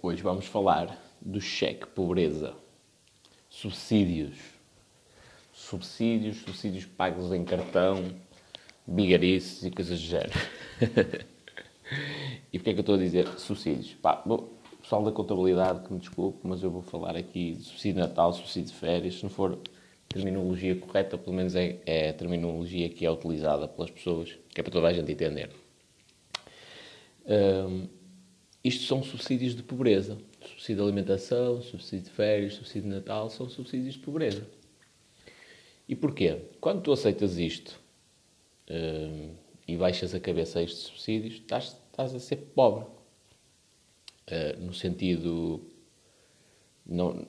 Hoje 0.00 0.22
vamos 0.22 0.46
falar 0.46 0.98
do 1.20 1.40
cheque 1.40 1.86
pobreza, 1.86 2.54
subsídios, 3.50 4.38
subsídios, 5.52 6.38
subsídios 6.38 6.86
pagos 6.86 7.32
em 7.32 7.44
cartão, 7.44 8.02
bigarices 8.86 9.62
e 9.62 9.70
coisas 9.70 10.00
do 10.00 10.06
género. 10.06 10.32
e 12.52 12.58
porquê 12.58 12.70
é 12.70 12.72
que 12.72 12.78
eu 12.78 12.80
estou 12.80 12.94
a 12.94 12.98
dizer 12.98 13.28
subsídios? 13.38 13.94
Pá, 13.94 14.22
bom, 14.24 14.48
pessoal 14.80 15.04
da 15.04 15.12
contabilidade 15.12 15.86
que 15.86 15.92
me 15.92 16.00
desculpe, 16.00 16.40
mas 16.44 16.62
eu 16.62 16.70
vou 16.70 16.82
falar 16.82 17.14
aqui 17.14 17.52
de 17.52 17.64
subsídio 17.64 18.02
de 18.02 18.08
Natal, 18.08 18.32
subsídio 18.32 18.72
de 18.72 18.78
férias, 18.78 19.16
se 19.16 19.22
não 19.22 19.30
for 19.30 19.58
terminologia 20.08 20.74
correta, 20.76 21.18
pelo 21.18 21.36
menos 21.36 21.54
é, 21.54 21.78
é 21.84 22.08
a 22.08 22.14
terminologia 22.14 22.88
que 22.88 23.04
é 23.04 23.10
utilizada 23.10 23.68
pelas 23.68 23.90
pessoas, 23.90 24.36
que 24.48 24.60
é 24.60 24.62
para 24.62 24.72
toda 24.72 24.88
a 24.88 24.92
gente 24.92 25.12
entender. 25.12 25.50
Um, 27.26 28.01
isto 28.64 28.84
são 28.84 29.02
subsídios 29.02 29.56
de 29.56 29.62
pobreza. 29.62 30.18
Subsídio 30.40 30.76
de 30.76 30.82
alimentação, 30.82 31.60
subsídio 31.62 32.06
de 32.06 32.10
férias, 32.10 32.54
subsídio 32.54 32.82
de 32.82 32.96
Natal, 32.96 33.28
são 33.30 33.48
subsídios 33.48 33.94
de 33.94 34.00
pobreza. 34.00 34.46
E 35.88 35.96
porquê? 35.96 36.38
Quando 36.60 36.82
tu 36.82 36.92
aceitas 36.92 37.38
isto 37.38 37.80
um, 38.70 39.34
e 39.66 39.76
baixas 39.76 40.14
a 40.14 40.20
cabeça 40.20 40.60
a 40.60 40.62
estes 40.62 40.82
subsídios, 40.84 41.34
estás, 41.34 41.76
estás 41.90 42.14
a 42.14 42.20
ser 42.20 42.36
pobre. 42.54 42.86
Uh, 44.30 44.60
no 44.60 44.72
sentido. 44.72 45.60
Não, 46.86 47.26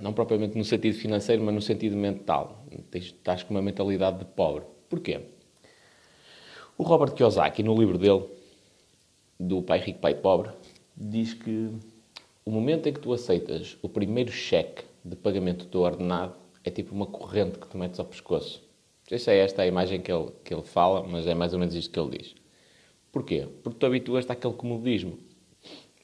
não 0.00 0.12
propriamente 0.12 0.56
no 0.56 0.64
sentido 0.64 0.98
financeiro, 0.98 1.42
mas 1.42 1.54
no 1.54 1.60
sentido 1.60 1.96
mental. 1.96 2.66
Estás 2.94 3.42
com 3.42 3.52
uma 3.52 3.62
mentalidade 3.62 4.20
de 4.20 4.24
pobre. 4.24 4.64
Porquê? 4.88 5.20
O 6.76 6.82
Robert 6.82 7.12
Kiyosaki, 7.12 7.62
no 7.62 7.78
livro 7.78 7.98
dele, 7.98 8.26
do 9.42 9.60
Pai 9.60 9.80
Rico, 9.80 9.98
Pai 9.98 10.14
Pobre, 10.14 10.50
diz 10.96 11.34
que 11.34 11.70
o 12.44 12.50
momento 12.50 12.88
em 12.88 12.92
que 12.92 13.00
tu 13.00 13.12
aceitas 13.12 13.76
o 13.82 13.88
primeiro 13.88 14.30
cheque 14.30 14.84
de 15.04 15.16
pagamento 15.16 15.66
do 15.66 15.80
ordenado 15.80 16.34
é 16.64 16.70
tipo 16.70 16.94
uma 16.94 17.06
corrente 17.06 17.58
que 17.58 17.66
tu 17.66 17.76
metes 17.76 17.98
ao 17.98 18.06
pescoço. 18.06 18.60
Não 19.02 19.08
sei 19.08 19.18
se 19.18 19.30
é 19.32 19.38
esta 19.38 19.62
a 19.62 19.66
imagem 19.66 20.00
que 20.00 20.12
ele, 20.12 20.30
que 20.44 20.54
ele 20.54 20.62
fala, 20.62 21.02
mas 21.02 21.26
é 21.26 21.34
mais 21.34 21.52
ou 21.52 21.58
menos 21.58 21.74
isto 21.74 21.90
que 21.90 21.98
ele 21.98 22.18
diz. 22.18 22.34
Porquê? 23.10 23.48
Porque 23.62 23.78
tu 23.78 23.86
habituas-te 23.86 24.30
àquele 24.30 24.54
comodismo. 24.54 25.18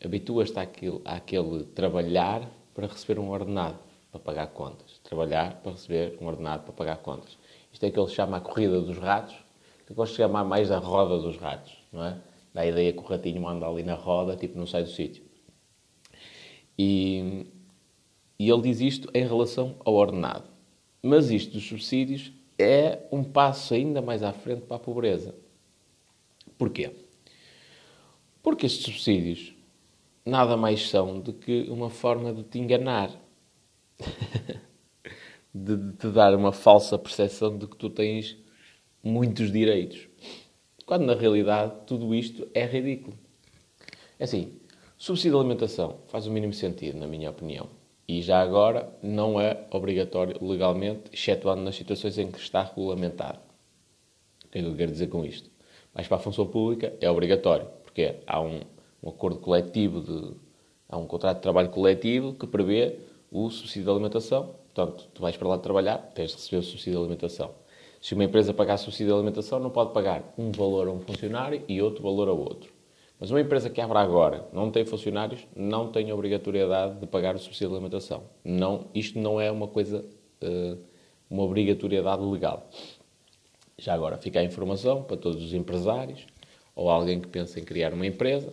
Habituas-te 0.04 0.58
àquele, 0.58 1.00
àquele 1.04 1.64
trabalhar 1.64 2.50
para 2.74 2.88
receber 2.88 3.20
um 3.20 3.30
ordenado 3.30 3.78
para 4.10 4.20
pagar 4.20 4.48
contas. 4.48 4.98
Trabalhar 5.04 5.60
para 5.62 5.72
receber 5.72 6.18
um 6.20 6.26
ordenado 6.26 6.64
para 6.64 6.72
pagar 6.72 6.96
contas. 6.98 7.38
Isto 7.72 7.86
é 7.86 7.90
que 7.90 7.98
ele 7.98 8.08
chama 8.08 8.38
a 8.38 8.40
corrida 8.40 8.80
dos 8.80 8.98
ratos. 8.98 9.36
Eu 9.88 9.94
gosto 9.94 10.12
de 10.12 10.18
chamar 10.18 10.44
mais 10.44 10.70
a 10.70 10.78
roda 10.78 11.18
dos 11.18 11.36
ratos, 11.36 11.72
não 11.92 12.04
é? 12.04 12.18
Dá 12.52 12.62
a 12.62 12.66
ideia 12.66 12.92
que 12.92 12.98
o 12.98 13.02
ratinho 13.02 13.46
anda 13.46 13.66
ali 13.66 13.82
na 13.82 13.94
roda, 13.94 14.36
tipo, 14.36 14.58
não 14.58 14.66
sai 14.66 14.82
do 14.82 14.90
sítio. 14.90 15.22
E, 16.78 17.46
e 18.38 18.48
ele 18.50 18.62
diz 18.62 18.80
isto 18.80 19.10
em 19.14 19.26
relação 19.26 19.76
ao 19.84 19.94
ordenado. 19.94 20.48
Mas 21.02 21.30
isto 21.30 21.52
dos 21.52 21.66
subsídios 21.66 22.32
é 22.58 23.06
um 23.12 23.22
passo 23.22 23.74
ainda 23.74 24.02
mais 24.02 24.22
à 24.22 24.32
frente 24.32 24.62
para 24.62 24.76
a 24.76 24.80
pobreza. 24.80 25.34
Porquê? 26.56 26.90
Porque 28.42 28.66
estes 28.66 28.84
subsídios 28.84 29.54
nada 30.24 30.56
mais 30.56 30.88
são 30.88 31.20
do 31.20 31.32
que 31.32 31.68
uma 31.70 31.88
forma 31.88 32.32
de 32.32 32.42
te 32.42 32.58
enganar 32.58 33.10
de 35.54 35.92
te 35.94 36.08
dar 36.08 36.34
uma 36.34 36.52
falsa 36.52 36.98
percepção 36.98 37.56
de 37.56 37.66
que 37.66 37.76
tu 37.76 37.90
tens 37.90 38.36
muitos 39.02 39.50
direitos. 39.50 40.08
Quando 40.88 41.04
na 41.04 41.14
realidade 41.14 41.74
tudo 41.86 42.14
isto 42.14 42.48
é 42.54 42.64
ridículo. 42.64 43.14
É 44.18 44.24
assim, 44.24 44.54
subsídio 44.96 45.32
de 45.32 45.40
alimentação 45.40 45.98
faz 46.06 46.26
o 46.26 46.30
mínimo 46.30 46.54
sentido, 46.54 46.98
na 46.98 47.06
minha 47.06 47.28
opinião. 47.28 47.68
E 48.08 48.22
já 48.22 48.40
agora 48.40 48.90
não 49.02 49.38
é 49.38 49.66
obrigatório 49.70 50.42
legalmente, 50.42 51.10
excetuando 51.12 51.60
nas 51.60 51.76
situações 51.76 52.16
em 52.16 52.30
que 52.30 52.38
está 52.38 52.62
regulamentado. 52.62 53.38
O 54.46 54.48
que 54.48 54.60
é 54.60 54.62
que 54.62 54.66
eu 54.66 54.74
quero 54.74 54.90
dizer 54.90 55.08
com 55.08 55.26
isto? 55.26 55.50
Mas 55.92 56.08
para 56.08 56.16
a 56.16 56.20
função 56.20 56.46
pública 56.46 56.94
é 57.02 57.10
obrigatório, 57.10 57.66
porque 57.84 58.20
há 58.26 58.40
um, 58.40 58.62
um 59.02 59.10
acordo 59.10 59.40
coletivo, 59.40 60.00
de, 60.00 60.36
há 60.88 60.96
um 60.96 61.06
contrato 61.06 61.36
de 61.36 61.42
trabalho 61.42 61.68
coletivo 61.68 62.32
que 62.32 62.46
prevê 62.46 62.98
o 63.30 63.50
subsídio 63.50 63.84
de 63.84 63.90
alimentação. 63.90 64.54
Portanto, 64.72 65.06
tu 65.12 65.20
vais 65.20 65.36
para 65.36 65.48
lá 65.48 65.58
trabalhar, 65.58 65.98
tens 66.14 66.30
de 66.30 66.36
receber 66.36 66.56
o 66.56 66.62
subsídio 66.62 66.92
de 66.92 66.98
alimentação. 67.00 67.50
Se 68.00 68.14
uma 68.14 68.24
empresa 68.24 68.54
pagar 68.54 68.76
subsídio 68.76 69.08
de 69.08 69.12
alimentação, 69.14 69.58
não 69.58 69.70
pode 69.70 69.92
pagar 69.92 70.34
um 70.38 70.52
valor 70.52 70.88
a 70.88 70.92
um 70.92 71.00
funcionário 71.00 71.62
e 71.68 71.82
outro 71.82 72.02
valor 72.02 72.28
a 72.28 72.32
outro. 72.32 72.72
Mas 73.18 73.30
uma 73.30 73.40
empresa 73.40 73.68
que 73.68 73.80
abre 73.80 73.98
agora, 73.98 74.48
não 74.52 74.70
tem 74.70 74.84
funcionários, 74.84 75.46
não 75.56 75.90
tem 75.90 76.12
obrigatoriedade 76.12 77.00
de 77.00 77.06
pagar 77.06 77.34
o 77.34 77.38
subsídio 77.38 77.70
de 77.70 77.74
alimentação. 77.74 78.22
Não, 78.44 78.86
isto 78.94 79.18
não 79.18 79.40
é 79.40 79.50
uma 79.50 79.66
coisa, 79.66 80.04
eh, 80.40 80.76
uma 81.28 81.42
obrigatoriedade 81.42 82.22
legal. 82.22 82.68
Já 83.76 83.94
agora 83.94 84.16
fica 84.18 84.38
a 84.38 84.44
informação 84.44 85.02
para 85.02 85.16
todos 85.16 85.42
os 85.42 85.52
empresários 85.52 86.26
ou 86.76 86.88
alguém 86.88 87.20
que 87.20 87.26
pensa 87.26 87.58
em 87.58 87.64
criar 87.64 87.92
uma 87.92 88.06
empresa 88.06 88.52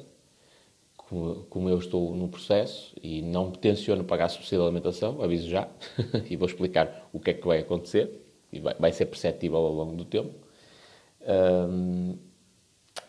como, 1.49 1.69
eu 1.69 1.77
estou 1.77 2.15
no 2.15 2.27
processo 2.27 2.95
e 3.01 3.21
não 3.21 3.51
tenciono 3.51 4.03
pagar 4.03 4.29
subsídio 4.29 4.59
de 4.59 4.65
alimentação, 4.65 5.21
aviso 5.21 5.47
já, 5.47 5.67
e 6.29 6.35
vou 6.35 6.47
explicar 6.47 7.07
o 7.13 7.19
que 7.19 7.29
é 7.29 7.33
que 7.33 7.45
vai 7.45 7.59
acontecer, 7.59 8.24
e 8.55 8.59
vai, 8.59 8.75
vai 8.79 8.91
ser 8.91 9.05
perceptível 9.05 9.57
ao 9.57 9.73
longo 9.73 9.95
do 9.95 10.05
tempo. 10.05 10.33
Um, 11.27 12.17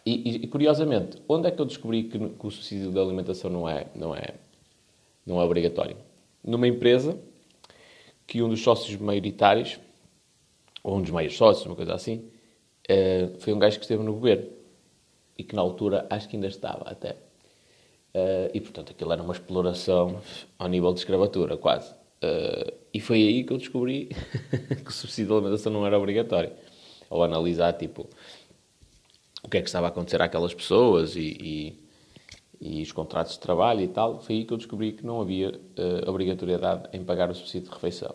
e, 0.04 0.44
e, 0.44 0.46
curiosamente, 0.46 1.20
onde 1.28 1.48
é 1.48 1.50
que 1.50 1.60
eu 1.60 1.66
descobri 1.66 2.04
que, 2.04 2.18
que, 2.18 2.46
o 2.46 2.50
subsídio 2.50 2.92
de 2.92 2.98
alimentação 2.98 3.50
não 3.50 3.68
é, 3.68 3.86
não, 3.94 4.14
é, 4.14 4.34
não 5.26 5.40
é 5.40 5.44
obrigatório? 5.44 5.96
Numa 6.44 6.68
empresa 6.68 7.18
que 8.26 8.42
um 8.42 8.48
dos 8.48 8.62
sócios 8.62 8.96
maioritários, 9.00 9.78
ou 10.82 10.96
um 10.96 11.02
dos 11.02 11.10
maiores 11.10 11.36
sócios, 11.36 11.66
uma 11.66 11.74
coisa 11.74 11.94
assim, 11.94 12.30
uh, 12.88 13.38
foi 13.40 13.52
um 13.52 13.58
gajo 13.58 13.78
que 13.78 13.84
esteve 13.84 14.02
no 14.02 14.12
governo 14.12 14.48
e 15.36 15.44
que 15.44 15.54
na 15.54 15.62
altura 15.62 16.06
acho 16.08 16.28
que 16.28 16.36
ainda 16.36 16.48
estava 16.48 16.88
até. 16.88 17.12
Uh, 18.14 18.48
e, 18.54 18.60
portanto, 18.60 18.92
aquilo 18.92 19.12
era 19.12 19.22
uma 19.22 19.32
exploração 19.32 20.20
ao 20.58 20.68
nível 20.68 20.92
de 20.92 21.00
escravatura, 21.00 21.56
quase. 21.56 21.92
Uh, 22.22 22.72
e 22.96 23.00
foi 23.00 23.18
aí 23.18 23.44
que 23.44 23.52
eu 23.52 23.58
descobri 23.58 24.06
que 24.82 24.88
o 24.88 24.92
subsídio 24.92 25.26
de 25.26 25.32
alimentação 25.34 25.70
não 25.70 25.86
era 25.86 25.98
obrigatório. 25.98 26.50
Ao 27.10 27.22
analisar, 27.22 27.74
tipo, 27.74 28.08
o 29.44 29.50
que 29.50 29.58
é 29.58 29.60
que 29.60 29.68
estava 29.68 29.86
a 29.86 29.90
acontecer 29.90 30.22
àquelas 30.22 30.54
pessoas 30.54 31.14
e, 31.14 31.76
e, 32.58 32.78
e 32.78 32.82
os 32.82 32.92
contratos 32.92 33.34
de 33.34 33.40
trabalho 33.40 33.82
e 33.82 33.88
tal, 33.88 34.22
foi 34.22 34.36
aí 34.36 34.44
que 34.46 34.52
eu 34.54 34.56
descobri 34.56 34.92
que 34.92 35.04
não 35.04 35.20
havia 35.20 35.50
uh, 35.50 36.08
obrigatoriedade 36.08 36.88
em 36.94 37.04
pagar 37.04 37.30
o 37.30 37.34
subsídio 37.34 37.68
de 37.68 37.74
refeição. 37.74 38.14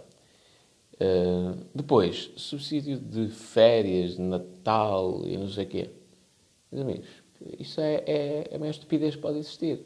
depois, 1.75 2.31
subsídio 2.35 2.97
de 2.97 3.29
férias, 3.29 4.15
de 4.15 4.21
Natal 4.21 5.21
e 5.27 5.37
não 5.37 5.47
sei 5.47 5.65
o 5.65 5.67
quê. 5.67 5.89
Meus 6.71 6.83
amigos, 6.83 7.07
isso 7.59 7.79
é, 7.79 8.03
é, 8.07 8.47
é 8.49 8.55
a 8.55 8.59
maior 8.59 8.71
estupidez 8.71 9.15
que 9.15 9.21
pode 9.21 9.37
existir. 9.37 9.85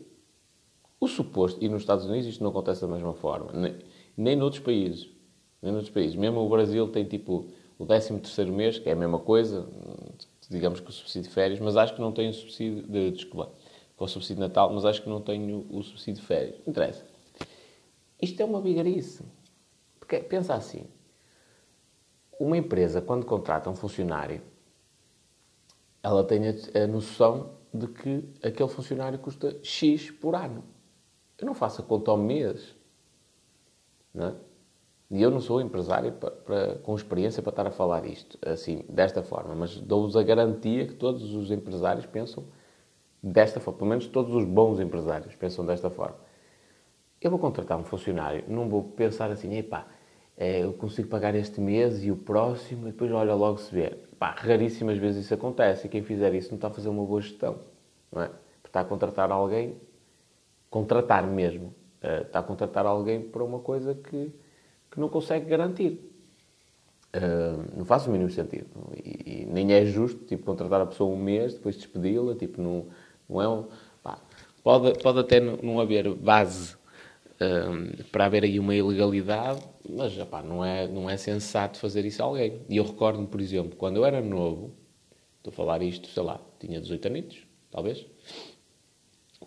O 1.01 1.07
suposto, 1.09 1.61
e 1.61 1.67
nos 1.67 1.81
Estados 1.81 2.05
Unidos 2.05 2.28
isto 2.28 2.41
não 2.41 2.51
acontece 2.51 2.79
da 2.79 2.88
mesma 2.88 3.13
forma, 3.13 3.51
nem, 3.51 3.75
nem 4.18 4.36
noutros 4.36 4.62
países. 4.62 5.09
Nem 5.62 5.72
noutros 5.72 5.94
países. 5.94 6.16
Mesmo 6.16 6.40
o 6.40 6.50
Brasil 6.50 6.88
tem 6.90 7.06
tipo 7.06 7.48
o 7.78 7.86
13 7.86 8.20
terceiro 8.20 8.53
mês, 8.53 8.80
que 8.80 8.90
é 8.90 8.94
a 8.94 8.96
mesma 8.96 9.20
coisa, 9.20 9.68
digamos 10.50 10.80
que 10.80 10.90
o 10.90 10.94
subsídio 10.94 11.30
de 11.30 11.34
férias, 11.34 11.59
mas 11.59 11.76
acho 11.76 11.94
que 11.94 12.02
não 12.02 12.12
tenho 12.12 12.30
o 12.30 12.34
subsídio 12.34 12.84
de, 12.84 13.12
desculpa, 13.12 13.52
com 13.98 14.06
o 14.06 14.08
subsídio 14.08 14.36
de 14.36 14.42
Natal, 14.42 14.72
mas 14.74 14.86
acho 14.86 15.02
que 15.02 15.09
não 15.09 15.22
tenho 15.22 15.66
o 15.70 15.84
subsídio 15.84 16.22
de 16.22 16.28
férias. 16.28 16.56
Não 16.66 16.72
interessa. 16.72 17.06
Isto 18.22 18.42
é 18.42 18.46
uma 18.46 18.62
bigarice. 18.62 19.24
Porque 20.00 20.20
pensa 20.20 20.53
assim, 20.53 20.86
uma 22.40 22.58
empresa 22.58 23.02
quando 23.02 23.26
contrata 23.26 23.70
um 23.70 23.76
funcionário 23.76 24.42
ela 26.06 26.24
tem 26.24 26.40
a, 26.47 26.86
noção 26.86 27.56
de 27.74 27.88
que 27.88 28.24
aquele 28.44 28.70
funcionário 28.70 29.18
custa 29.18 29.58
X 29.64 30.12
por 30.12 30.35
ano. 30.35 30.64
Eu 31.35 31.47
não 31.47 31.56
faço 31.56 31.82
a 31.82 31.84
conta 31.84 32.11
ao 32.11 32.18
mês. 32.18 32.76
Não 34.16 34.28
é? 34.28 34.34
E 35.12 35.22
eu 35.22 35.29
não 35.29 35.40
sou 35.40 35.62
empresário 35.62 36.14
para, 36.14 36.32
para, 36.32 36.76
com 36.79 36.96
experiência 36.96 37.44
para 37.44 37.52
estar 37.52 37.67
a 37.67 37.72
falar 37.72 38.06
isto, 38.06 38.40
assim, 38.44 38.84
desta 38.90 39.22
forma, 39.22 39.53
mas 39.53 39.78
dou-vos 39.79 40.17
a 40.17 40.23
garantia 40.23 40.88
que 40.88 40.96
todos 40.96 41.35
os 41.35 41.52
empresários 41.52 42.06
pensam 42.08 42.44
desta 43.22 43.59
forma. 43.59 43.78
Pelo 43.78 43.90
menos 43.90 44.08
todos 44.08 44.34
os 44.34 44.44
bons 44.46 44.79
empresários 44.79 45.35
pensam 45.35 45.66
desta 45.66 45.91
forma. 45.91 46.17
Eu 47.22 47.29
vou 47.29 47.40
contratar 47.40 47.78
um 47.78 47.84
funcionário, 47.84 48.44
não 48.47 48.67
vou 48.67 48.84
pensar 48.84 49.29
assim, 49.29 49.56
epá, 49.56 49.85
é, 50.38 50.64
eu 50.64 50.73
consigo 50.73 51.08
pagar 51.08 51.35
este 51.35 51.61
mês 51.61 52.03
e 52.03 52.11
o 52.11 52.16
próximo, 52.18 52.88
e 52.88 52.91
depois 52.91 53.11
olha 53.11 53.35
logo 53.35 53.58
se 53.59 53.73
vê. 53.73 53.91
Pá, 54.18 54.32
raríssimas 54.32 54.97
vezes 54.97 55.26
isso 55.26 55.34
acontece 55.34 55.88
e 55.88 55.90
quem 55.90 56.03
fizer 56.03 56.34
isso 56.34 56.50
não 56.50 56.56
está 56.56 56.68
a 56.68 56.72
fazer 56.72 56.90
uma 56.90 57.06
boa 57.06 57.22
gestão. 57.22 57.59
Não 58.11 58.23
é? 58.23 58.32
Está 58.66 58.82
a 58.82 58.85
contratar 58.85 59.32
alguém, 59.32 59.78
contratar 60.70 61.26
mesmo, 61.26 61.73
uh, 62.03 62.22
está 62.22 62.40
a 62.40 62.44
contratar 62.44 62.86
alguém 62.86 63.22
para 63.22 63.44
uma 63.44 63.59
coisa 63.59 63.94
que, 63.96 64.32
que 64.92 65.00
não 65.00 65.09
consegue 65.09 65.46
garantir. 65.46 66.12
Uh, 67.16 67.78
não 67.78 67.86
faz 67.86 68.08
o 68.08 68.12
mínimo 68.12 68.30
sentido. 68.30 68.68
E, 69.03 69.44
e, 69.44 69.46
nem 69.46 69.72
é 69.74 69.86
justo 69.86 70.26
tipo, 70.26 70.44
contratar 70.44 70.82
a 70.82 70.86
pessoa 70.86 71.14
um 71.14 71.22
mês, 71.22 71.53
depois 71.53 71.76
despedi-la. 71.76 72.36
Tipo, 72.36 72.62
não, 72.62 72.88
não 73.30 73.42
é 73.42 73.47
um. 73.47 73.66
Pá, 74.03 74.20
Pode, 74.66 74.97
pode 74.97 75.20
até 75.20 75.40
não 75.40 75.80
haver 75.80 76.12
base 76.16 76.76
um, 77.40 78.03
para 78.12 78.26
haver 78.26 78.44
aí 78.44 78.59
uma 78.59 78.74
ilegalidade, 78.74 79.62
mas 79.88 80.18
opá, 80.18 80.42
não, 80.42 80.66
é, 80.66 80.88
não 80.88 81.08
é 81.08 81.16
sensato 81.18 81.78
fazer 81.78 82.03
isso 82.03 82.24
a 82.24 82.26
alguém. 82.26 82.62
E 82.68 82.78
eu 82.78 82.84
recordo-me, 82.84 83.28
por 83.28 83.40
exemplo, 83.40 83.76
quando 83.76 83.97
eu 83.97 84.06
era 84.06 84.22
novo, 84.22 84.74
estou 85.38 85.52
a 85.52 85.56
falar 85.56 85.84
isto, 85.84 86.08
sei 86.08 86.24
lá, 86.24 86.42
tinha 86.59 86.82
18 86.82 87.08
anos, 87.08 87.38
talvez, 87.70 88.08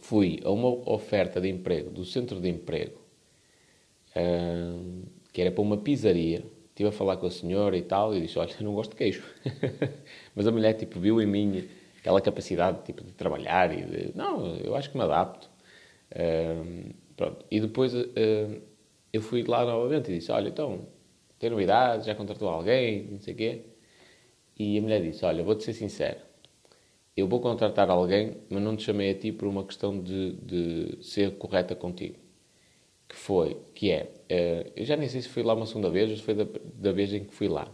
fui 0.01 0.41
a 0.45 0.51
uma 0.51 0.69
oferta 0.91 1.41
de 1.41 1.49
emprego 1.49 1.91
do 1.91 2.05
centro 2.05 2.41
de 2.41 2.49
emprego, 2.49 3.01
que 5.33 5.41
era 5.41 5.51
para 5.51 5.63
uma 5.63 5.77
pizzaria. 5.77 6.45
Estive 6.69 6.91
a 6.91 6.93
falar 6.93 7.17
com 7.17 7.27
a 7.27 7.31
senhora 7.31 7.77
e 7.77 7.83
tal, 7.83 8.15
e 8.15 8.21
disse: 8.21 8.39
Olha, 8.39 8.55
não 8.61 8.73
gosto 8.73 8.91
de 8.91 8.97
queijo. 8.97 9.25
Mas 10.35 10.47
a 10.47 10.53
mulher, 10.53 10.75
tipo, 10.75 11.01
viu 11.01 11.21
em 11.21 11.27
mim 11.27 11.69
aquela 11.99 12.21
capacidade 12.21 12.85
tipo, 12.85 13.03
de 13.03 13.13
trabalhar 13.13 13.77
e 13.77 13.83
de. 13.83 14.17
Não, 14.17 14.55
eu 14.57 14.77
acho 14.77 14.91
que 14.91 14.97
me 14.97 15.03
adapto. 15.03 15.51
Pronto. 17.17 17.45
E 17.51 17.61
depois 17.61 17.93
eu 19.13 19.21
fui 19.23 19.43
lá 19.43 19.65
novamente 19.65 20.13
e 20.13 20.19
disse: 20.19 20.31
Olha, 20.31 20.49
então, 20.49 20.87
tem 21.39 21.51
novidades? 21.51 22.07
Já 22.07 22.15
contratou 22.15 22.49
alguém? 22.49 23.09
Não 23.11 23.21
sei 23.21 23.35
o 23.35 23.37
quê. 23.37 23.63
E 24.59 24.79
a 24.79 24.83
mulher 24.83 25.03
disse: 25.03 25.25
Olha, 25.25 25.43
vou-te 25.43 25.65
ser 25.65 25.73
sincero. 25.73 26.28
Eu 27.19 27.27
vou 27.27 27.41
contratar 27.41 27.91
alguém, 27.91 28.37
mas 28.49 28.63
não 28.63 28.77
te 28.77 28.85
chamei 28.85 29.11
a 29.11 29.15
ti 29.15 29.33
por 29.33 29.49
uma 29.49 29.65
questão 29.65 30.01
de, 30.01 30.35
de 30.35 30.99
ser 31.05 31.37
correta 31.37 31.75
contigo. 31.75 32.15
Que 33.09 33.17
foi, 33.17 33.57
que 33.75 33.91
é, 33.91 34.05
uh, 34.31 34.73
eu 34.77 34.85
já 34.85 34.97
nem 34.97 35.09
sei 35.09 35.23
se 35.23 35.29
fui 35.29 35.43
lá 35.43 35.53
uma 35.55 35.67
segunda 35.67 35.91
vez 35.91 36.11
ou 36.11 36.17
se 36.17 36.23
foi 36.23 36.35
da, 36.35 36.47
da 36.75 36.93
vez 36.93 37.13
em 37.13 37.25
que 37.25 37.35
fui 37.35 37.49
lá. 37.49 37.69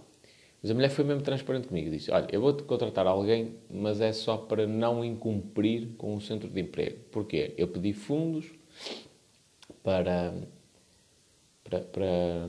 Mas 0.62 0.70
a 0.70 0.74
mulher 0.74 0.88
foi 0.88 1.04
mesmo 1.04 1.20
transparente 1.22 1.68
comigo. 1.68 1.90
Disse: 1.90 2.10
Olha, 2.10 2.26
eu 2.32 2.40
vou-te 2.40 2.62
contratar 2.62 3.06
alguém, 3.06 3.56
mas 3.68 4.00
é 4.00 4.12
só 4.12 4.38
para 4.38 4.66
não 4.66 5.04
incumprir 5.04 5.88
com 5.98 6.14
o 6.14 6.20
centro 6.22 6.48
de 6.48 6.60
emprego. 6.62 7.00
Porquê? 7.12 7.52
Eu 7.58 7.68
pedi 7.68 7.92
fundos 7.92 8.50
para, 9.82 10.34
para, 11.62 11.80
para, 11.80 12.48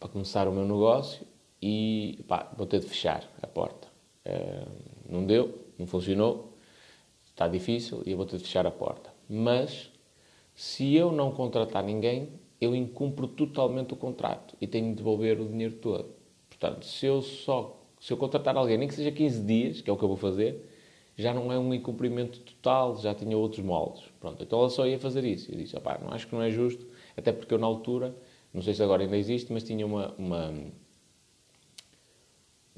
para 0.00 0.08
começar 0.08 0.48
o 0.48 0.52
meu 0.52 0.64
negócio 0.64 1.26
e 1.60 2.24
pá, 2.26 2.50
vou 2.56 2.66
ter 2.66 2.80
de 2.80 2.86
fechar 2.86 3.30
a 3.42 3.46
porta. 3.46 3.86
Uh, 4.26 4.97
não 5.08 5.24
deu, 5.24 5.58
não 5.78 5.86
funcionou, 5.86 6.56
está 7.26 7.48
difícil 7.48 8.02
e 8.04 8.10
eu 8.10 8.16
vou 8.16 8.26
ter 8.26 8.36
de 8.36 8.44
fechar 8.44 8.66
a 8.66 8.70
porta. 8.70 9.12
Mas 9.28 9.90
se 10.54 10.94
eu 10.94 11.12
não 11.12 11.30
contratar 11.30 11.82
ninguém, 11.82 12.28
eu 12.60 12.74
incumpro 12.74 13.28
totalmente 13.28 13.94
o 13.94 13.96
contrato 13.96 14.56
e 14.60 14.66
tenho 14.66 14.90
de 14.90 14.96
devolver 14.96 15.40
o 15.40 15.48
dinheiro 15.48 15.76
todo. 15.76 16.14
Portanto, 16.48 16.84
se 16.84 17.06
eu 17.06 17.22
só 17.22 17.78
se 18.00 18.12
eu 18.12 18.16
contratar 18.16 18.56
alguém, 18.56 18.78
nem 18.78 18.88
que 18.88 18.94
seja 18.94 19.10
15 19.10 19.42
dias, 19.42 19.80
que 19.80 19.90
é 19.90 19.92
o 19.92 19.96
que 19.96 20.04
eu 20.04 20.08
vou 20.08 20.16
fazer, 20.16 20.64
já 21.16 21.34
não 21.34 21.52
é 21.52 21.58
um 21.58 21.74
incumprimento 21.74 22.38
total, 22.40 22.96
já 22.96 23.12
tinha 23.14 23.36
outros 23.36 23.64
moldes. 23.64 24.04
Pronto, 24.20 24.42
então 24.42 24.60
ela 24.60 24.70
só 24.70 24.86
ia 24.86 24.98
fazer 24.98 25.24
isso. 25.24 25.50
Eu 25.50 25.58
disse, 25.58 25.76
opá, 25.76 25.98
não 26.00 26.12
acho 26.12 26.26
que 26.28 26.34
não 26.34 26.42
é 26.42 26.50
justo, 26.50 26.86
até 27.16 27.32
porque 27.32 27.52
eu 27.52 27.58
na 27.58 27.66
altura, 27.66 28.14
não 28.54 28.62
sei 28.62 28.74
se 28.74 28.82
agora 28.82 29.02
ainda 29.02 29.16
existe, 29.16 29.52
mas 29.52 29.64
tinha 29.64 29.84
uma, 29.84 30.14
uma, 30.16 30.54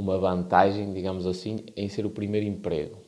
uma 0.01 0.19
vantagem, 0.19 0.93
digamos 0.93 1.27
assim, 1.27 1.65
em 1.77 1.89
ser 1.89 2.07
o 2.07 2.11
primeiro 2.11 2.47
emprego. 2.47 2.99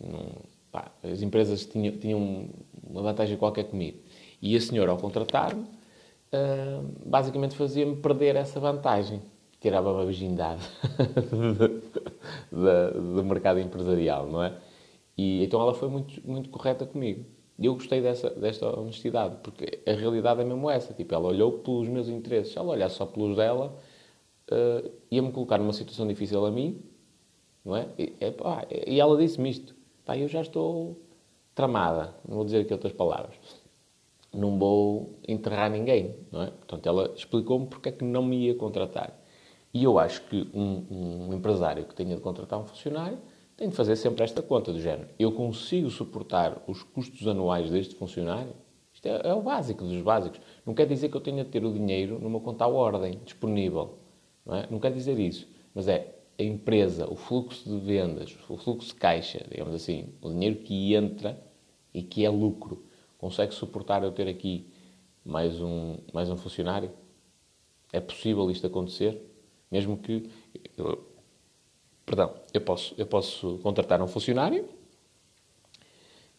Não, 0.00 0.42
pá, 0.70 0.92
as 1.02 1.22
empresas 1.22 1.64
tinham, 1.64 1.96
tinham 1.96 2.48
uma 2.88 3.02
vantagem 3.02 3.36
qualquer 3.36 3.64
comigo. 3.64 3.98
E 4.40 4.56
a 4.56 4.60
senhora, 4.60 4.90
ao 4.90 4.98
contratar-me, 4.98 5.62
uh, 5.62 6.84
basicamente 7.06 7.54
fazia-me 7.54 7.96
perder 7.96 8.36
essa 8.36 8.58
vantagém 8.58 9.22
tirava 9.62 10.02
a 10.02 10.04
virgindade 10.04 10.60
do 12.50 13.24
mercado 13.24 13.60
empresarial, 13.60 14.26
não 14.26 14.42
é? 14.42 14.54
E 15.16 15.44
então 15.44 15.60
ela 15.60 15.72
foi 15.72 15.88
muito, 15.88 16.20
muito 16.28 16.50
correta 16.50 16.84
comigo. 16.84 17.24
E 17.58 17.66
eu 17.66 17.74
gostei 17.74 18.00
dessa, 18.00 18.28
desta 18.30 18.66
honestidade, 18.78 19.36
porque 19.42 19.80
a 19.86 19.92
realidade 19.92 20.40
é 20.40 20.44
mesmo 20.44 20.68
essa. 20.68 20.92
Tipo, 20.92 21.14
ela 21.14 21.28
olhou 21.28 21.60
pelos 21.60 21.86
meus 21.86 22.08
interesses. 22.08 22.52
Se 22.52 22.58
ela 22.58 22.70
olhasse 22.70 22.96
só 22.96 23.06
pelos 23.06 23.36
dela, 23.36 23.78
uh, 24.52 24.90
ia-me 25.10 25.32
colocar 25.32 25.58
numa 25.58 25.72
situação 25.72 26.06
difícil 26.06 26.44
a 26.44 26.50
mim, 26.50 26.82
não 27.64 27.76
é? 27.76 27.88
E, 27.98 28.14
é, 28.20 28.90
e 28.90 29.00
ela 29.00 29.16
disse-me 29.16 29.50
isto. 29.50 29.74
Pá, 30.04 30.16
eu 30.16 30.28
já 30.28 30.40
estou 30.40 31.00
tramada, 31.54 32.14
não 32.26 32.36
vou 32.36 32.44
dizer 32.44 32.60
aqui 32.60 32.72
outras 32.72 32.92
palavras. 32.92 33.36
Não 34.32 34.58
vou 34.58 35.18
enterrar 35.28 35.70
ninguém, 35.70 36.16
não 36.30 36.42
é? 36.42 36.46
Portanto, 36.46 36.86
ela 36.86 37.12
explicou-me 37.14 37.66
porque 37.66 37.90
é 37.90 37.92
que 37.92 38.04
não 38.04 38.22
me 38.22 38.46
ia 38.46 38.54
contratar. 38.54 39.18
E 39.74 39.84
eu 39.84 39.98
acho 39.98 40.22
que 40.24 40.48
um, 40.54 41.28
um, 41.28 41.34
empresário 41.34 41.84
que 41.84 41.94
tenha 41.94 42.14
de 42.14 42.20
contratar 42.20 42.58
um 42.58 42.64
funcionário 42.64 43.18
tem 43.56 43.68
de 43.68 43.76
fazer 43.76 43.96
sempre 43.96 44.24
esta 44.24 44.42
conta 44.42 44.72
do 44.72 44.80
género. 44.80 45.08
Eu 45.18 45.32
consigo 45.32 45.90
suportar 45.90 46.62
os 46.66 46.82
custos 46.82 47.26
anuais 47.26 47.70
deste 47.70 47.94
funcionário? 47.94 48.54
Isto 48.92 49.06
é, 49.06 49.28
é 49.28 49.34
o 49.34 49.42
básico 49.42 49.84
dos 49.84 50.00
básicos. 50.02 50.40
Não 50.66 50.74
quer 50.74 50.86
dizer 50.86 51.08
que 51.08 51.16
eu 51.16 51.20
tenha 51.20 51.44
de 51.44 51.50
ter 51.50 51.64
o 51.64 51.72
dinheiro 51.72 52.18
numa 52.18 52.40
conta 52.40 52.64
à 52.64 52.68
ordem, 52.68 53.20
disponível. 53.24 53.98
Não, 54.44 54.56
é? 54.56 54.66
não 54.70 54.80
quer 54.80 54.92
dizer 54.92 55.18
isso. 55.18 55.48
Mas 55.74 55.88
é 55.88 56.14
a 56.38 56.42
empresa, 56.42 57.10
o 57.10 57.16
fluxo 57.16 57.68
de 57.68 57.78
vendas, 57.78 58.36
o 58.48 58.56
fluxo 58.56 58.88
de 58.88 58.94
caixa, 58.94 59.44
digamos 59.50 59.74
assim, 59.74 60.08
o 60.20 60.30
dinheiro 60.30 60.56
que 60.56 60.94
entra 60.94 61.40
e 61.92 62.02
que 62.02 62.24
é 62.24 62.30
lucro, 62.30 62.84
consegue 63.18 63.54
suportar 63.54 64.02
eu 64.02 64.12
ter 64.12 64.28
aqui 64.28 64.66
mais 65.24 65.60
um, 65.60 65.98
mais 66.12 66.28
um 66.30 66.36
funcionário? 66.36 66.90
É 67.92 68.00
possível 68.00 68.50
isto 68.50 68.66
acontecer? 68.66 69.20
Mesmo 69.70 69.96
que. 69.96 70.28
Eu, 70.76 71.06
perdão, 72.04 72.34
eu 72.52 72.60
posso, 72.60 72.94
eu 72.98 73.06
posso 73.06 73.58
contratar 73.62 74.02
um 74.02 74.08
funcionário, 74.08 74.68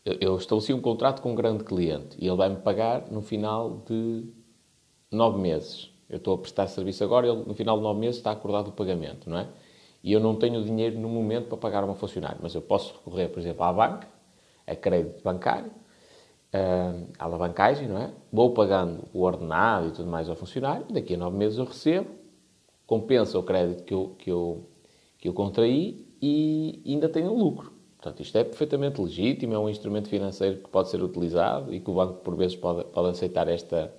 eu, 0.04 0.18
eu 0.20 0.38
estabeleci 0.38 0.74
um 0.74 0.82
contrato 0.82 1.22
com 1.22 1.32
um 1.32 1.36
grande 1.36 1.64
cliente 1.64 2.18
e 2.20 2.28
ele 2.28 2.36
vai-me 2.36 2.58
pagar 2.58 3.10
no 3.12 3.22
final 3.22 3.84
de 3.88 4.26
nove 5.12 5.40
meses. 5.40 5.93
Eu 6.14 6.18
estou 6.18 6.36
a 6.36 6.38
prestar 6.38 6.68
serviço 6.68 7.04
agora, 7.04 7.28
ele 7.28 7.44
no 7.46 7.54
final 7.54 7.78
de 7.78 7.84
nove 7.84 8.00
meses 8.00 8.18
está 8.18 8.32
acordado 8.32 8.68
o 8.70 8.72
pagamento, 8.72 9.30
não 9.30 9.40
é? 9.40 9.48
E 10.04 10.12
eu 10.12 10.20
não 10.20 10.36
tenho 10.36 10.64
dinheiro 10.64 11.00
no 11.00 11.10
momento 11.10 11.48
para 11.48 11.58
pagar 11.58 11.84
uma 11.84 11.96
funcionário, 11.96 12.38
mas 12.42 12.54
eu 12.54 12.62
posso 12.62 12.94
recorrer, 12.94 13.30
por 13.30 13.40
exemplo, 13.40 13.64
à 13.64 13.74
banca, 13.74 14.08
a 14.68 14.76
crédito 14.76 15.24
bancário, 15.24 15.72
à 17.18 17.26
alavancagem, 17.26 17.88
não 17.88 17.98
é? 17.98 18.12
Vou 18.32 18.52
pagando 18.54 19.06
o 19.14 19.22
ordenado 19.22 19.88
e 19.88 19.92
tudo 19.92 20.10
mais 20.10 20.30
ao 20.30 20.36
funcionário, 20.36 20.86
daqui 20.92 21.16
a 21.16 21.18
nove 21.18 21.38
meses 21.38 21.58
eu 21.58 21.66
recebo 21.66 22.24
compensa 22.86 23.40
o 23.40 23.44
crédito 23.44 23.84
que 23.84 23.94
eu, 23.94 24.16
que 24.18 24.32
eu, 24.32 24.70
que 25.18 25.28
eu 25.28 25.34
contraí 25.34 26.06
e 26.22 26.82
ainda 26.86 27.10
tenho 27.10 27.34
lucro. 27.34 27.74
Portanto, 27.98 28.22
isto 28.22 28.38
é 28.38 28.44
perfeitamente 28.44 29.02
legítimo, 29.02 29.54
é 29.54 29.60
um 29.60 29.70
instrumento 29.70 30.10
financeiro 30.10 30.58
que 30.58 30.70
pode 30.70 30.90
ser 30.90 31.02
utilizado 31.02 31.74
e 31.74 31.80
que 31.80 31.90
o 31.90 31.94
banco, 31.94 32.16
por 32.16 32.36
vezes, 32.36 32.56
pode, 32.56 32.84
pode 32.86 33.10
aceitar 33.10 33.48
esta, 33.48 33.94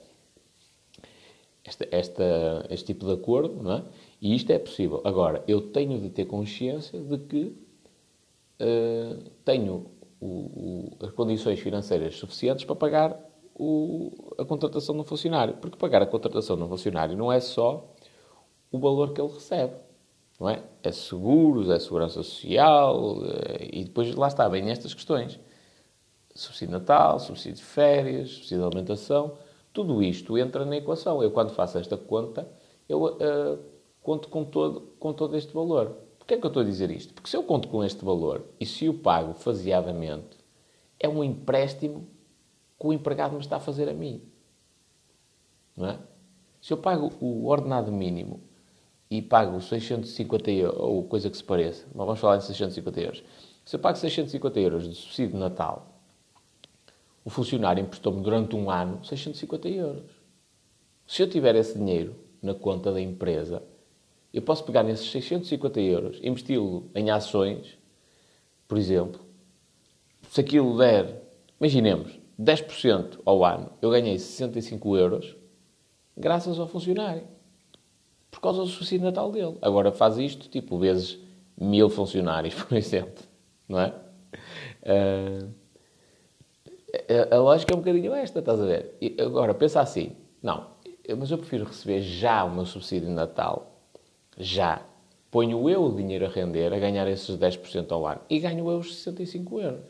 esta, 1.65 1.89
esta, 1.91 2.67
este 2.71 2.87
tipo 2.87 3.07
de 3.07 3.13
acordo, 3.13 3.63
não 3.63 3.73
é? 3.73 3.85
E 4.21 4.35
isto 4.35 4.51
é 4.51 4.59
possível. 4.59 5.01
Agora, 5.05 5.43
eu 5.49 5.61
tenho 5.61 5.99
de 6.01 6.11
ter 6.11 6.27
consciência 6.27 7.01
de 7.01 7.19
que 7.19 7.57
uh, 8.61 9.31
tenho 9.45 9.87
o, 10.21 10.27
o, 10.27 10.97
as 11.01 11.11
condições 11.13 11.59
financeiras 11.59 12.17
suficientes 12.17 12.65
para 12.65 12.77
pagar 12.77 13.19
o, 13.55 14.35
a 14.39 14.45
contratação 14.45 14.95
de 14.95 15.01
um 15.01 15.05
funcionário. 15.05 15.55
Porque 15.55 15.77
pagar 15.77 16.03
a 16.03 16.07
contratação 16.07 16.57
de 16.57 16.63
um 16.63 16.69
funcionário 16.69 17.17
não 17.17 17.33
é 17.33 17.41
só 17.41 17.95
o 18.71 18.79
valor 18.79 19.13
que 19.13 19.21
ele 19.21 19.33
recebe. 19.33 19.75
Não 20.39 20.49
é? 20.49 20.63
é 20.83 20.91
seguros, 20.91 21.71
é 21.71 21.79
segurança 21.79 22.23
social 22.23 23.19
é, 23.25 23.69
e 23.73 23.85
depois 23.85 24.15
lá 24.15 24.27
está, 24.27 24.49
bem 24.49 24.69
estas 24.71 24.93
questões. 24.93 25.39
Subsídio 26.35 26.73
Natal, 26.73 27.21
subsídio 27.21 27.59
de 27.59 27.63
férias, 27.63 28.31
subsídio 28.31 28.59
de 28.59 28.65
alimentação, 28.65 29.39
tudo 29.75 30.01
isto 30.03 30.39
entra 30.39 30.65
na 30.65 30.77
equação. 30.77 31.23
Eu, 31.23 31.33
quando 31.33 31.51
faço 31.51 31.77
esta 31.77 31.97
conta, 31.97 32.49
eu 32.89 33.05
uh, 33.05 33.59
conto 34.01 34.29
com 34.29 34.45
todo, 34.45 34.81
com 35.01 35.13
todo 35.13 35.37
este 35.37 35.53
valor. 35.53 35.97
Porquê 36.17 36.35
é 36.35 36.37
que 36.39 36.47
eu 36.47 36.49
estou 36.49 36.63
a 36.63 36.65
dizer 36.65 36.91
isto? 36.91 37.13
Porque 37.13 37.29
se 37.29 37.37
eu 37.37 37.43
conto 37.43 37.69
com 37.69 37.85
este 37.85 38.03
valor 38.03 38.45
e 38.59 38.65
se 38.65 38.89
o 38.89 38.95
pago 38.95 39.35
faseadamente, 39.35 40.39
é 40.99 41.09
um 41.09 41.23
empréstimo 41.25 42.07
que 42.79 42.87
o 42.87 42.93
empregado 42.93 43.33
me 43.33 43.41
está 43.41 43.57
a 43.57 43.61
fazer 43.61 43.89
a 43.89 43.93
mim. 43.93 44.23
Não 45.77 45.89
é? 45.89 45.99
Se 46.63 46.73
eu 46.73 46.79
pago 46.79 47.13
o 47.21 47.47
ordenado 47.49 47.91
mínimo 47.91 48.41
e 49.11 49.21
pago 49.21 49.61
650 49.61 50.51
euros, 50.53 50.81
ou 50.81 51.03
coisa 51.05 51.29
que 51.29 51.37
se 51.37 51.45
pareça, 51.45 51.85
mas 51.93 52.07
vamos 52.07 52.21
falar 52.21 52.37
de 52.37 52.45
650 52.45 53.01
euros. 53.01 53.25
Se 53.65 53.75
eu 53.75 53.81
pago 53.81 53.99
650 53.99 54.61
euros 54.61 54.89
de 54.89 54.95
subsídio 54.95 55.33
de 55.33 55.39
Natal, 55.39 55.94
o 57.25 57.31
funcionário 57.31 57.83
emprestou-me 57.83 58.21
durante 58.23 58.55
um 58.55 58.71
ano 58.71 59.05
650 59.05 59.69
euros. 59.69 60.11
Se 61.07 61.23
eu 61.23 61.29
tiver 61.29 61.55
esse 61.57 61.79
dinheiro 61.79 62.15
na 62.43 62.55
conta 62.55 62.93
da 62.93 63.01
empresa, 63.01 63.63
eu 64.33 64.43
posso 64.43 64.65
pegar 64.65 64.83
nesses 64.83 65.11
650 65.11 65.81
euros, 65.81 66.21
investi-lo 66.23 66.91
em 66.95 67.11
ações, 67.11 67.79
por 68.69 68.77
exemplo. 68.77 69.21
Se 70.29 70.41
aquilo 70.41 70.77
der, 70.77 71.23
imaginemos, 71.59 72.19
10% 72.41 73.21
ao 73.25 73.45
ano, 73.45 73.71
eu 73.81 73.91
ganhei 73.91 74.19
65 74.19 74.97
euros 74.97 75.37
graças 76.17 76.59
ao 76.59 76.67
funcionário 76.67 77.27
por 78.31 78.41
causa 78.41 78.63
do 78.63 78.67
subsídio 78.67 79.07
natal 79.07 79.31
dele. 79.31 79.57
Agora 79.63 79.93
faz 79.93 80.19
isto, 80.19 80.49
tipo, 80.49 80.77
vezes 80.77 81.19
mil 81.57 81.89
funcionários, 81.89 82.55
por 82.61 82.77
exemplo. 82.77 83.23
Não 83.69 83.81
é? 83.81 83.95
Uh, 84.83 85.64
A, 87.31 87.37
a 87.37 87.39
lógica 87.39 87.73
é 87.73 87.77
um 87.77 87.81
bocadinho 87.81 88.15
esta, 88.15 88.39
estás 88.39 88.61
a 88.61 88.65
ver? 88.65 88.97
E 89.01 89.17
agora, 89.21 89.55
pensa 89.55 89.81
assim, 89.81 90.13
não, 90.43 90.69
mas 91.19 91.31
eu 91.31 91.39
prefiro 91.39 91.65
receber 91.65 92.01
já 92.01 92.45
o 92.45 92.51
meu 92.51 92.67
subsídio 92.67 93.09
de 93.09 93.15
Natal, 93.15 93.81
já. 94.37 94.83
Ponho 95.31 95.69
eu 95.69 95.83
o 95.83 95.97
dinheiro 95.97 96.27
a 96.27 96.29
render, 96.29 96.73
a 96.73 96.79
ganhar 96.79 97.09
esses 97.09 97.37
10% 97.37 97.91
ao 97.91 98.07
ano, 98.07 98.21
e 98.31 98.39
ganho 98.39 98.71
eu 98.71 98.79
os 98.79 98.95
65 98.95 99.61
euros. 99.61 99.81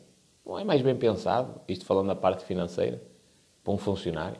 Não 0.44 0.58
é 0.58 0.64
mais 0.64 0.80
bem 0.82 0.96
pensado, 0.96 1.60
isto 1.68 1.84
falando 1.84 2.06
na 2.06 2.14
parte 2.14 2.44
financeira, 2.44 3.02
para 3.62 3.72
um 3.72 3.78
funcionário? 3.78 4.38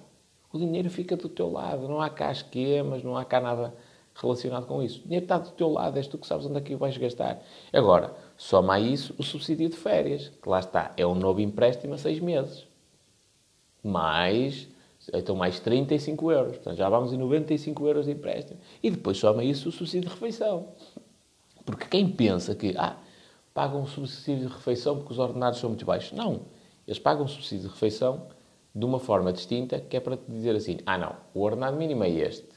O 0.52 0.58
dinheiro 0.58 0.88
fica 0.88 1.16
do 1.16 1.28
teu 1.28 1.50
lado, 1.50 1.88
não 1.88 2.00
há 2.00 2.08
cá 2.08 2.30
esquemas, 2.30 3.02
não 3.02 3.16
há 3.16 3.24
cá 3.24 3.40
nada 3.40 3.74
relacionado 4.14 4.66
com 4.66 4.82
isso. 4.82 5.00
O 5.00 5.02
dinheiro 5.04 5.24
está 5.24 5.38
do 5.38 5.50
teu 5.50 5.68
lado, 5.68 5.96
és 5.96 6.06
tu 6.06 6.18
que 6.18 6.26
sabes 6.26 6.46
onde 6.46 6.58
é 6.58 6.60
que 6.60 6.76
vais 6.76 6.96
gastar. 6.96 7.42
Agora, 7.72 8.14
soma 8.36 8.74
a 8.74 8.80
isso 8.80 9.14
o 9.18 9.22
subsídio 9.22 9.68
de 9.68 9.76
férias, 9.76 10.28
que 10.40 10.48
lá 10.48 10.60
está, 10.60 10.92
é 10.96 11.06
um 11.06 11.14
novo 11.14 11.40
empréstimo 11.40 11.94
a 11.94 11.98
seis 11.98 12.20
meses. 12.20 12.66
Mais, 13.82 14.68
então 15.12 15.34
mais 15.34 15.58
35 15.60 16.30
euros. 16.30 16.52
Portanto, 16.52 16.76
já 16.76 16.88
vamos 16.88 17.12
em 17.12 17.16
95 17.16 17.86
euros 17.86 18.06
de 18.06 18.12
empréstimo. 18.12 18.58
E 18.82 18.90
depois 18.90 19.18
soma 19.18 19.42
a 19.42 19.44
isso 19.44 19.68
o 19.68 19.72
subsídio 19.72 20.08
de 20.08 20.14
refeição. 20.14 20.68
Porque 21.64 21.86
quem 21.86 22.08
pensa 22.08 22.54
que, 22.54 22.74
ah, 22.78 22.96
pagam 23.52 23.82
um 23.82 23.86
subsídio 23.86 24.48
de 24.48 24.54
refeição 24.54 24.96
porque 24.96 25.12
os 25.12 25.18
ordenados 25.18 25.58
são 25.58 25.70
muito 25.70 25.84
baixos. 25.84 26.12
Não. 26.12 26.42
Eles 26.86 26.98
pagam 26.98 27.24
um 27.24 27.28
subsídio 27.28 27.68
de 27.68 27.74
refeição 27.74 28.28
de 28.74 28.84
uma 28.84 28.98
forma 28.98 29.32
distinta, 29.32 29.80
que 29.80 29.96
é 29.96 30.00
para 30.00 30.16
te 30.16 30.24
dizer 30.28 30.54
assim, 30.56 30.78
ah 30.84 30.98
não, 30.98 31.14
o 31.32 31.40
ordenado 31.42 31.76
mínimo 31.76 32.02
é 32.02 32.10
este 32.10 32.53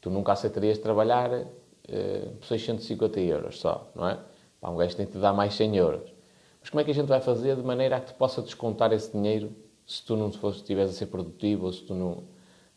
tu 0.00 0.10
nunca 0.10 0.32
aceitarias 0.32 0.78
trabalhar 0.78 1.30
uh, 1.30 2.36
por 2.38 2.46
650 2.46 3.20
euros 3.20 3.60
só, 3.60 3.90
não 3.94 4.08
é? 4.08 4.18
Pá, 4.60 4.70
um 4.70 4.76
gajo 4.76 4.96
tem 4.96 5.06
que 5.06 5.12
te 5.12 5.18
dar 5.18 5.32
mais 5.32 5.54
100 5.54 5.76
euros. 5.76 6.12
Mas 6.60 6.68
como 6.70 6.80
é 6.80 6.84
que 6.84 6.90
a 6.90 6.94
gente 6.94 7.08
vai 7.08 7.20
fazer 7.20 7.56
de 7.56 7.62
maneira 7.62 7.96
a 7.96 8.00
que 8.00 8.12
te 8.12 8.14
possa 8.14 8.42
descontar 8.42 8.92
esse 8.92 9.12
dinheiro 9.12 9.54
se 9.86 10.04
tu 10.04 10.16
não 10.16 10.28
estiveres 10.28 10.90
a 10.90 10.94
ser 10.94 11.06
produtivo 11.06 11.66
ou 11.66 11.72
se 11.72 11.82
tu 11.82 11.94
não, 11.94 12.24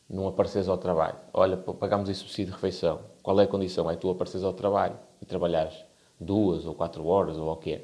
não 0.09 0.27
apareces 0.27 0.69
ao 0.69 0.77
trabalho? 0.77 1.17
Olha, 1.33 1.57
pagamos 1.57 2.09
esse 2.09 2.21
subsídio 2.21 2.47
de 2.47 2.51
refeição. 2.53 3.01
Qual 3.21 3.39
é 3.39 3.43
a 3.43 3.47
condição? 3.47 3.89
É 3.91 3.95
tu 3.95 4.09
apareces 4.09 4.43
ao 4.43 4.53
trabalho 4.53 4.97
e 5.21 5.25
trabalhares 5.25 5.75
duas 6.19 6.65
ou 6.65 6.73
quatro 6.73 7.05
horas 7.05 7.37
ou 7.37 7.53
o 7.53 7.59
é 7.69 7.83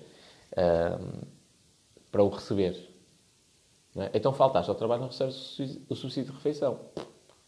uh, 0.54 1.28
para 2.12 2.24
o 2.24 2.30
receber. 2.30 2.90
É? 3.96 4.12
Então 4.14 4.32
faltaste 4.32 4.70
ao 4.70 4.76
trabalho 4.76 5.02
não 5.02 5.10
recebes 5.10 5.60
o 5.90 5.96
subsídio 5.96 6.32
de 6.32 6.38
refeição. 6.38 6.80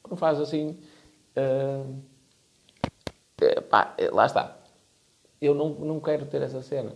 Não 0.10 0.18
faz 0.18 0.40
assim 0.40 0.78
Uh, 1.36 2.02
pá, 3.70 3.96
lá 4.12 4.26
está. 4.26 4.58
Eu 5.42 5.56
não, 5.56 5.70
não 5.70 6.00
quero 6.00 6.26
ter 6.26 6.42
essa 6.42 6.62
cena. 6.62 6.94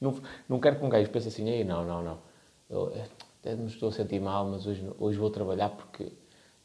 Não, 0.00 0.20
não 0.48 0.58
quero 0.58 0.78
que 0.78 0.84
um 0.84 0.88
gajo 0.88 1.08
pense 1.10 1.28
assim, 1.28 1.48
Ei, 1.48 1.62
não, 1.62 1.84
não, 1.84 2.02
não. 2.02 2.18
Eu 2.68 2.92
até 3.40 3.54
me 3.54 3.66
estou 3.66 3.90
a 3.90 3.92
sentir 3.92 4.20
mal, 4.20 4.48
mas 4.48 4.66
hoje, 4.66 4.84
hoje 4.98 5.18
vou 5.18 5.30
trabalhar 5.30 5.68
porque 5.70 6.12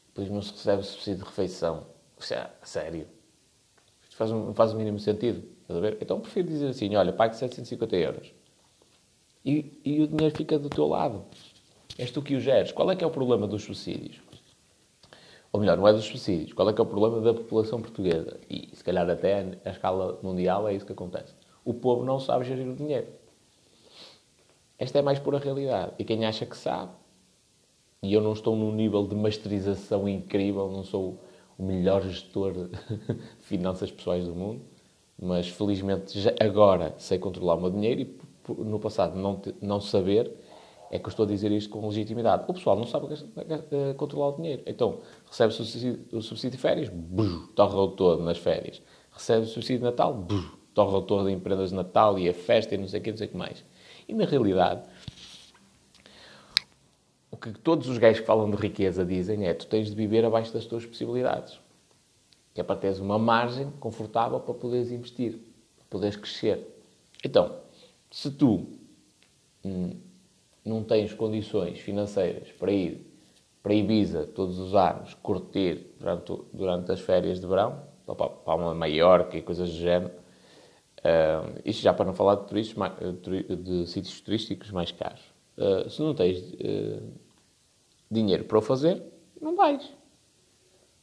depois 0.08 0.28
não 0.28 0.42
se 0.42 0.52
recebe 0.52 0.82
subsídio 0.82 1.22
de 1.22 1.24
refeição. 1.24 1.86
É, 2.32 2.50
sério. 2.64 3.06
Isto 4.02 4.16
faz, 4.16 4.30
não 4.32 4.54
faz 4.54 4.72
o 4.72 4.76
mínimo 4.76 4.98
sentido. 4.98 5.44
Estás 5.62 5.78
a 5.78 5.80
ver? 5.80 5.98
Então 6.00 6.18
prefiro 6.20 6.48
dizer 6.48 6.68
assim, 6.68 6.96
olha, 6.96 7.12
pague 7.12 7.36
750 7.36 7.96
euros. 7.96 8.32
E, 9.44 9.80
e 9.84 10.02
o 10.02 10.08
dinheiro 10.08 10.36
fica 10.36 10.58
do 10.58 10.68
teu 10.68 10.88
lado. 10.88 11.24
És 11.96 12.10
tu 12.10 12.22
que 12.22 12.34
o 12.34 12.40
geres. 12.40 12.72
Qual 12.72 12.90
é 12.90 12.96
que 12.96 13.04
é 13.04 13.06
o 13.06 13.10
problema 13.10 13.46
dos 13.46 13.62
subsídios? 13.62 14.20
Ou 15.52 15.60
melhor, 15.60 15.76
não 15.76 15.88
é 15.88 15.92
dos 15.92 16.04
subsídios. 16.04 16.52
Qual 16.52 16.68
é 16.68 16.72
que 16.72 16.80
é 16.80 16.84
o 16.84 16.86
problema 16.86 17.20
da 17.20 17.32
população 17.32 17.80
portuguesa? 17.80 18.38
E 18.50 18.68
se 18.74 18.84
calhar 18.84 19.08
até 19.08 19.46
a 19.64 19.70
escala 19.70 20.18
mundial 20.22 20.68
é 20.68 20.74
isso 20.74 20.84
que 20.84 20.92
acontece. 20.92 21.34
O 21.64 21.72
povo 21.72 22.04
não 22.04 22.20
sabe 22.20 22.44
gerir 22.44 22.68
o 22.68 22.74
dinheiro. 22.74 23.06
Esta 24.78 24.98
é 24.98 25.02
mais 25.02 25.18
pura 25.18 25.38
realidade. 25.38 25.92
E 25.98 26.04
quem 26.04 26.24
acha 26.24 26.46
que 26.46 26.56
sabe, 26.56 26.92
e 28.02 28.12
eu 28.12 28.20
não 28.20 28.32
estou 28.32 28.54
num 28.54 28.72
nível 28.72 29.06
de 29.06 29.16
masterização 29.16 30.08
incrível, 30.08 30.70
não 30.70 30.84
sou 30.84 31.18
o 31.58 31.62
melhor 31.62 32.02
gestor 32.02 32.52
de 32.68 32.70
finanças 33.40 33.90
pessoais 33.90 34.24
do 34.24 34.34
mundo, 34.34 34.62
mas 35.20 35.48
felizmente 35.48 36.18
já 36.20 36.32
agora 36.38 36.94
sei 36.98 37.18
controlar 37.18 37.56
o 37.56 37.60
meu 37.60 37.70
dinheiro 37.70 38.02
e 38.02 38.18
no 38.62 38.78
passado 38.78 39.18
não, 39.18 39.42
não 39.60 39.80
saber 39.80 40.32
é 40.90 40.98
que 40.98 41.06
eu 41.06 41.10
estou 41.10 41.24
a 41.24 41.28
dizer 41.28 41.52
isto 41.52 41.70
com 41.70 41.86
legitimidade. 41.86 42.44
O 42.48 42.54
pessoal 42.54 42.76
não 42.76 42.86
sabe 42.86 43.08
eh, 43.12 43.94
controlar 43.94 44.28
o 44.28 44.36
dinheiro. 44.36 44.62
Então, 44.66 45.00
recebe 45.26 45.52
o 45.52 45.56
subsídio, 45.56 46.00
o 46.12 46.50
de 46.50 46.56
férias, 46.56 46.90
torra-o 47.54 47.88
todo 47.88 48.22
nas 48.22 48.38
férias. 48.38 48.82
Recebe 49.12 49.44
o 49.44 49.46
subsídio 49.46 49.78
de 49.78 49.84
Natal, 49.84 50.26
torra-o 50.72 51.02
todo 51.02 51.28
em 51.28 51.38
prendas 51.38 51.70
de 51.70 51.76
Natal 51.76 52.18
e 52.18 52.28
a 52.28 52.34
festa 52.34 52.74
e 52.74 52.78
não 52.78 52.88
sei 52.88 53.00
o 53.00 53.02
que, 53.02 53.10
não 53.10 53.18
sei 53.18 53.26
o 53.26 53.30
que 53.30 53.36
mais. 53.36 53.64
E, 54.08 54.14
na 54.14 54.24
realidade, 54.24 54.88
o 57.30 57.36
que 57.36 57.52
todos 57.52 57.88
os 57.88 57.98
gajos 57.98 58.20
que 58.20 58.26
falam 58.26 58.50
de 58.50 58.56
riqueza 58.56 59.04
dizem 59.04 59.46
é 59.46 59.52
tu 59.52 59.66
tens 59.66 59.90
de 59.90 59.94
viver 59.94 60.24
abaixo 60.24 60.52
das 60.52 60.64
tuas 60.64 60.86
possibilidades. 60.86 61.60
Que 62.54 62.62
é 62.62 62.64
para 62.64 62.76
teres 62.76 62.98
uma 62.98 63.18
margem 63.18 63.70
confortável 63.78 64.40
para 64.40 64.54
poderes 64.54 64.90
investir, 64.90 65.32
para 65.76 65.86
poderes 65.90 66.16
crescer. 66.16 66.66
Então, 67.22 67.56
se 68.10 68.30
tu 68.30 68.66
hum, 69.64 69.96
não 70.68 70.84
tens 70.84 71.12
condições 71.12 71.80
financeiras 71.80 72.50
para 72.52 72.72
ir 72.72 73.08
para 73.62 73.74
Ibiza 73.74 74.26
todos 74.26 74.58
os 74.58 74.74
anos, 74.74 75.14
curtir 75.14 75.94
durante, 75.98 76.32
durante 76.52 76.92
as 76.92 77.00
férias 77.00 77.40
de 77.40 77.46
verão, 77.46 77.82
para 78.06 78.54
uma 78.54 78.74
Maiorca 78.74 79.36
e 79.36 79.42
coisas 79.42 79.68
do 79.70 79.76
género, 79.76 80.12
uh, 81.00 81.60
isto 81.64 81.82
já 81.82 81.92
para 81.92 82.06
não 82.06 82.14
falar 82.14 82.36
de, 82.36 82.46
turistas, 82.46 82.94
de 83.62 83.86
sítios 83.86 84.20
turísticos 84.20 84.70
mais 84.70 84.90
caros. 84.90 85.20
Uh, 85.56 85.90
se 85.90 86.00
não 86.00 86.14
tens 86.14 86.38
uh, 86.38 87.12
dinheiro 88.10 88.44
para 88.44 88.58
o 88.58 88.62
fazer, 88.62 89.02
não 89.40 89.54
vais. 89.56 89.92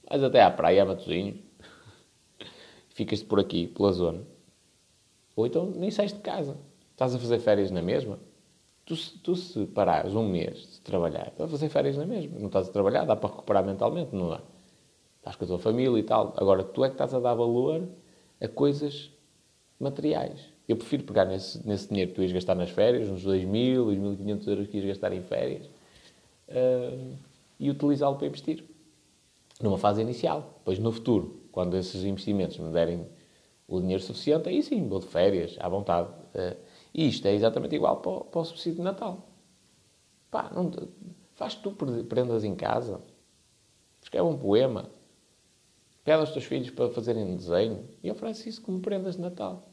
Vais 0.10 0.24
até 0.24 0.42
à 0.42 0.50
praia, 0.50 0.84
a 0.84 0.86
Matosinhos, 0.86 1.38
ficas-te 2.90 3.26
por 3.26 3.40
aqui, 3.40 3.68
pela 3.68 3.92
zona. 3.92 4.24
Ou 5.36 5.46
então 5.46 5.68
nem 5.68 5.92
sais 5.92 6.14
de 6.14 6.20
casa. 6.20 6.58
Estás 6.92 7.14
a 7.14 7.20
fazer 7.20 7.40
férias 7.40 7.70
na 7.70 7.82
mesma, 7.82 8.18
Tu, 8.86 8.96
tu 9.24 9.36
se 9.36 9.66
parares 9.66 10.14
um 10.14 10.28
mês 10.28 10.74
de 10.74 10.82
trabalhar, 10.82 11.28
estás 11.30 11.50
a 11.50 11.52
fazer 11.52 11.70
férias 11.70 11.98
na 11.98 12.06
mesma. 12.06 12.38
Não 12.38 12.48
estás 12.48 12.70
a 12.70 12.72
trabalhar, 12.72 13.04
dá 13.04 13.16
para 13.16 13.30
recuperar 13.30 13.66
mentalmente, 13.66 14.16
não 14.16 14.30
dá? 14.30 14.42
Estás 15.18 15.36
com 15.36 15.44
a 15.46 15.48
tua 15.48 15.60
família 15.60 15.98
e 15.98 16.04
tal. 16.04 16.36
Agora, 16.38 16.64
tu 16.64 16.86
é 16.86 16.88
que 16.88 16.94
estás 16.94 17.12
a 17.14 17.20
dar 17.20 17.34
valor 17.34 17.88
a 18.40 18.48
coisas 18.48 19.12
materiais. 19.80 20.40
Eu 20.68 20.78
prefiro 20.78 21.04
pegar 21.04 21.26
nesse, 21.26 21.68
nesse 21.68 21.90
dinheiro 21.90 22.12
que 22.12 22.16
tu 22.16 22.22
ias 22.22 22.32
gastar 22.32 22.54
nas 22.54 22.70
férias, 22.70 23.10
uns 23.10 23.26
2.000, 23.26 23.86
2.500 23.86 24.48
euros 24.48 24.68
que 24.68 24.78
ias 24.78 24.86
gastar 24.86 25.14
em 25.14 25.22
férias, 25.22 25.66
uh, 26.50 27.16
e 27.60 27.70
utilizá-lo 27.72 28.18
para 28.18 28.28
investir. 28.28 28.64
Numa 29.62 29.78
fase 29.78 30.02
inicial. 30.02 30.54
Depois, 30.60 30.78
no 30.78 30.92
futuro, 30.92 31.42
quando 31.52 31.76
esses 31.76 32.04
investimentos 32.04 32.58
me 32.58 32.72
derem 32.72 33.08
o 33.68 33.80
dinheiro 33.80 34.04
suficiente, 34.04 34.50
aí 34.50 34.62
sim, 34.62 34.88
vou 34.88 35.00
de 35.00 35.08
férias, 35.08 35.56
à 35.60 35.68
vontade. 35.68 36.10
Uh, 36.36 36.56
e 36.96 37.10
isto 37.10 37.28
é 37.28 37.34
exatamente 37.34 37.76
igual 37.76 37.98
para 37.98 38.12
o, 38.12 38.24
para 38.24 38.40
o 38.40 38.46
subsídio 38.46 38.78
de 38.78 38.84
Natal. 38.84 39.28
Pá, 40.32 40.50
não, 40.56 40.72
faz 41.34 41.54
tu 41.54 41.72
prendas 42.08 42.46
em 42.46 42.56
casa. 42.56 43.02
Escreve 44.02 44.26
um 44.26 44.38
poema. 44.38 44.90
Pede 46.06 46.22
aos 46.22 46.32
teus 46.32 46.46
filhos 46.46 46.70
para 46.70 46.90
fazerem 46.90 47.26
um 47.26 47.36
desenho 47.36 47.84
e 48.02 48.10
oferece 48.10 48.48
isso 48.48 48.62
como 48.62 48.80
prendas 48.80 49.16
de 49.16 49.22
Natal. 49.22 49.68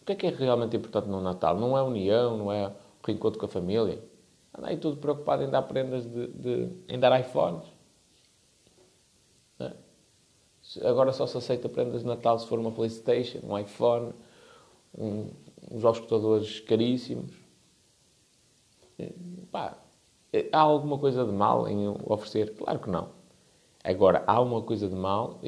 O 0.00 0.04
que 0.04 0.12
é 0.12 0.16
que 0.16 0.26
é 0.26 0.30
realmente 0.30 0.76
importante 0.76 1.06
no 1.06 1.20
Natal? 1.20 1.56
Não 1.56 1.76
é 1.76 1.80
a 1.80 1.84
união, 1.84 2.36
não 2.36 2.52
é 2.52 2.66
o 2.66 3.06
reencontro 3.06 3.38
com 3.38 3.46
a 3.46 3.48
família. 3.48 4.02
Anda 4.52 4.68
aí 4.68 4.76
tudo 4.76 4.96
preocupado 4.96 5.44
em 5.44 5.50
dar 5.50 5.62
prendas 5.62 6.04
de, 6.04 6.26
de 6.28 6.68
em 6.88 6.98
dar 6.98 7.20
iPhones. 7.20 7.68
É? 9.60 9.72
Agora 10.88 11.12
só 11.12 11.28
se 11.28 11.38
aceita 11.38 11.68
prendas 11.68 12.00
de 12.00 12.08
Natal 12.08 12.40
se 12.40 12.48
for 12.48 12.58
uma 12.58 12.72
Playstation, 12.72 13.38
um 13.44 13.56
iPhone, 13.56 14.12
um, 14.98 15.28
uns 15.70 15.84
auscultadores 15.84 16.60
caríssimos. 16.60 17.32
Pá, 19.50 19.78
há 20.52 20.60
alguma 20.60 20.98
coisa 20.98 21.24
de 21.24 21.32
mal 21.32 21.68
em 21.68 21.88
oferecer? 21.88 22.54
Claro 22.54 22.80
que 22.80 22.90
não. 22.90 23.08
Agora, 23.82 24.22
há 24.26 24.38
uma 24.40 24.60
coisa 24.60 24.88
de 24.88 24.94
mal, 24.94 25.40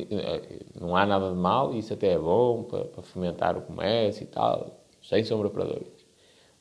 não 0.80 0.96
há 0.96 1.04
nada 1.04 1.30
de 1.30 1.36
mal, 1.36 1.74
e 1.74 1.78
isso 1.78 1.92
até 1.92 2.12
é 2.12 2.18
bom 2.18 2.62
para, 2.62 2.84
para 2.84 3.02
fomentar 3.02 3.58
o 3.58 3.62
comércio 3.62 4.22
e 4.22 4.26
tal, 4.26 4.82
sem 5.02 5.22
sombra 5.22 5.50
para 5.50 5.64
dúvidas. 5.64 6.06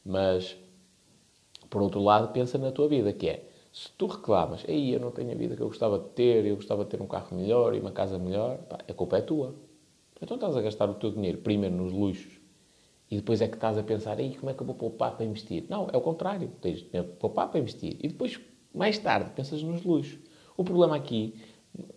Mas, 0.03 0.57
por 1.69 1.81
outro 1.81 2.01
lado, 2.01 2.33
pensa 2.33 2.57
na 2.57 2.73
tua 2.73 2.89
vida, 2.89 3.13
que 3.13 3.29
é, 3.29 3.49
se 3.71 3.89
tu 3.97 4.07
reclamas, 4.07 4.65
aí 4.67 4.91
eu 4.91 4.99
não 4.99 5.11
tenho 5.11 5.31
a 5.31 5.35
vida 5.35 5.55
que 5.55 5.61
eu 5.61 5.67
gostava 5.67 5.97
de 5.97 6.09
ter, 6.09 6.45
eu 6.45 6.57
gostava 6.57 6.83
de 6.83 6.89
ter 6.89 7.01
um 7.01 7.07
carro 7.07 7.37
melhor 7.37 7.73
e 7.73 7.79
uma 7.79 7.91
casa 7.91 8.19
melhor, 8.19 8.57
pá, 8.57 8.79
a 8.85 8.93
culpa 8.93 9.19
é 9.19 9.21
tua. 9.21 9.55
Então 10.21 10.35
estás 10.35 10.57
a 10.57 10.61
gastar 10.61 10.89
o 10.89 10.95
teu 10.95 11.09
dinheiro 11.09 11.37
primeiro 11.37 11.73
nos 11.73 11.93
luxos 11.93 12.40
e 13.11 13.17
depois 13.17 13.41
é 13.41 13.47
que 13.49 13.55
estás 13.55 13.77
a 13.77 13.83
pensar, 13.83 14.17
aí 14.17 14.37
como 14.37 14.49
é 14.49 14.53
que 14.53 14.61
eu 14.61 14.65
vou 14.65 14.73
poupar 14.73 15.17
para 15.17 15.25
investir? 15.25 15.65
Não, 15.67 15.89
é 15.91 15.97
o 15.97 16.01
contrário. 16.01 16.49
Tens 16.61 16.79
de 16.79 17.03
poupar 17.19 17.49
para 17.49 17.59
investir. 17.59 17.97
E 17.99 18.07
depois, 18.07 18.39
mais 18.73 18.97
tarde, 18.97 19.31
pensas 19.31 19.61
nos 19.61 19.83
luxos. 19.83 20.17
O 20.55 20.63
problema 20.63 20.95
aqui 20.95 21.35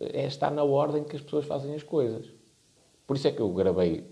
é 0.00 0.26
estar 0.26 0.50
na 0.50 0.64
ordem 0.64 1.04
que 1.04 1.14
as 1.14 1.22
pessoas 1.22 1.44
fazem 1.46 1.72
as 1.72 1.84
coisas. 1.84 2.28
Por 3.06 3.14
isso 3.14 3.28
é 3.28 3.30
que 3.30 3.40
eu 3.40 3.48
gravei 3.52 4.04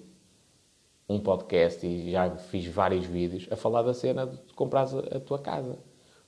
um 1.09 1.19
podcast 1.19 1.85
e 1.85 2.13
já 2.13 2.37
fiz 2.37 2.67
vários 2.67 3.05
vídeos 3.05 3.49
a 3.51 3.57
falar 3.57 3.83
da 3.83 3.93
cena 3.93 4.25
de 4.25 4.39
comprar 4.55 4.83
a 4.85 5.19
tua 5.19 5.41
casa. 5.41 5.81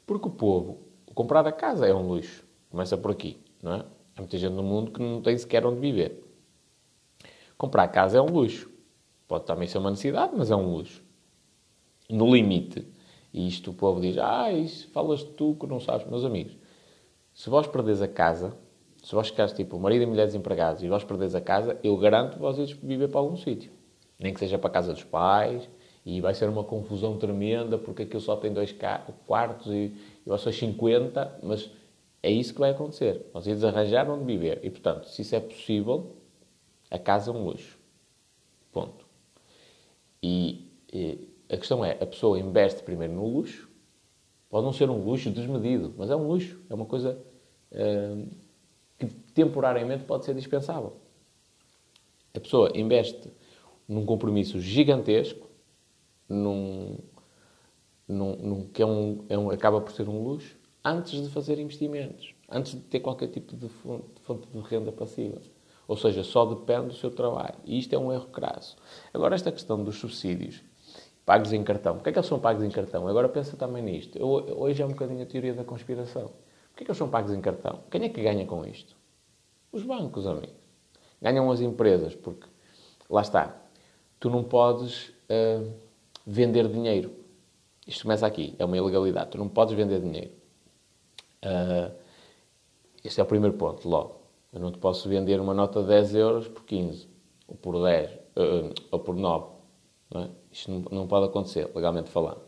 Porque 0.05 0.27
o 0.27 0.33
povo, 0.33 0.81
comprar 1.15 1.47
a 1.47 1.53
casa 1.53 1.87
é 1.87 1.95
um 1.95 2.09
luxo. 2.09 2.45
Começa 2.69 2.99
por 2.99 3.13
aqui, 3.13 3.39
não 3.63 3.75
é? 3.75 3.85
Há 4.17 4.21
muita 4.21 4.37
gente 4.37 4.55
no 4.55 4.63
mundo 4.65 4.91
que 4.91 5.01
não 5.01 5.23
tem 5.23 5.39
sequer 5.39 5.65
onde 5.65 5.79
viver. 5.79 6.21
Comprar 7.57 7.85
a 7.85 7.89
casa 7.89 8.19
é 8.19 8.21
um 8.21 8.31
luxo. 8.31 8.74
Pode 9.27 9.45
também 9.45 9.67
ser 9.67 9.79
uma 9.79 9.91
necessidade, 9.91 10.33
mas 10.37 10.51
é 10.51 10.57
um 10.57 10.75
luxo. 10.75 11.03
No 12.11 12.35
limite, 12.35 12.87
e 13.33 13.49
isto 13.49 13.71
o 13.71 13.75
povo 13.75 14.01
diz, 14.01 14.19
ah, 14.19 14.53
isso 14.53 14.89
falas 14.91 15.23
tu 15.23 15.57
que 15.59 15.67
não 15.67 15.81
sabes, 15.81 16.07
meus 16.07 16.25
amigos. 16.25 16.57
Se 17.33 17.51
vós 17.51 17.67
perderes 17.67 18.03
a 18.03 18.09
casa, 18.09 18.57
se 19.03 19.15
vós 19.15 19.29
ficares 19.29 19.53
tipo 19.53 19.79
marido 19.79 20.03
e 20.03 20.07
mulher 20.07 20.27
desempregados 20.27 20.83
e 20.83 20.89
vós 20.89 21.03
perderes 21.03 21.35
a 21.35 21.41
casa, 21.41 21.79
eu 21.83 21.97
garanto 21.97 22.35
que 22.35 22.41
vocês 22.41 22.73
viver 22.73 23.09
para 23.09 23.21
algum 23.21 23.37
sítio. 23.37 23.73
Nem 24.19 24.33
que 24.33 24.41
seja 24.41 24.59
para 24.59 24.71
a 24.71 24.73
casa 24.73 24.93
dos 24.93 25.03
pais, 25.03 25.69
e 26.07 26.21
vai 26.21 26.35
ser 26.35 26.49
uma 26.49 26.63
confusão 26.63 27.17
tremenda 27.17 27.79
porque 27.79 28.03
aquilo 28.03 28.21
só 28.21 28.37
tem 28.37 28.53
dois 28.53 28.75
quartos 29.27 29.67
e 29.73 29.95
eu 30.27 30.37
sou 30.37 30.53
50, 30.53 31.41
mas 31.43 31.71
é 32.23 32.31
isso 32.31 32.53
que 32.53 32.61
vai 32.61 32.71
acontecer. 32.71 33.27
Vocês 33.33 33.65
arranjar 33.65 34.09
onde 34.11 34.25
viver. 34.25 34.61
E, 34.63 34.71
portanto, 34.71 35.09
se 35.09 35.23
isso 35.23 35.35
é 35.35 35.41
possível, 35.41 36.17
a 36.91 36.99
casa 36.99 37.31
é 37.31 37.35
um 37.35 37.45
luxo. 37.45 37.79
Ponto. 38.73 39.04
E, 40.27 40.73
e 40.91 41.29
a 41.51 41.57
questão 41.59 41.85
é, 41.85 41.99
a 42.01 42.07
pessoa 42.07 42.39
investe 42.39 42.83
primeiro 42.83 43.13
no 43.13 43.29
luxo, 43.29 43.69
pode 44.49 44.65
não 44.65 44.73
ser 44.73 44.89
um 44.89 45.05
luxo 45.05 45.29
desmedido, 45.31 45.93
mas 45.99 46.09
é 46.09 46.17
um 46.17 46.27
luxo, 46.27 46.59
é 46.71 46.75
uma 46.75 46.87
coisa 46.87 47.23
uh, 47.73 48.31
que 48.99 49.05
temporariamente 49.35 50.05
pode 50.05 50.25
ser 50.25 50.35
dispensável. 50.35 50.97
A 52.33 52.41
pessoa 52.41 52.73
investe 52.75 53.31
num 53.87 54.07
compromisso 54.07 54.59
gigantesco, 54.59 55.47
num, 56.27 56.97
num, 58.09 58.37
num 58.37 58.69
que 58.69 58.81
é 58.81 58.87
um, 58.87 59.27
é 59.29 59.37
um, 59.37 59.51
acaba 59.51 59.79
por 59.79 59.93
ser 59.93 60.09
um 60.09 60.23
luxo, 60.23 60.57
antes 60.83 61.23
de 61.23 61.29
fazer 61.29 61.59
investimentos, 61.59 62.35
antes 62.49 62.73
de 62.73 62.81
ter 62.81 63.01
qualquer 63.01 63.29
tipo 63.29 63.55
de 63.55 63.69
fonte, 63.69 64.07
de 64.15 64.21
fonte 64.23 64.49
de 64.49 64.59
renda 64.61 64.91
passiva. 64.91 65.43
Ou 65.87 65.97
seja, 65.97 66.23
só 66.23 66.45
depende 66.47 66.89
do 66.89 66.95
seu 66.95 67.11
trabalho. 67.11 67.57
E 67.65 67.79
isto 67.79 67.95
é 67.95 67.99
um 67.99 68.13
erro 68.13 68.27
crasso. 68.27 68.77
Agora, 69.13 69.35
esta 69.35 69.53
questão 69.53 69.83
dos 69.83 69.99
subsídios 69.99 70.63
pagos 71.25 71.53
em 71.53 71.63
cartão. 71.63 71.95
Porquê 71.95 72.11
é 72.11 72.13
que 72.13 72.19
eles 72.19 72.29
são 72.29 72.39
pagos 72.39 72.63
em 72.63 72.71
cartão? 72.71 73.09
Agora 73.09 73.29
pensa 73.29 73.57
também 73.57 73.83
nisto. 73.83 74.19
Eu, 74.19 74.29
hoje 74.29 74.83
é 74.83 74.87
um 74.87 74.91
bocadinho 74.91 75.23
a 75.23 75.27
teoria 75.27 75.55
da 75.55 75.65
conspiração. 75.65 76.31
Porquê 76.69 76.83
é 76.83 76.85
que 76.85 76.91
eles 76.91 76.99
são 76.99 77.09
pagos 77.09 77.33
em 77.33 77.41
cartão? 77.41 77.81
Quem 77.91 78.05
é 78.05 78.09
que 78.09 78.23
ganha 78.23 78.45
com 78.47 78.65
isto? 78.65 78.97
Os 79.73 79.83
bancos, 79.83 80.27
amigos. 80.27 80.55
Ganham 81.21 81.51
as 81.51 81.61
empresas, 81.61 82.15
porque, 82.15 82.47
lá 83.09 83.23
está, 83.23 83.57
tu 84.21 84.29
não 84.29 84.45
podes 84.45 85.09
uh, 85.09 85.73
vender 86.27 86.69
dinheiro. 86.69 87.13
Isto 87.87 88.03
começa 88.03 88.27
aqui, 88.27 88.55
é 88.59 88.65
uma 88.65 88.77
ilegalidade. 88.77 89.31
Tu 89.31 89.39
não 89.39 89.49
podes 89.49 89.75
vender 89.75 90.01
dinheiro. 90.01 90.33
Uh, 91.45 91.95
este 93.03 93.21
é 93.21 93.23
o 93.23 93.27
primeiro 93.27 93.57
ponto, 93.57 93.89
logo. 93.89 94.24
Eu 94.55 94.61
não 94.61 94.71
te 94.71 94.79
posso 94.79 95.09
vender 95.09 95.41
uma 95.41 95.53
nota 95.53 95.83
de 95.83 95.89
10 95.89 96.15
euros 96.15 96.47
por 96.47 96.65
15, 96.65 97.09
ou 97.49 97.57
por 97.57 97.83
10, 97.83 98.13
uh, 98.13 98.19
ah, 98.37 98.83
ou 98.93 98.99
por 99.01 99.17
9. 99.17 99.47
Não 100.13 100.23
é? 100.23 100.31
Isto 100.53 100.71
não, 100.93 101.09
pode 101.09 101.27
acontecer, 101.27 101.69
legalmente 101.75 102.09
falando. 102.09 102.41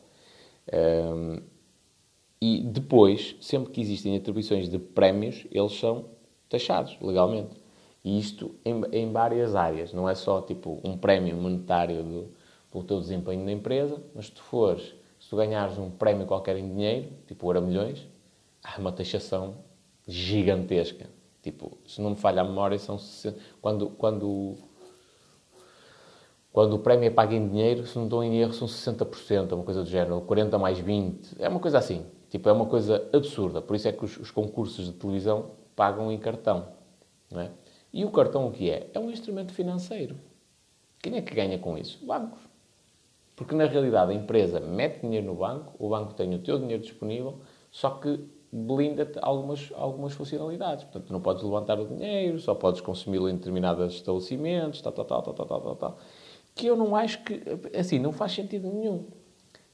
Um, 0.73 1.41
e 2.41 2.63
depois, 2.63 3.35
sempre 3.41 3.73
que 3.73 3.81
existem 3.81 4.17
atribuições 4.17 4.69
de 4.69 4.79
prémios, 4.79 5.47
eles 5.51 5.73
são 5.73 6.05
taxados 6.49 6.97
legalmente. 7.01 7.57
E 8.05 8.21
isto 8.21 8.55
em, 8.65 9.11
várias 9.11 9.57
áreas. 9.57 9.93
Não 9.93 10.09
é 10.09 10.15
só 10.15 10.41
tipo 10.41 10.81
um 10.85 10.97
prémio 10.97 11.37
monetário 11.37 12.05
do, 12.05 12.33
pelo 12.71 12.85
teu 12.85 13.01
desempenho 13.01 13.45
na 13.45 13.51
empresa, 13.51 14.01
mas 14.15 14.27
se 14.27 14.33
tu 14.33 14.43
fores, 14.43 14.95
se 15.19 15.29
tu 15.29 15.37
ganhares 15.37 15.77
um 15.77 15.91
prémio 15.91 16.25
qualquer 16.25 16.57
em 16.57 16.69
dinheiro, 16.69 17.09
tipo 17.27 17.49
Euro 17.49 17.63
Milhões, 17.63 18.07
há 18.63 18.79
uma 18.79 18.93
taxação 18.93 19.57
gigantesca. 20.07 21.16
Tipo, 21.47 21.79
se 21.87 22.03
não 22.03 22.11
me 22.11 22.17
falha 22.17 22.43
a 22.43 22.45
memória, 22.45 22.77
são 22.77 22.99
quando, 23.63 23.91
quando 23.91 24.57
quando 26.51 26.73
o 26.73 26.79
prémio 26.81 27.07
é 27.07 27.11
pago 27.11 27.35
em 27.35 27.49
dinheiro, 27.49 27.87
se 27.87 27.97
não 27.97 28.07
estou 28.07 28.25
em 28.25 28.41
erro, 28.41 28.53
são 28.53 28.67
60%, 28.67 29.53
uma 29.53 29.63
coisa 29.63 29.85
do 29.85 29.89
género, 29.89 30.21
40 30.23 30.59
mais 30.59 30.81
20, 30.81 31.37
é 31.39 31.49
uma 31.49 31.61
coisa 31.61 31.79
assim. 31.79 32.05
Tipo, 32.29 32.49
é 32.49 32.53
uma 32.53 32.67
coisa 32.67 33.09
absurda. 33.13 33.63
Por 33.63 33.77
isso 33.77 33.87
é 33.87 33.93
que 33.93 34.05
os, 34.05 34.17
os 34.17 34.33
concursos 34.33 34.87
de 34.87 34.93
televisão 34.95 35.53
pagam 35.77 36.11
em 36.11 36.19
cartão. 36.19 36.67
Não 37.31 37.43
é? 37.43 37.53
E 37.93 38.05
o 38.05 38.11
cartão 38.11 38.49
o 38.49 38.51
que 38.51 38.69
é? 38.69 38.91
É 38.93 38.99
um 38.99 39.09
instrumento 39.09 39.53
financeiro. 39.53 40.17
Quem 41.01 41.17
é 41.17 41.23
que 41.23 41.33
ganha 41.33 41.61
com 41.61 41.79
isso? 41.79 42.05
Bancos. 42.05 42.41
Porque 43.37 43.55
na 43.55 43.67
realidade 43.67 44.11
a 44.11 44.15
empresa 44.15 44.59
mete 44.59 45.03
dinheiro 45.03 45.27
no 45.27 45.37
banco, 45.37 45.75
o 45.79 45.89
banco 45.91 46.13
tem 46.15 46.35
o 46.35 46.41
teu 46.41 46.59
dinheiro 46.59 46.83
disponível, 46.83 47.39
só 47.71 47.91
que 47.91 48.35
blinda-te 48.57 49.19
algumas, 49.21 49.73
algumas 49.75 50.13
funcionalidades. 50.13 50.85
Portanto, 50.85 51.13
não 51.13 51.21
podes 51.21 51.43
levantar 51.43 51.79
o 51.79 51.87
dinheiro, 51.87 52.39
só 52.39 52.55
podes 52.55 52.81
consumi-lo 52.81 53.29
em 53.29 53.35
determinados 53.35 53.95
estabelecimentos, 53.95 54.81
tal, 54.81 54.93
tal, 54.93 55.05
tal, 55.05 55.23
tal, 55.23 55.35
tal, 55.35 55.47
tal, 55.47 55.77
tal 55.77 55.99
que 56.57 56.67
eu 56.67 56.75
não 56.75 56.97
acho 56.97 57.23
que, 57.23 57.43
assim, 57.79 57.99
não 57.99 58.11
faz 58.11 58.33
sentido 58.33 58.73
nenhum. 58.73 59.07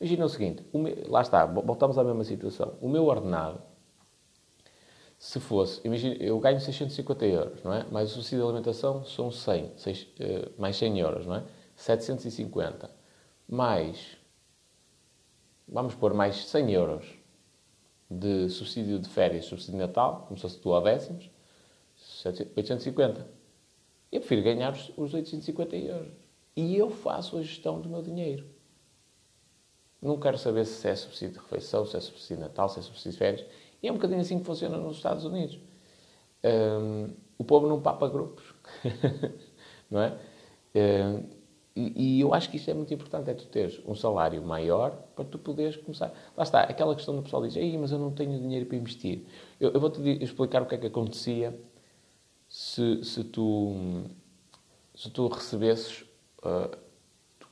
Imagina 0.01 0.25
o 0.25 0.29
seguinte, 0.29 0.67
o 0.73 0.79
meu, 0.81 0.97
lá 1.09 1.23
está, 1.23 1.47
voltamos 1.47 1.97
à 1.97 2.03
mesma 2.03 2.25
situação. 2.25 2.77
O 2.81 2.89
meu 2.89 3.07
ordenado, 3.07 3.63
se 5.17 5.39
fosse, 5.39 5.81
imagina, 5.87 6.17
eu 6.17 6.41
ganho 6.41 6.61
650 6.61 7.25
euros, 7.25 7.63
não 7.63 7.73
é? 7.73 7.85
Mais 7.85 8.11
o 8.11 8.15
subsídio 8.15 8.39
de 8.39 8.45
alimentação 8.47 9.05
são 9.05 9.31
100, 9.31 9.75
6, 9.77 10.03
uh, 10.03 10.61
mais 10.61 10.77
100 10.77 10.99
euros, 10.99 11.25
não 11.25 11.37
é? 11.37 11.45
750. 11.77 12.91
Mais, 13.49 14.19
vamos 15.69 15.95
pôr 15.95 16.13
mais 16.13 16.49
100 16.49 16.73
euros 16.73 17.22
de 18.19 18.49
subsídio 18.49 18.99
de 18.99 19.09
férias, 19.09 19.47
subsídio 19.47 19.75
de 19.75 19.79
Natal, 19.79 20.25
como 20.27 20.37
se 20.37 20.43
fosse 20.43 20.85
décimos, 20.85 21.31
850. 22.57 23.27
Eu 24.11 24.21
prefiro 24.21 24.43
ganhar 24.43 24.73
os, 24.73 24.93
os 24.97 25.15
850 25.15 25.77
euros 25.77 26.13
e 26.57 26.77
eu 26.77 26.91
faço 26.91 27.39
a 27.39 27.43
gestão 27.43 27.81
do 27.81 27.89
meu 27.89 28.03
dinheiro. 28.03 28.47
Não 30.01 30.19
quero 30.19 30.37
saber 30.37 30.67
se 30.67 30.89
é 30.89 30.97
subsídio 30.97 31.35
de 31.35 31.39
refeição, 31.41 31.87
se 31.87 31.97
é 31.97 32.01
subsídio 32.01 32.37
de 32.37 32.43
Natal, 32.43 32.69
se 32.69 32.81
é 32.81 32.83
subsídio 32.83 33.13
de 33.13 33.19
férias. 33.19 33.47
E 33.83 33.89
é 33.89 33.91
um 33.91 33.95
bocadinho 33.95 34.21
assim 34.21 34.39
que 34.39 34.45
funciona 34.45 34.77
nos 34.77 34.97
Estados 34.97 35.25
Unidos. 35.25 35.59
Um, 36.45 37.15
o 37.39 37.45
povo 37.45 37.69
não 37.69 37.81
papa 37.81 38.09
grupos. 38.09 38.45
não 39.91 40.03
é? 40.03 40.19
Um, 40.75 41.42
e, 41.75 42.21
eu 42.21 42.35
acho 42.35 42.51
que 42.51 42.59
isto 42.59 42.71
é 42.71 42.75
muito 42.75 42.93
importante, 42.93 43.31
é 43.31 43.35
tu 43.35 43.47
teres 43.47 43.81
um 43.87 43.95
salário 43.95 44.43
maior 44.43 44.91
para 45.17 45.25
tu 45.25 45.39
poderes 45.39 45.77
começar. 45.77 46.13
Lá 46.37 46.43
está, 46.43 46.61
aquela 46.61 46.95
questão 46.95 47.17
do 47.17 47.23
pessoal 47.23 47.43
diz, 47.43 47.57
Ei, 47.57 47.79
mas 47.79 47.91
eu 47.91 47.99
não 47.99 48.11
tenho 48.13 48.39
dinheiro 48.39 48.67
para 48.67 48.77
investir. 48.77 49.25
Eu, 49.59 49.71
eu 49.71 49.81
vou-te 49.81 50.01
explicar 50.23 50.61
o 50.63 50.67
que 50.67 50.75
é 50.75 50.79
que 50.79 50.87
acontecia 50.87 51.59
se, 52.47 53.03
se, 53.03 53.25
tu, 53.25 54.05
se 54.95 55.11
tu 55.11 55.29
recebesses 55.29 56.03
uh, 56.45 56.77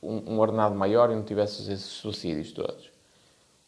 um, 0.03 0.33
um 0.33 0.39
ordenado 0.39 0.75
maior 0.75 1.09
e 1.09 1.15
não 1.15 1.23
tivesses 1.23 1.67
esses 1.67 1.85
subsídios 1.85 2.51
todos. 2.51 2.87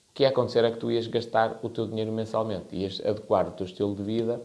O 0.10 0.13
que 0.13 0.22
ia 0.22 0.30
acontecer 0.30 0.63
é 0.63 0.70
que 0.70 0.78
tu 0.78 0.92
ias 0.92 1.08
gastar 1.08 1.60
o 1.63 1.70
teu 1.70 1.88
dinheiro 1.88 2.12
mensalmente, 2.12 2.76
ias 2.76 3.02
adequar 3.04 3.48
o 3.48 3.52
teu 3.52 3.66
estilo 3.66 3.96
de 3.96 4.04
vida 4.04 4.39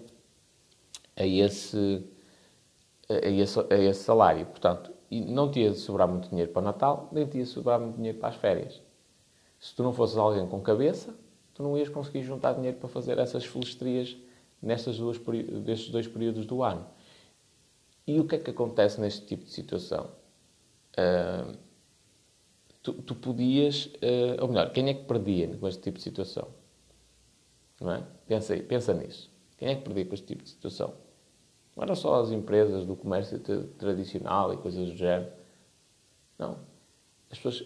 a 1.14 1.26
esse, 1.26 2.02
a 3.10 3.28
esse, 3.28 3.60
a 3.60 3.76
esse 3.76 4.02
salário. 4.02 4.46
Portanto, 4.46 4.90
não 5.10 5.50
te 5.50 5.60
ia 5.60 5.74
sobrar 5.74 6.06
muito 6.08 6.28
dinheiro 6.28 6.52
para 6.52 6.60
o 6.60 6.64
Natal, 6.64 7.08
nem 7.12 7.26
te 7.26 7.38
ia 7.38 7.46
sobrar 7.46 7.80
muito 7.80 7.96
dinheiro 7.96 8.18
para 8.18 8.28
as 8.28 8.36
férias. 8.36 8.82
Se 9.58 9.74
tu 9.74 9.82
não 9.82 9.92
fosses 9.92 10.16
alguém 10.16 10.46
com 10.46 10.60
cabeça, 10.60 11.14
tu 11.54 11.62
não 11.62 11.76
ias 11.76 11.88
conseguir 11.88 12.22
juntar 12.22 12.52
dinheiro 12.54 12.76
para 12.78 12.88
fazer 12.88 13.18
essas 13.18 13.44
filistrias 13.44 14.16
nestas 14.62 14.98
duas, 14.98 15.18
destes 15.64 15.90
dois 15.90 16.06
períodos 16.06 16.46
do 16.46 16.62
ano. 16.62 16.86
E 18.06 18.20
o 18.20 18.26
que 18.26 18.36
é 18.36 18.38
que 18.38 18.50
acontece 18.50 19.00
neste 19.00 19.26
tipo 19.26 19.44
de 19.44 19.50
situação? 19.50 20.10
Uh, 20.98 21.56
tu, 22.82 22.92
tu, 22.94 23.14
podias, 23.14 23.86
uh, 23.86 24.40
ou 24.40 24.48
melhor, 24.48 24.72
quem 24.72 24.88
é 24.88 24.94
que 24.94 25.04
perdia 25.04 25.56
com 25.56 25.68
este 25.68 25.82
tipo 25.82 25.98
de 25.98 26.04
situação? 26.04 26.48
Não 27.80 27.92
é? 27.92 28.04
Pensa, 28.26 28.54
aí, 28.54 28.62
pensa 28.62 28.94
nisso. 28.94 29.30
Quem 29.56 29.68
é 29.68 29.74
que 29.74 29.82
perdia 29.82 30.06
com 30.06 30.14
este 30.14 30.26
tipo 30.26 30.42
de 30.42 30.50
situação? 30.50 30.94
Não 31.78 31.84
era 31.84 31.94
só 31.94 32.20
as 32.20 32.32
empresas 32.32 32.84
do 32.84 32.96
comércio 32.96 33.38
tradicional 33.78 34.52
e 34.52 34.56
coisas 34.56 34.88
do 34.88 34.96
género. 34.96 35.30
Não. 36.36 36.58
As 37.30 37.38
pessoas, 37.38 37.64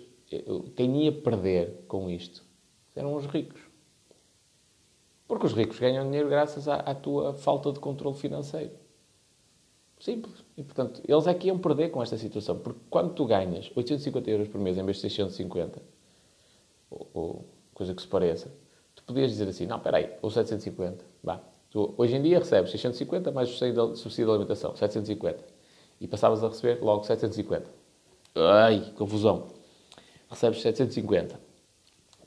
quem 0.76 1.04
ia 1.04 1.12
perder 1.12 1.86
com 1.88 2.10
isto 2.10 2.44
eram 2.94 3.14
os 3.14 3.24
ricos. 3.24 3.58
Porque 5.26 5.46
os 5.46 5.54
ricos 5.54 5.78
ganham 5.78 6.04
dinheiro 6.04 6.28
graças 6.28 6.68
à, 6.68 6.74
à 6.74 6.94
tua 6.94 7.32
falta 7.32 7.72
de 7.72 7.80
controle 7.80 8.14
financeiro. 8.14 8.74
Simples. 9.98 10.44
E, 10.58 10.62
portanto, 10.62 11.00
eles 11.08 11.26
é 11.26 11.32
que 11.32 11.46
iam 11.46 11.58
perder 11.58 11.88
com 11.88 12.02
esta 12.02 12.18
situação. 12.18 12.58
Porque 12.58 12.80
quando 12.90 13.14
tu 13.14 13.24
ganhas 13.24 13.72
850 13.74 14.30
euros 14.30 14.48
por 14.48 14.60
mês 14.60 14.76
em 14.76 14.84
vez 14.84 14.98
de 14.98 15.02
650, 15.04 15.80
ou, 16.90 17.10
ou 17.14 17.44
coisa 17.72 17.94
que 17.94 18.02
se 18.02 18.08
pareça, 18.08 18.52
tu 18.94 19.02
podias 19.04 19.30
dizer 19.30 19.48
assim, 19.48 19.64
não, 19.64 19.78
espera 19.78 19.96
aí, 19.96 20.18
ou 20.20 20.30
750, 20.30 21.02
vá. 21.22 21.51
Tu, 21.72 21.94
hoje 21.96 22.14
em 22.16 22.22
dia 22.22 22.38
recebes 22.38 22.70
650 22.70 23.32
mais 23.32 23.48
o 23.48 23.96
subsídio 23.96 24.26
de 24.26 24.30
alimentação, 24.30 24.76
750. 24.76 25.42
E 25.98 26.06
passavas 26.06 26.44
a 26.44 26.48
receber 26.48 26.82
logo 26.82 27.02
750. 27.04 27.66
Ai, 28.34 28.92
confusão. 28.94 29.48
Recebes 30.28 30.60
750, 30.60 31.40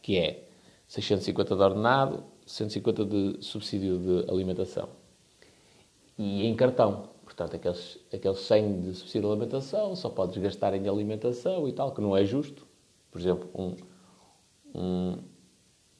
que 0.01 0.17
é 0.17 0.47
650 0.88 1.55
de 1.55 1.62
ordenado, 1.62 2.23
150 2.47 3.05
de 3.05 3.38
subsídio 3.41 3.99
de 3.99 4.31
alimentação. 4.31 4.89
E 6.17 6.47
em 6.47 6.55
cartão. 6.55 7.10
Portanto, 7.23 7.55
aqueles, 7.55 7.99
aqueles 8.12 8.39
100 8.39 8.81
de 8.81 8.93
subsídio 8.95 9.21
de 9.21 9.27
alimentação 9.27 9.95
só 9.95 10.10
podes 10.10 10.38
gastar 10.41 10.73
em 10.73 10.88
alimentação 10.88 11.67
e 11.67 11.71
tal, 11.73 11.91
que 11.93 12.01
não 12.01 12.17
é 12.17 12.25
justo. 12.25 12.65
Por 13.12 13.21
exemplo, 13.21 13.47
um, 13.53 13.75
um, 14.73 15.17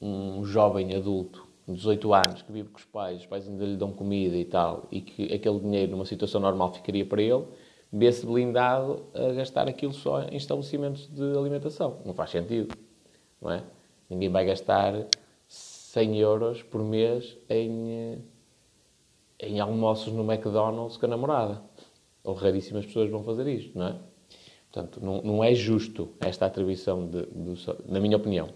um 0.00 0.44
jovem 0.44 0.96
adulto 0.96 1.45
18 1.68 2.14
anos 2.14 2.42
que 2.42 2.52
vive 2.52 2.68
com 2.68 2.78
os 2.78 2.84
pais, 2.84 3.20
os 3.20 3.26
pais 3.26 3.48
ainda 3.48 3.64
lhe 3.64 3.76
dão 3.76 3.92
comida 3.92 4.36
e 4.36 4.44
tal, 4.44 4.86
e 4.90 5.00
que 5.00 5.32
aquele 5.32 5.58
dinheiro 5.58 5.92
numa 5.92 6.04
situação 6.04 6.40
normal 6.40 6.72
ficaria 6.72 7.04
para 7.04 7.20
ele, 7.20 7.44
vê-se 7.92 8.24
blindado 8.24 9.04
a 9.14 9.32
gastar 9.32 9.68
aquilo 9.68 9.92
só 9.92 10.22
em 10.22 10.36
estabelecimentos 10.36 11.08
de 11.08 11.36
alimentação. 11.36 12.00
Não 12.04 12.14
faz 12.14 12.30
sentido, 12.30 12.76
não 13.40 13.50
é? 13.50 13.64
Ninguém 14.08 14.28
vai 14.28 14.46
gastar 14.46 15.06
100 15.48 16.18
euros 16.18 16.62
por 16.62 16.82
mês 16.82 17.36
em, 17.48 18.22
em 19.40 19.58
almoços 19.58 20.12
no 20.12 20.30
McDonald's 20.30 20.96
com 20.96 21.06
a 21.06 21.08
namorada. 21.08 21.62
Ou 22.22 22.34
raríssimas 22.34 22.86
pessoas 22.86 23.10
vão 23.10 23.22
fazer 23.24 23.46
isto, 23.48 23.76
não 23.76 23.86
é? 23.86 23.96
Portanto, 24.70 25.00
não, 25.02 25.22
não 25.22 25.44
é 25.44 25.54
justo 25.54 26.10
esta 26.20 26.46
atribuição, 26.46 27.08
de, 27.08 27.26
de, 27.26 27.66
na 27.88 27.98
minha 27.98 28.16
opinião, 28.16 28.50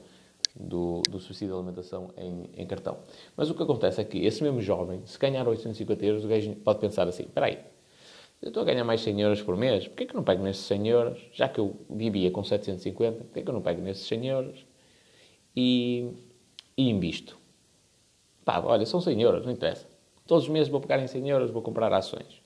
do, 0.54 1.02
do 1.08 1.18
subsídio 1.20 1.54
de 1.54 1.54
alimentação 1.54 2.10
em, 2.16 2.50
em, 2.56 2.66
cartão. 2.66 2.98
Mas 3.36 3.50
o 3.50 3.54
que 3.54 3.62
acontece 3.62 4.00
é 4.00 4.04
que 4.04 4.18
esse 4.24 4.42
mesmo 4.42 4.60
jovem, 4.60 5.02
se 5.06 5.18
ganhar 5.18 5.46
850 5.46 6.04
euros, 6.04 6.24
o 6.24 6.28
gajo 6.28 6.54
pode 6.56 6.78
pensar 6.78 7.08
assim, 7.08 7.24
espera 7.24 7.46
aí, 7.46 7.58
eu 8.42 8.48
estou 8.48 8.62
a 8.62 8.66
ganhar 8.66 8.84
mais 8.84 9.02
100 9.02 9.20
euros 9.20 9.42
por 9.42 9.56
mês, 9.56 9.86
porquê 9.86 10.06
que 10.06 10.12
eu 10.12 10.16
não 10.16 10.24
pego 10.24 10.42
nesses 10.42 10.64
100 10.64 10.88
euros? 10.88 11.18
Já 11.32 11.48
que 11.48 11.60
eu 11.60 11.76
vivia 11.90 12.30
com 12.30 12.42
750, 12.42 13.24
porquê 13.24 13.42
que 13.42 13.48
eu 13.48 13.54
não 13.54 13.60
pego 13.60 13.82
nesses 13.82 14.06
100 14.06 14.28
euros? 14.28 14.66
E, 15.54 16.10
e 16.76 16.88
invisto. 16.88 17.38
Pá, 18.44 18.60
olha, 18.64 18.86
são 18.86 19.00
100 19.00 19.20
euros, 19.20 19.44
não 19.44 19.52
interessa. 19.52 19.86
Todos 20.26 20.44
os 20.44 20.50
meses 20.50 20.68
vou 20.68 20.80
pegar 20.80 20.98
em 21.00 21.06
100 21.06 21.28
euros, 21.28 21.50
vou 21.50 21.60
comprar 21.60 21.92
ações. 21.92 22.40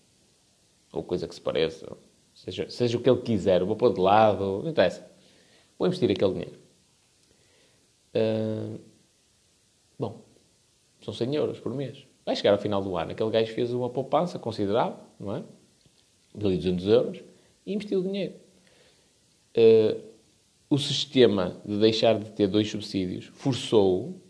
Ou 0.92 1.02
coisa 1.02 1.28
que 1.28 1.34
se 1.34 1.40
pareça. 1.40 1.86
Seja, 2.34 2.68
seja 2.68 2.98
o 2.98 3.00
que 3.00 3.08
ele 3.08 3.20
quiser, 3.20 3.62
vou 3.62 3.76
pôr 3.76 3.94
de 3.94 4.00
lado, 4.00 4.62
não 4.62 4.70
interessa. 4.70 5.08
Vou 5.78 5.86
investir 5.86 6.10
aquele 6.10 6.32
dinheiro. 6.32 6.63
Uh, 8.14 8.78
bom, 9.98 10.20
são 11.02 11.12
100 11.12 11.34
euros 11.34 11.60
por 11.60 11.74
mês. 11.74 12.06
Vai 12.24 12.36
chegar 12.36 12.52
ao 12.52 12.58
final 12.58 12.82
do 12.82 12.96
ano, 12.96 13.12
aquele 13.12 13.30
gajo 13.30 13.52
fez 13.52 13.72
uma 13.72 13.90
poupança 13.90 14.38
considerável, 14.38 14.98
não 15.20 15.36
é? 15.36 15.42
1.200 16.36 16.86
euros, 16.88 17.20
e 17.66 17.74
investiu 17.74 18.02
dinheiro. 18.02 18.34
Uh, 19.56 20.00
o 20.68 20.78
sistema 20.78 21.60
de 21.64 21.78
deixar 21.78 22.18
de 22.18 22.30
ter 22.30 22.48
dois 22.48 22.68
subsídios 22.68 23.26
forçou 23.26 24.20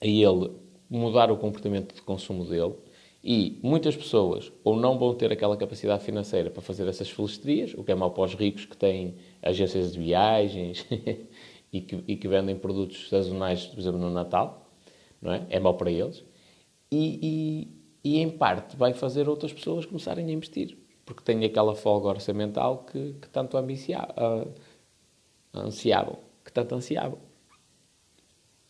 a 0.00 0.06
ele 0.06 0.50
mudar 0.88 1.30
o 1.30 1.36
comportamento 1.36 1.94
de 1.94 2.00
consumo 2.02 2.44
dele 2.44 2.74
e 3.22 3.58
muitas 3.62 3.96
pessoas 3.96 4.50
ou 4.64 4.76
não 4.76 4.98
vão 4.98 5.14
ter 5.14 5.30
aquela 5.32 5.56
capacidade 5.56 6.04
financeira 6.04 6.50
para 6.50 6.62
fazer 6.62 6.86
essas 6.88 7.10
felistrias, 7.10 7.74
o 7.74 7.84
que 7.84 7.92
é 7.92 7.94
mau 7.94 8.10
para 8.10 8.24
os 8.24 8.34
ricos 8.34 8.64
que 8.64 8.76
têm 8.76 9.16
agências 9.42 9.92
de 9.92 9.98
viagens 9.98 10.86
e, 11.72 11.80
que, 11.80 12.04
e 12.06 12.16
que 12.16 12.28
vendem 12.28 12.56
produtos 12.56 13.08
sazonais, 13.08 13.66
por 13.66 13.78
exemplo, 13.78 14.00
no 14.00 14.10
Natal, 14.10 14.70
não 15.20 15.32
é? 15.32 15.46
É 15.50 15.60
mau 15.60 15.74
para 15.74 15.90
eles. 15.90 16.24
E, 16.90 17.68
e, 18.02 18.12
e, 18.12 18.18
em 18.18 18.30
parte 18.30 18.76
vai 18.76 18.94
fazer 18.94 19.28
outras 19.28 19.52
pessoas 19.52 19.84
começarem 19.84 20.26
a 20.26 20.32
investir, 20.32 20.78
porque 21.04 21.22
têm 21.22 21.44
aquela 21.44 21.74
folga 21.74 22.08
orçamental 22.08 22.84
que, 22.84 23.14
que 23.14 23.28
tanto 23.28 23.56
ambiciava, 23.56 24.14
uh, 24.16 24.54
ansiavam, 25.54 26.18
que 26.44 26.52
tanto 26.52 26.74
ansiavam. 26.74 27.18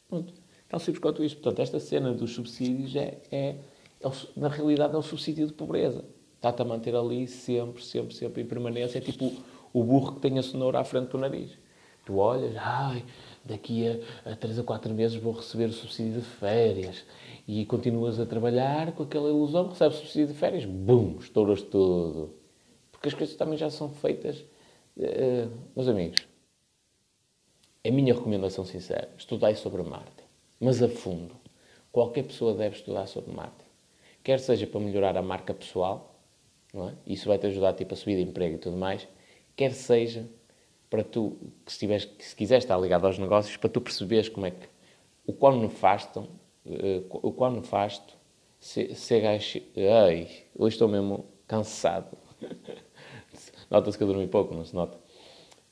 Pronto. 0.08 0.34
Tão 0.68 0.78
simples 0.78 1.00
quanto 1.00 1.24
isto. 1.24 1.40
Portanto, 1.40 1.60
esta 1.60 1.80
cena 1.80 2.12
dos 2.12 2.34
subsídios 2.34 2.94
é, 2.94 3.22
é, 3.30 3.56
é 4.00 4.10
na 4.36 4.48
realidade, 4.48 4.94
é 4.94 4.98
o 4.98 5.02
subsídio 5.02 5.46
de 5.46 5.52
pobreza. 5.52 6.04
Está-te 6.36 6.60
a 6.62 6.64
manter 6.64 6.94
ali 6.94 7.26
sempre, 7.26 7.82
sempre, 7.82 8.14
sempre 8.14 8.42
em 8.42 8.46
permanência. 8.46 8.98
É 8.98 9.00
tipo 9.00 9.32
o 9.72 9.82
burro 9.82 10.16
que 10.16 10.20
tem 10.20 10.38
a 10.38 10.42
cenoura 10.42 10.80
à 10.80 10.84
frente 10.84 11.08
do 11.08 11.18
nariz. 11.18 11.56
Tu 12.08 12.16
olhas, 12.16 12.56
ai, 12.56 13.04
daqui 13.44 13.86
a, 13.86 14.32
a 14.32 14.34
3 14.34 14.60
a 14.60 14.62
4 14.64 14.94
meses 14.94 15.20
vou 15.20 15.34
receber 15.34 15.66
o 15.66 15.72
subsídio 15.74 16.22
de 16.22 16.26
férias. 16.26 17.04
E 17.46 17.66
continuas 17.66 18.18
a 18.18 18.24
trabalhar 18.24 18.92
com 18.92 19.02
aquela 19.02 19.28
ilusão, 19.28 19.68
recebes 19.68 19.98
o 19.98 20.00
subsídio 20.00 20.28
de 20.28 20.32
férias, 20.32 20.64
bum, 20.64 21.18
estouras 21.20 21.60
tudo. 21.60 22.34
Porque 22.90 23.08
as 23.08 23.14
coisas 23.14 23.36
também 23.36 23.58
já 23.58 23.68
são 23.68 23.90
feitas. 23.90 24.42
Uh, 24.96 25.50
meus 25.76 25.86
amigos, 25.86 26.26
a 27.86 27.90
minha 27.90 28.14
recomendação 28.14 28.64
sincera, 28.64 29.10
estudai 29.18 29.54
sobre 29.54 29.82
marketing, 29.82 30.24
mas 30.58 30.82
a 30.82 30.88
fundo. 30.88 31.36
Qualquer 31.92 32.22
pessoa 32.22 32.54
deve 32.54 32.74
estudar 32.74 33.06
sobre 33.06 33.34
marketing. 33.34 33.68
Quer 34.24 34.40
seja 34.40 34.66
para 34.66 34.80
melhorar 34.80 35.14
a 35.14 35.20
marca 35.20 35.52
pessoal, 35.52 36.18
é? 36.72 36.94
isso 37.06 37.28
vai-te 37.28 37.48
ajudar 37.48 37.74
tipo, 37.74 37.92
a 37.92 37.96
subir 37.98 38.16
de 38.16 38.22
emprego 38.22 38.54
e 38.54 38.58
tudo 38.58 38.78
mais, 38.78 39.06
quer 39.54 39.74
seja 39.74 40.26
para 40.90 41.04
tu, 41.04 41.36
que 41.64 41.72
se, 41.72 41.78
tiveres, 41.78 42.04
que 42.04 42.24
se 42.24 42.34
quiseres 42.34 42.64
estar 42.64 42.78
ligado 42.78 43.06
aos 43.06 43.18
negócios, 43.18 43.56
para 43.56 43.68
tu 43.68 43.80
perceberes 43.80 44.28
como 44.28 44.46
é 44.46 44.50
que 44.50 44.68
o 45.26 45.32
quão 45.32 45.60
nefasto, 45.60 46.20
uh, 46.20 47.04
o 47.10 47.32
quão 47.32 47.52
nefasto 47.52 48.16
se, 48.58 48.94
se 48.94 49.20
gajo, 49.20 49.60
ai, 50.04 50.28
hoje 50.56 50.74
estou 50.74 50.88
mesmo 50.88 51.26
cansado. 51.46 52.16
Nota-se 53.70 53.96
que 53.96 54.02
eu 54.02 54.08
dormi 54.08 54.26
pouco, 54.26 54.54
não 54.54 54.64
se 54.64 54.74
nota. 54.74 54.98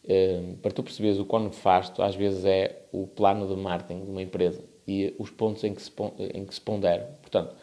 Ehm, 0.06 0.54
para 0.62 0.70
tu 0.70 0.82
perceberes 0.82 1.18
o 1.18 1.24
quão 1.24 1.44
nefasto 1.44 2.00
às 2.00 2.14
vezes 2.14 2.44
é 2.44 2.86
o 2.92 3.06
plano 3.06 3.48
de 3.48 3.60
marketing 3.60 4.04
de 4.04 4.10
uma 4.10 4.22
empresa 4.22 4.62
e 4.86 5.12
os 5.18 5.30
pontos 5.30 5.64
em 5.64 5.74
que 5.74 5.82
se, 5.82 5.90
em 6.32 6.44
que 6.44 6.54
se 6.54 6.60
ponderam. 6.60 7.06
Portanto, 7.20 7.56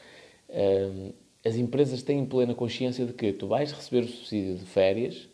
ehm, 0.49 1.11
as 1.45 1.55
empresas 1.55 2.03
têm 2.03 2.25
plena 2.25 2.53
consciência 2.53 3.05
de 3.05 3.13
que 3.13 3.31
tu 3.31 3.47
vais 3.47 3.71
receber 3.71 4.05
o 4.05 4.07
subsídio 4.07 4.55
de 4.55 4.65
férias 4.65 5.29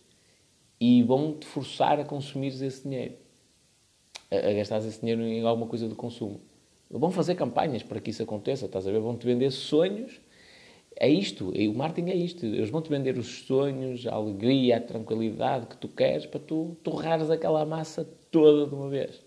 e 0.80 1.04
vão-te 1.04 1.46
forçar 1.46 2.00
a 2.00 2.06
consumir 2.06 2.48
esse 2.48 2.84
dinheiro, 2.84 3.16
a, 4.32 4.36
a 4.36 4.54
gastar 4.54 4.78
esse 4.80 5.00
dinheiro 5.00 5.22
em 5.22 5.46
alguma 5.46 5.68
coisa 5.68 5.88
de 5.88 5.96
consumo. 5.96 6.42
Vão 6.90 7.12
fazer 7.12 7.36
campanhas 7.36 7.84
para 7.84 8.00
que 8.00 8.10
isso 8.10 8.24
aconteça, 8.24 8.66
estás 8.66 8.88
a 8.88 8.92
ver? 8.92 9.00
Vão-te 9.00 9.26
vender 9.26 9.52
sonhos 9.52 10.20
é 11.00 11.08
isto, 11.08 11.52
o 11.52 11.74
marketing 11.74 12.10
é 12.10 12.16
isto. 12.16 12.46
Eles 12.46 12.70
vão-te 12.70 12.90
vender 12.90 13.18
os 13.18 13.46
sonhos, 13.46 14.06
a 14.06 14.14
alegria, 14.14 14.78
a 14.78 14.82
tranquilidade 14.82 15.68
que 15.68 15.78
tu 15.78 15.88
queres 15.88 16.26
para 16.26 16.42
tu 16.42 16.76
torrares 16.84 17.30
aquela 17.30 17.66
massa 17.66 18.08
toda 18.30 18.68
de 18.68 18.76
uma 18.76 18.90
vez. 18.90 19.24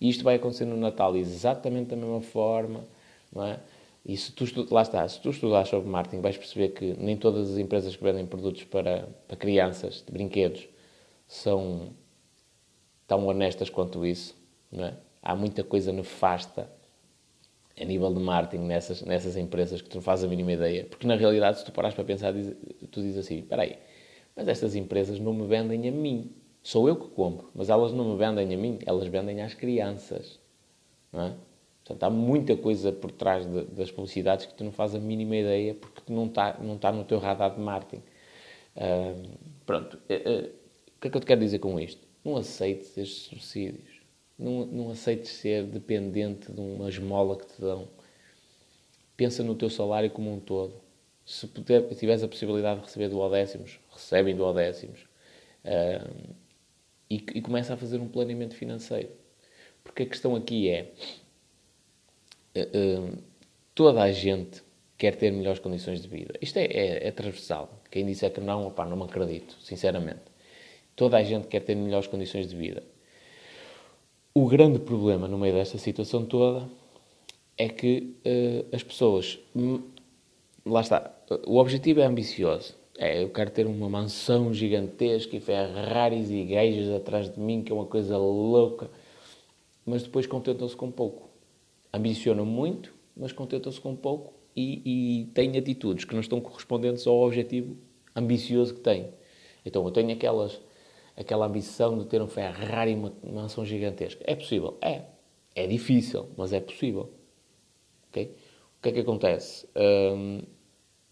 E 0.00 0.08
isto 0.08 0.24
vai 0.24 0.34
acontecer 0.34 0.64
no 0.64 0.76
Natal 0.76 1.16
exatamente 1.16 1.90
da 1.90 1.96
mesma 1.96 2.20
forma, 2.20 2.84
não 3.32 3.46
é? 3.46 3.60
E 4.04 4.16
se 4.16 4.32
tu, 4.32 4.44
lá 4.72 4.82
está, 4.82 5.06
se 5.06 5.20
tu 5.20 5.30
estudares 5.30 5.68
sobre 5.68 5.88
marketing, 5.88 6.22
vais 6.22 6.36
perceber 6.36 6.70
que 6.70 6.94
nem 6.98 7.16
todas 7.16 7.50
as 7.50 7.58
empresas 7.58 7.94
que 7.94 8.02
vendem 8.02 8.26
produtos 8.26 8.64
para, 8.64 9.08
para 9.28 9.36
crianças, 9.36 10.02
de 10.06 10.12
brinquedos, 10.12 10.68
são 11.28 11.90
tão 13.06 13.26
honestas 13.26 13.68
quanto 13.68 14.04
isso, 14.06 14.36
não 14.72 14.84
é? 14.84 14.96
Há 15.22 15.36
muita 15.36 15.62
coisa 15.62 15.92
nefasta 15.92 16.70
a 17.78 17.84
nível 17.84 18.12
de 18.12 18.20
marketing 18.20 18.64
nessas, 18.64 19.02
nessas 19.02 19.36
empresas 19.36 19.82
que 19.82 19.88
tu 19.88 19.96
não 19.96 20.02
fazes 20.02 20.24
a 20.24 20.28
mínima 20.28 20.52
ideia. 20.52 20.84
Porque 20.84 21.06
na 21.06 21.16
realidade, 21.16 21.58
se 21.58 21.64
tu 21.64 21.72
paras 21.72 21.94
para 21.94 22.04
pensar, 22.04 22.32
tu 22.90 23.02
dizes 23.02 23.18
assim: 23.18 23.40
espera 23.40 23.62
aí, 23.62 23.76
mas 24.34 24.48
estas 24.48 24.74
empresas 24.74 25.18
não 25.18 25.34
me 25.34 25.46
vendem 25.46 25.88
a 25.88 25.92
mim. 25.92 26.34
Sou 26.62 26.88
eu 26.88 26.96
que 26.96 27.08
compro, 27.08 27.50
mas 27.54 27.70
elas 27.70 27.92
não 27.92 28.12
me 28.12 28.16
vendem 28.16 28.54
a 28.54 28.58
mim, 28.58 28.78
elas 28.84 29.06
vendem 29.08 29.40
às 29.42 29.54
crianças. 29.54 30.38
Não 31.12 31.22
é? 31.22 31.34
Portanto, 31.90 32.04
há 32.04 32.10
muita 32.10 32.56
coisa 32.56 32.92
por 32.92 33.10
trás 33.10 33.44
de, 33.44 33.64
das 33.64 33.90
publicidades 33.90 34.46
que 34.46 34.54
tu 34.54 34.62
não 34.62 34.70
fazes 34.70 34.96
a 34.96 35.00
mínima 35.00 35.36
ideia 35.36 35.74
porque 35.74 36.12
não 36.12 36.26
está 36.26 36.56
não 36.60 36.78
tá 36.78 36.92
no 36.92 37.04
teu 37.04 37.18
radar 37.18 37.54
de 37.54 37.60
marketing. 37.60 38.02
Uh, 38.76 39.38
pronto. 39.66 39.96
Uh, 40.08 40.46
uh, 40.46 40.50
o 40.96 41.00
que 41.00 41.08
é 41.08 41.10
que 41.10 41.16
eu 41.16 41.20
te 41.20 41.26
quero 41.26 41.40
dizer 41.40 41.58
com 41.58 41.80
isto? 41.80 42.06
Não 42.24 42.36
aceites 42.36 42.96
estes 42.96 43.22
subsídios. 43.24 44.00
Não, 44.38 44.64
não 44.66 44.90
aceites 44.90 45.32
ser 45.32 45.64
dependente 45.64 46.52
de 46.52 46.60
uma 46.60 46.88
esmola 46.88 47.36
que 47.36 47.46
te 47.46 47.60
dão. 47.60 47.88
Pensa 49.16 49.42
no 49.42 49.56
teu 49.56 49.68
salário 49.68 50.10
como 50.10 50.32
um 50.32 50.38
todo. 50.38 50.74
Se 51.26 51.46
puder, 51.46 51.88
tiveres 51.94 52.22
a 52.22 52.28
possibilidade 52.28 52.80
de 52.80 52.86
receber 52.86 53.08
duodécimos, 53.08 53.80
recebem 53.90 54.36
duodécimos. 54.36 55.00
Uh, 55.64 56.34
e, 57.10 57.16
e 57.16 57.42
começa 57.42 57.74
a 57.74 57.76
fazer 57.76 57.98
um 57.98 58.08
planeamento 58.08 58.54
financeiro. 58.54 59.10
Porque 59.82 60.04
a 60.04 60.06
questão 60.06 60.36
aqui 60.36 60.68
é: 60.68 60.92
uh, 62.56 63.18
toda 63.74 64.02
a 64.02 64.12
gente 64.12 64.62
quer 64.98 65.16
ter 65.16 65.30
melhores 65.32 65.58
condições 65.58 66.02
de 66.02 66.08
vida. 66.08 66.34
Isto 66.42 66.58
é, 66.58 66.64
é, 66.64 67.08
é 67.08 67.10
transversal. 67.10 67.80
Quem 67.90 68.04
disser 68.04 68.30
que 68.30 68.40
não, 68.40 68.66
opá, 68.66 68.84
não 68.84 68.96
me 68.96 69.04
acredito, 69.04 69.56
sinceramente. 69.62 70.20
Toda 70.94 71.16
a 71.16 71.22
gente 71.22 71.48
quer 71.48 71.60
ter 71.60 71.74
melhores 71.74 72.06
condições 72.06 72.48
de 72.48 72.54
vida. 72.54 72.82
O 74.34 74.46
grande 74.46 74.78
problema 74.78 75.26
no 75.26 75.38
meio 75.38 75.54
desta 75.54 75.78
situação 75.78 76.26
toda 76.26 76.68
é 77.56 77.68
que 77.68 78.14
uh, 78.26 78.76
as 78.76 78.82
pessoas. 78.82 79.38
Hum, 79.56 79.82
lá 80.66 80.82
está. 80.82 81.10
O 81.46 81.56
objetivo 81.56 82.00
é 82.00 82.04
ambicioso. 82.04 82.74
É, 82.98 83.22
eu 83.22 83.30
quero 83.30 83.50
ter 83.50 83.66
uma 83.66 83.88
mansão 83.88 84.52
gigantesca 84.52 85.34
e 85.34 85.40
Ferraris 85.40 86.28
e 86.28 86.34
igrejas 86.34 86.94
atrás 86.94 87.32
de 87.32 87.40
mim, 87.40 87.62
que 87.62 87.72
é 87.72 87.74
uma 87.74 87.86
coisa 87.86 88.18
louca. 88.18 88.90
mas 89.86 90.02
depois 90.02 90.26
contentam-se 90.26 90.76
com 90.76 90.90
pouco. 90.90 91.29
Ambicionam 91.92 92.44
muito, 92.44 92.94
mas 93.16 93.32
contentam-se 93.32 93.80
com 93.80 93.96
pouco 93.96 94.34
e, 94.54 95.22
e 95.22 95.24
têm 95.26 95.56
atitudes 95.56 96.04
que 96.04 96.14
não 96.14 96.20
estão 96.20 96.40
correspondentes 96.40 97.06
ao 97.06 97.20
objetivo 97.20 97.76
ambicioso 98.14 98.74
que 98.74 98.80
têm. 98.80 99.12
Então, 99.64 99.84
eu 99.84 99.90
tenho 99.90 100.12
aquelas, 100.12 100.60
aquela 101.16 101.46
ambição 101.46 101.98
de 101.98 102.06
ter 102.06 102.20
um 102.22 102.28
Ferrari 102.28 102.92
e 102.92 102.94
uma 102.94 103.12
mansão 103.22 103.64
gigantesca. 103.64 104.22
É 104.26 104.34
possível? 104.34 104.78
É. 104.80 105.02
É 105.54 105.66
difícil, 105.66 106.28
mas 106.36 106.52
é 106.52 106.60
possível. 106.60 107.10
Okay? 108.08 108.34
O 108.78 108.82
que 108.82 108.88
é 108.88 108.92
que 108.92 109.00
acontece? 109.00 109.68
Hum, 109.76 110.42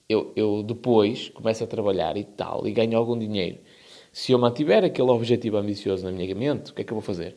eu, 0.09 0.33
eu 0.35 0.63
depois 0.63 1.29
começo 1.29 1.63
a 1.63 1.67
trabalhar 1.67 2.17
e 2.17 2.25
tal, 2.25 2.67
e 2.67 2.73
ganho 2.73 2.97
algum 2.97 3.19
dinheiro. 3.19 3.59
Se 4.13 4.33
eu 4.33 4.39
mantiver 4.39 4.85
aquele 4.85 5.11
objetivo 5.11 5.59
ambicioso 5.59 6.05
na 6.05 6.11
minha 6.11 6.35
mente, 6.35 6.71
o 6.71 6.75
que 6.75 6.83
é 6.83 6.85
que 6.85 6.93
eu 6.93 6.97
vou 6.97 7.03
fazer? 7.03 7.37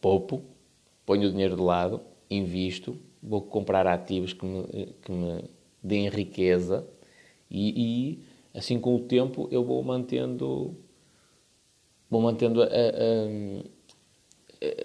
Poupo, 0.00 0.42
ponho 1.04 1.28
o 1.28 1.30
dinheiro 1.30 1.56
de 1.56 1.62
lado, 1.62 2.00
invisto, 2.36 2.96
vou 3.22 3.42
comprar 3.42 3.86
ativos 3.86 4.32
que 4.32 4.44
me, 4.44 4.64
que 5.02 5.12
me 5.12 5.44
deem 5.82 6.08
riqueza 6.08 6.86
e, 7.50 8.14
e, 8.14 8.18
assim 8.54 8.78
com 8.80 8.94
o 8.96 9.00
tempo 9.00 9.48
eu 9.50 9.64
vou 9.64 9.82
mantendo 9.82 10.76
vou 12.10 12.20
mantendo 12.20 12.62
a, 12.62 12.66
a, 12.66 12.70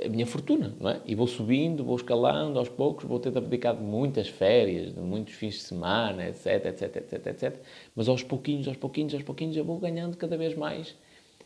a 0.06 0.10
minha 0.10 0.26
fortuna, 0.26 0.76
não 0.80 0.90
é? 0.90 1.02
E 1.06 1.14
vou 1.14 1.28
subindo, 1.28 1.84
vou 1.84 1.96
escalando 1.96 2.58
aos 2.58 2.70
poucos, 2.70 3.06
vou 3.06 3.20
ter 3.20 3.38
abdicado 3.38 3.82
muitas 3.82 4.28
férias, 4.28 4.94
de 4.94 5.00
muitos 5.02 5.36
fins 5.36 5.56
de 5.56 5.62
semana, 5.62 6.28
etc, 6.28 6.66
etc, 6.66 6.96
etc, 6.96 7.28
etc. 7.28 7.62
Mas 7.96 8.08
aos 8.08 8.24
pouquinhos, 8.24 8.68
aos 8.68 8.78
pouquinhos, 8.78 9.14
aos 9.14 9.24
pouquinhos, 9.24 9.56
eu 9.56 9.64
vou 9.64 9.78
ganhando 9.78 10.18
cada 10.18 10.38
vez 10.38 10.56
mais, 10.56 10.96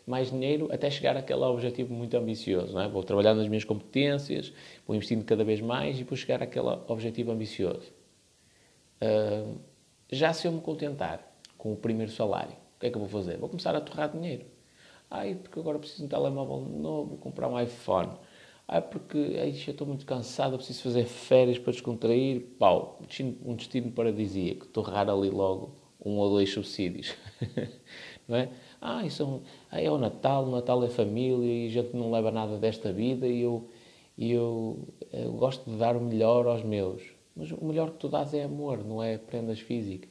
mais 0.06 0.32
dinheiro 0.32 0.68
até 0.72 0.90
chegar 0.90 1.16
àquele 1.16 1.42
objetivo 1.42 1.94
muito 1.94 2.16
ambicioso, 2.18 2.74
não 2.74 2.82
é? 2.82 2.88
Vou 2.88 3.04
trabalhando 3.04 3.38
nas 3.38 3.48
minhas 3.48 3.64
competências, 3.64 4.54
vou 4.86 4.96
investindo 4.96 5.24
cada 5.24 5.44
vez 5.44 5.62
mais 5.62 6.00
e 6.00 6.04
vou 6.04 6.18
chegar 6.18 6.42
àquele 6.42 6.68
objetivo 6.88 7.32
ambicioso. 7.32 7.92
Uh, 9.02 9.60
já 10.12 10.34
se 10.34 10.48
eu 10.48 10.52
me 10.52 10.62
contentar 10.62 11.36
com 11.58 11.74
o 11.74 11.76
primeiro 11.76 12.12
salário, 12.12 12.54
o 12.76 12.80
que 12.80 12.88
é 12.88 12.90
que 12.90 12.98
eu 12.98 13.02
vou 13.02 13.10
fazer? 13.10 13.38
Vou 13.38 13.48
começar 13.48 13.76
a 13.76 13.82
torrar 13.82 14.12
dinheiro. 14.12 14.46
Ai, 15.10 15.36
porque 15.36 15.60
agora 15.60 15.78
preciso 15.78 16.00
de 16.00 16.06
um 16.06 16.08
telemóvel 16.08 16.62
novo, 16.62 17.18
comprar 17.18 17.48
um 17.48 17.60
iPhone. 17.60 18.12
Ai, 18.68 18.82
porque 18.82 19.18
ai, 19.18 19.50
eu 19.50 19.72
estou 19.72 19.86
muito 19.86 20.06
cansado, 20.06 20.56
preciso 20.56 20.84
fazer 20.84 21.06
férias 21.06 21.60
para 21.60 21.74
descontrair. 21.74 22.42
Pau, 22.58 23.02
um 23.46 23.56
destino 23.56 23.92
paradisíaco. 23.92 24.68
Torrar 24.68 25.10
ali 25.10 25.30
logo 25.30 25.76
um 26.04 26.18
ou 26.18 26.30
dois 26.30 26.52
subsídios. 26.52 27.14
não 28.28 28.38
é? 28.38 28.50
Ah, 28.82 29.06
isso 29.06 29.44
é, 29.72 29.86
é 29.86 29.92
o 29.92 29.98
Natal, 30.00 30.46
o 30.46 30.50
Natal 30.50 30.84
é 30.84 30.90
família 30.90 31.46
e 31.46 31.68
a 31.68 31.70
gente 31.70 31.96
não 31.96 32.10
leva 32.10 32.32
nada 32.32 32.58
desta 32.58 32.92
vida 32.92 33.28
e 33.28 33.40
eu, 33.40 33.70
e 34.18 34.32
eu, 34.32 34.88
eu 35.14 35.32
gosto 35.34 35.70
de 35.70 35.78
dar 35.78 35.96
o 35.96 36.02
melhor 36.02 36.48
aos 36.48 36.64
meus. 36.64 37.04
Mas 37.36 37.52
o 37.52 37.64
melhor 37.64 37.92
que 37.92 37.98
tu 37.98 38.10
dás 38.10 38.34
é 38.34 38.44
amor, 38.44 38.84
não 38.84 39.02
é 39.02 39.20
prendas 39.20 39.60
físicas. 39.60 40.10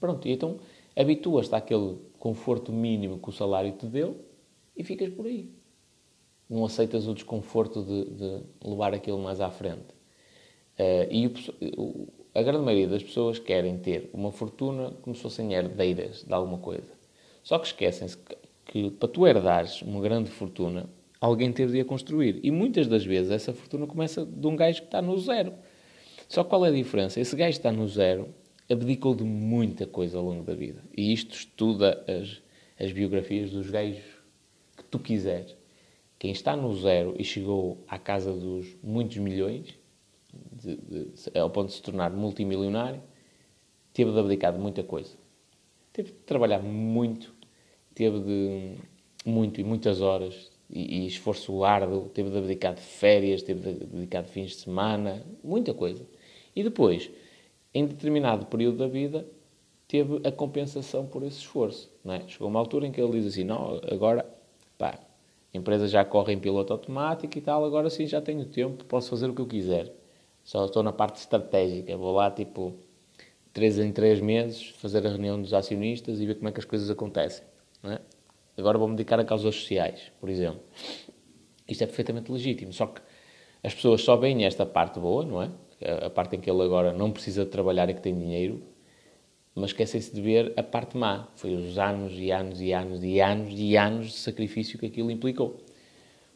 pronto, 0.00 0.26
então 0.26 0.58
habituas-te 0.96 1.54
àquele 1.54 1.98
conforto 2.18 2.72
mínimo 2.72 3.18
que 3.18 3.28
o 3.28 3.32
salário 3.32 3.72
te 3.72 3.86
deu 3.86 4.16
e 4.74 4.82
ficas 4.82 5.10
por 5.10 5.26
aí. 5.26 5.50
Não 6.48 6.64
aceitas 6.64 7.06
o 7.06 7.14
desconforto 7.14 7.82
de, 7.82 8.04
de 8.06 8.42
levar 8.64 8.94
aquilo 8.94 9.18
mais 9.18 9.38
à 9.38 9.50
frente. 9.50 9.98
Uh, 10.78 11.06
e 11.10 11.26
o, 11.76 12.08
a 12.38 12.42
grande 12.42 12.64
maioria 12.64 12.86
das 12.86 13.02
pessoas 13.02 13.38
querem 13.38 13.78
ter 13.78 14.10
uma 14.12 14.30
fortuna 14.30 14.92
como 15.02 15.16
se 15.16 15.22
fossem 15.22 15.54
herdeiras 15.54 16.24
de 16.24 16.32
alguma 16.32 16.58
coisa. 16.58 16.92
Só 17.42 17.58
que 17.58 17.66
esquecem-se 17.66 18.16
que, 18.16 18.36
que, 18.66 18.90
para 18.90 19.08
tu 19.08 19.26
herdares 19.26 19.82
uma 19.82 20.00
grande 20.00 20.30
fortuna, 20.30 20.88
alguém 21.20 21.52
teve 21.52 21.72
de 21.72 21.80
a 21.80 21.84
construir. 21.84 22.38
E 22.42 22.50
muitas 22.50 22.86
das 22.86 23.04
vezes 23.04 23.32
essa 23.32 23.52
fortuna 23.52 23.86
começa 23.86 24.24
de 24.24 24.46
um 24.46 24.54
gajo 24.54 24.82
que 24.82 24.86
está 24.86 25.02
no 25.02 25.18
zero. 25.18 25.52
Só 26.28 26.44
qual 26.44 26.64
é 26.64 26.68
a 26.68 26.72
diferença? 26.72 27.18
Esse 27.18 27.34
gajo 27.34 27.50
está 27.50 27.72
no 27.72 27.88
zero 27.88 28.28
abdicou 28.70 29.14
de 29.14 29.24
muita 29.24 29.86
coisa 29.86 30.18
ao 30.18 30.24
longo 30.24 30.44
da 30.44 30.54
vida. 30.54 30.82
E 30.96 31.12
isto 31.12 31.34
estuda 31.34 32.04
as, 32.06 32.42
as 32.78 32.92
biografias 32.92 33.50
dos 33.50 33.70
gajos 33.70 34.04
que 34.76 34.84
tu 34.84 34.98
quiseres. 34.98 35.56
Quem 36.18 36.30
está 36.32 36.54
no 36.54 36.74
zero 36.76 37.14
e 37.18 37.24
chegou 37.24 37.82
à 37.88 37.98
casa 37.98 38.32
dos 38.32 38.76
muitos 38.82 39.16
milhões, 39.16 39.77
de, 40.76 41.06
de, 41.06 41.38
ao 41.38 41.50
ponto 41.50 41.68
de 41.68 41.74
se 41.74 41.82
tornar 41.82 42.10
multimilionário, 42.10 43.02
teve 43.92 44.12
de 44.12 44.18
abdicar 44.18 44.52
de 44.52 44.58
muita 44.58 44.82
coisa. 44.82 45.14
Teve 45.92 46.12
de 46.12 46.18
trabalhar 46.18 46.60
muito, 46.60 47.34
teve 47.94 48.20
de 48.20 48.74
muito 49.24 49.60
e 49.60 49.64
muitas 49.64 50.00
horas 50.00 50.50
e, 50.70 51.00
e 51.00 51.06
esforço 51.06 51.64
árduo, 51.64 52.08
teve 52.08 52.30
de 52.30 52.38
abdicar 52.38 52.74
de 52.74 52.80
férias, 52.80 53.42
teve 53.42 53.72
de 53.72 53.84
abdicar 53.84 54.22
de 54.22 54.30
fins 54.30 54.50
de 54.50 54.56
semana, 54.56 55.24
muita 55.42 55.74
coisa. 55.74 56.06
E 56.54 56.62
depois 56.62 57.10
em 57.72 57.86
determinado 57.86 58.46
período 58.46 58.78
da 58.78 58.86
vida, 58.86 59.26
teve 59.86 60.20
a 60.26 60.32
compensação 60.32 61.06
por 61.06 61.22
esse 61.22 61.38
esforço. 61.38 61.90
Não 62.04 62.14
é? 62.14 62.26
Chegou 62.26 62.48
uma 62.48 62.58
altura 62.58 62.86
em 62.86 62.92
que 62.92 63.00
ele 63.00 63.12
diz 63.12 63.26
assim: 63.26 63.44
não, 63.44 63.80
agora, 63.90 64.26
pá, 64.76 64.98
a 65.52 65.56
empresa 65.56 65.86
já 65.86 66.04
corre 66.04 66.32
em 66.32 66.38
piloto 66.38 66.72
automático 66.72 67.36
e 67.36 67.40
tal, 67.40 67.64
agora 67.64 67.88
sim 67.90 68.06
já 68.06 68.20
tenho 68.20 68.44
tempo, 68.46 68.84
posso 68.84 69.10
fazer 69.10 69.28
o 69.28 69.34
que 69.34 69.40
eu 69.40 69.46
quiser. 69.46 69.92
Só 70.48 70.64
estou 70.64 70.82
na 70.82 70.94
parte 70.94 71.16
estratégica, 71.16 71.94
vou 71.94 72.10
lá 72.10 72.30
tipo 72.30 72.74
três 73.52 73.78
em 73.78 73.92
três 73.92 74.18
meses 74.18 74.70
fazer 74.78 75.06
a 75.06 75.10
reunião 75.10 75.38
dos 75.42 75.52
acionistas 75.52 76.22
e 76.22 76.24
ver 76.24 76.36
como 76.36 76.48
é 76.48 76.52
que 76.52 76.58
as 76.58 76.64
coisas 76.64 76.88
acontecem. 76.88 77.44
É? 77.84 78.00
Agora 78.56 78.78
vou-me 78.78 78.96
dedicar 78.96 79.20
a 79.20 79.24
causas 79.26 79.54
sociais, 79.54 80.10
por 80.18 80.30
exemplo. 80.30 80.62
Isto 81.68 81.84
é 81.84 81.86
perfeitamente 81.86 82.32
legítimo, 82.32 82.72
só 82.72 82.86
que 82.86 82.98
as 83.62 83.74
pessoas 83.74 84.00
só 84.00 84.16
veem 84.16 84.46
esta 84.46 84.64
parte 84.64 84.98
boa, 84.98 85.22
não 85.22 85.42
é? 85.42 85.50
a 86.06 86.08
parte 86.08 86.36
em 86.36 86.40
que 86.40 86.50
ele 86.50 86.62
agora 86.62 86.94
não 86.94 87.12
precisa 87.12 87.44
de 87.44 87.50
trabalhar 87.50 87.90
e 87.90 87.92
que 87.92 88.00
tem 88.00 88.18
dinheiro, 88.18 88.62
mas 89.54 89.66
esquecem-se 89.66 90.14
de 90.14 90.22
ver 90.22 90.54
a 90.56 90.62
parte 90.62 90.96
má. 90.96 91.28
Foi 91.36 91.54
os 91.54 91.76
anos 91.76 92.14
e 92.16 92.30
anos 92.30 92.58
e 92.62 92.72
anos 92.72 93.04
e 93.04 93.20
anos 93.20 93.52
e 93.52 93.76
anos 93.76 94.06
de 94.06 94.16
sacrifício 94.16 94.78
que 94.78 94.86
aquilo 94.86 95.10
implicou. 95.10 95.58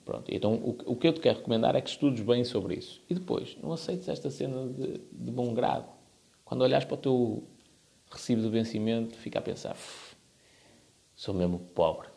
Pronto, 0.05 0.25
então 0.29 0.55
o, 0.55 0.93
o 0.93 0.97
que 0.97 1.07
eu 1.07 1.13
te 1.13 1.21
quero 1.21 1.39
recomendar 1.39 1.77
é 1.77 1.81
que 1.81 1.91
estudes 1.91 2.25
bem 2.25 2.45
sobre 2.45 2.75
isso. 2.75 3.01
E 3.09 3.15
depois, 3.15 3.57
não 3.63 3.73
aceites 3.73 4.09
esta 4.09 4.31
cena 4.31 4.67
de, 4.69 5.01
de 5.13 5.31
bom 5.31 5.55
grado. 5.55 5.89
Quando 6.45 6.63
olhas 6.63 6.85
para 6.85 6.95
o 6.95 6.99
teu 6.99 7.45
recibo 8.11 8.43
de 8.43 8.49
vencimento, 8.49 9.17
fica 9.17 9.39
a 9.39 9.43
pensar, 9.43 9.77
sou 11.15 11.35
mesmo 11.35 11.59
pobre. 11.59 12.09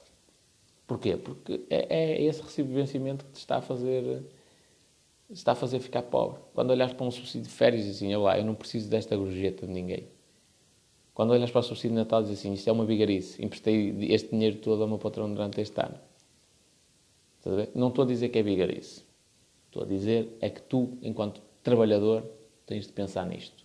Porquê? 0.87 1.15
Porque 1.15 1.65
é, 1.69 1.87
é 1.89 2.21
esse 2.23 2.41
recibo 2.41 2.69
de 2.69 2.75
vencimento 2.75 3.25
que 3.25 3.31
te 3.31 3.39
está 3.39 3.57
a 3.57 3.61
fazer 3.61 4.23
está 5.29 5.53
a 5.53 5.55
fazer 5.55 5.79
ficar 5.79 6.03
pobre. 6.03 6.39
Quando 6.53 6.69
olhas 6.69 6.93
para 6.93 7.05
um 7.05 7.11
subsídio 7.11 7.47
de 7.47 7.49
férias, 7.49 7.87
assim, 7.87 8.11
eu 8.11 8.21
lá, 8.21 8.37
eu 8.37 8.45
não 8.45 8.53
preciso 8.53 8.89
desta 8.89 9.15
gorjeta 9.15 9.65
de 9.65 9.73
ninguém. 9.73 10.07
Quando 11.13 11.31
olhas 11.31 11.49
para 11.49 11.59
o 11.59 11.63
subsídio 11.63 11.91
de 11.91 11.95
Natal, 11.95 12.21
diz 12.21 12.31
assim, 12.31 12.53
isto 12.53 12.69
é 12.69 12.73
uma 12.73 12.85
vigarice, 12.85 13.43
emprestei 13.43 13.95
este 14.11 14.29
dinheiro 14.29 14.57
todo 14.57 14.83
ao 14.83 14.87
meu 14.87 14.99
patrão 14.99 15.33
durante 15.33 15.61
este 15.61 15.79
ano. 15.79 15.97
Não 17.73 17.89
estou 17.89 18.03
a 18.03 18.07
dizer 18.07 18.29
que 18.29 18.39
é 18.39 18.43
vigarice. 18.43 19.05
Estou 19.67 19.83
a 19.83 19.85
dizer 19.85 20.35
é 20.41 20.49
que 20.49 20.61
tu, 20.61 20.97
enquanto 21.01 21.41
trabalhador, 21.61 22.23
tens 22.65 22.87
de 22.87 22.93
pensar 22.93 23.25
nisto. 23.25 23.63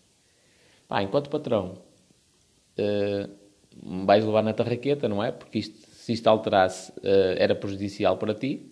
Pá, 0.88 1.02
enquanto 1.02 1.30
patrão, 1.30 1.78
uh, 2.78 3.30
vais 4.04 4.24
levar 4.24 4.42
na 4.42 4.52
tarraqueta, 4.52 5.08
não 5.08 5.22
é? 5.22 5.30
Porque 5.30 5.58
isto, 5.58 5.78
se 5.90 6.12
isto 6.12 6.26
alterasse, 6.26 6.90
uh, 6.98 7.36
era 7.38 7.54
prejudicial 7.54 8.16
para 8.16 8.34
ti. 8.34 8.70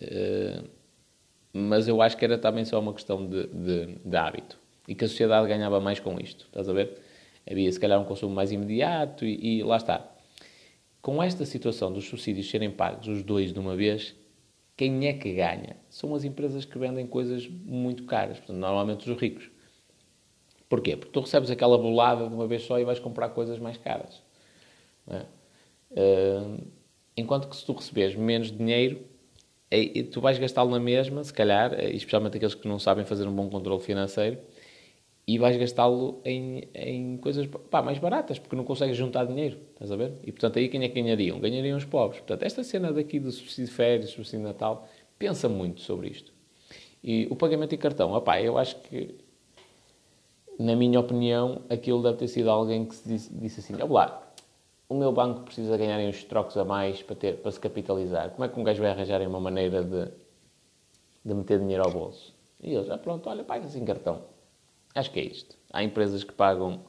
Uh, 0.00 0.68
mas 1.52 1.88
eu 1.88 2.02
acho 2.02 2.16
que 2.18 2.24
era 2.24 2.36
também 2.36 2.66
só 2.66 2.78
uma 2.78 2.92
questão 2.92 3.26
de, 3.26 3.46
de, 3.46 3.86
de, 4.04 4.16
hábito 4.16 4.58
e 4.86 4.94
que 4.94 5.06
a 5.06 5.08
sociedade 5.08 5.48
ganhava 5.48 5.80
mais 5.80 5.98
com 5.98 6.20
isto, 6.20 6.44
estás 6.44 6.68
a 6.68 6.72
ver? 6.74 7.00
Havia 7.50 7.72
se 7.72 7.80
calhar 7.80 7.98
um 7.98 8.04
consumo 8.04 8.34
mais 8.34 8.52
imediato 8.52 9.24
e, 9.24 9.60
e 9.60 9.62
lá 9.62 9.78
está. 9.78 10.06
Com 11.00 11.22
esta 11.22 11.46
situação 11.46 11.90
dos 11.90 12.04
subsídios 12.04 12.50
serem 12.50 12.70
pagos 12.70 13.08
os 13.08 13.22
dois 13.22 13.54
de 13.54 13.58
uma 13.58 13.74
vez, 13.74 14.14
quem 14.76 15.06
é 15.06 15.12
que 15.14 15.32
ganha? 15.32 15.76
São 15.88 16.14
as 16.14 16.24
empresas 16.24 16.64
que 16.64 16.78
vendem 16.78 17.06
coisas 17.06 17.48
muito 17.48 18.04
caras, 18.04 18.38
portanto, 18.38 18.58
normalmente 18.58 19.10
os 19.10 19.20
ricos. 19.20 19.50
Porquê? 20.68 20.96
Porque 20.96 21.12
tu 21.12 21.20
recebes 21.20 21.50
aquela 21.50 21.78
bolada 21.78 22.28
de 22.28 22.34
uma 22.34 22.46
vez 22.46 22.62
só 22.62 22.78
e 22.78 22.84
vais 22.84 22.98
comprar 22.98 23.30
coisas 23.30 23.58
mais 23.58 23.76
caras. 23.76 24.22
É? 25.08 25.24
Uh, 25.92 26.66
enquanto 27.16 27.48
que 27.48 27.56
se 27.56 27.64
tu 27.64 27.72
receberes 27.72 28.16
menos 28.16 28.50
dinheiro, 28.50 29.00
é, 29.70 30.02
tu 30.04 30.20
vais 30.20 30.38
gastá-lo 30.38 30.70
na 30.70 30.80
mesma, 30.80 31.22
se 31.24 31.32
calhar, 31.32 31.72
eh, 31.74 31.90
especialmente 31.90 32.36
aqueles 32.36 32.54
que 32.54 32.68
não 32.68 32.78
sabem 32.78 33.04
fazer 33.04 33.26
um 33.26 33.34
bom 33.34 33.48
controle 33.48 33.82
financeiro, 33.82 34.38
e 35.26 35.38
vais 35.38 35.56
gastá-lo 35.56 36.20
em, 36.24 36.68
em 36.72 37.16
coisas 37.16 37.46
pá, 37.70 37.82
mais 37.82 37.98
baratas, 37.98 38.38
porque 38.38 38.54
não 38.54 38.62
consegues 38.62 38.96
juntar 38.96 39.24
dinheiro, 39.24 39.58
estás 39.72 39.90
a 39.90 39.96
ver? 39.96 40.12
E 40.22 40.30
portanto 40.30 40.58
aí 40.58 40.68
quem 40.68 40.84
é 40.84 40.88
que 40.88 41.02
ganhariam? 41.02 41.40
Ganhariam 41.40 41.76
os 41.76 41.84
pobres. 41.84 42.20
Portanto, 42.20 42.44
esta 42.44 42.62
cena 42.62 42.92
daqui 42.92 43.18
do 43.18 43.32
subsídio 43.32 43.66
de 43.66 43.72
férias, 43.72 44.10
subsídio 44.10 44.40
de 44.40 44.44
Natal, 44.44 44.88
pensa 45.18 45.48
muito 45.48 45.80
sobre 45.80 46.08
isto. 46.10 46.32
E 47.02 47.26
o 47.28 47.34
pagamento 47.34 47.74
em 47.74 47.78
cartão, 47.78 48.12
opá, 48.12 48.40
eu 48.40 48.56
acho 48.56 48.76
que, 48.82 49.16
na 50.58 50.76
minha 50.76 51.00
opinião, 51.00 51.62
aquilo 51.68 52.02
deve 52.02 52.18
ter 52.18 52.28
sido 52.28 52.48
alguém 52.48 52.84
que 52.84 52.96
disse, 53.04 53.34
disse 53.34 53.60
assim, 53.60 53.82
olá, 53.82 54.32
o 54.88 54.94
meu 54.94 55.10
banco 55.10 55.40
precisa 55.40 55.76
ganhar 55.76 55.98
uns 55.98 56.22
trocos 56.22 56.56
a 56.56 56.64
mais 56.64 57.02
para, 57.02 57.16
ter, 57.16 57.38
para 57.38 57.50
se 57.50 57.58
capitalizar. 57.58 58.30
Como 58.30 58.44
é 58.44 58.48
que 58.48 58.58
um 58.58 58.62
gajo 58.62 58.80
vai 58.80 58.92
arranjar 58.92 59.20
uma 59.22 59.40
maneira 59.40 59.82
de, 59.82 60.08
de 61.24 61.34
meter 61.34 61.58
dinheiro 61.58 61.82
ao 61.84 61.90
bolso? 61.90 62.32
E 62.62 62.72
eles, 62.72 62.88
ah, 62.90 62.98
pronto, 62.98 63.28
olha, 63.28 63.42
paga-se 63.42 63.76
em 63.76 63.84
cartão. 63.84 64.35
Acho 64.96 65.10
que 65.10 65.20
é 65.20 65.24
isto. 65.24 65.54
Há 65.70 65.84
empresas 65.84 66.24
que 66.24 66.32
pagam 66.32 66.80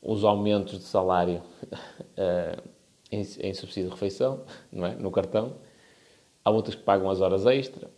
os 0.00 0.24
aumentos 0.24 0.78
de 0.78 0.84
salário 0.84 1.42
uh, 2.16 2.70
em, 3.12 3.20
em, 3.20 3.54
subsídio 3.54 3.90
de 3.90 3.90
refeição, 3.90 4.42
não 4.72 4.86
é? 4.86 4.94
no 4.94 5.10
cartão. 5.10 5.56
Há 6.42 6.50
outras 6.50 6.74
que 6.74 6.82
pagam 6.82 7.10
as 7.10 7.20
horas 7.20 7.44
extra, 7.44 7.90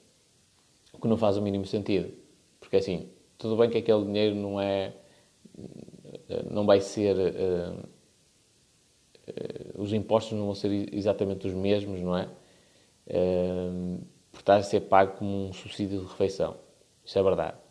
o 0.93 0.99
que 0.99 1.07
não 1.07 1.17
faz 1.17 1.37
o 1.37 1.43
mínimo 1.43 1.65
sentido. 1.65 2.13
Porque 2.59 2.77
assim, 2.77 3.09
tudo 3.39 3.57
bem 3.57 3.71
que 3.71 3.79
aquele 3.79 4.05
dinheiro 4.05 4.35
não 4.35 4.61
é. 4.61 4.93
Eh, 6.29 6.45
não 6.51 6.67
vai 6.67 6.81
ser. 6.81 7.17
Uh, 7.17 7.79
uh, 9.29 9.81
os 9.81 9.93
impostos 9.93 10.37
não 10.37 10.47
vão 10.47 10.55
ser 10.57 10.93
exatamente 10.93 11.47
os 11.47 11.55
mesmos, 11.55 12.01
não 12.01 12.17
é? 12.17 12.29
Por 14.33 14.41
estar 14.41 14.57
a 14.57 14.63
ser 14.65 14.81
pago 14.81 15.17
como 15.17 15.47
um 15.47 15.53
subsídio 15.53 16.01
de 16.01 16.07
refeição. 16.07 16.57
Isso 17.05 17.17
é 17.17 17.23
verdade. 17.23 17.62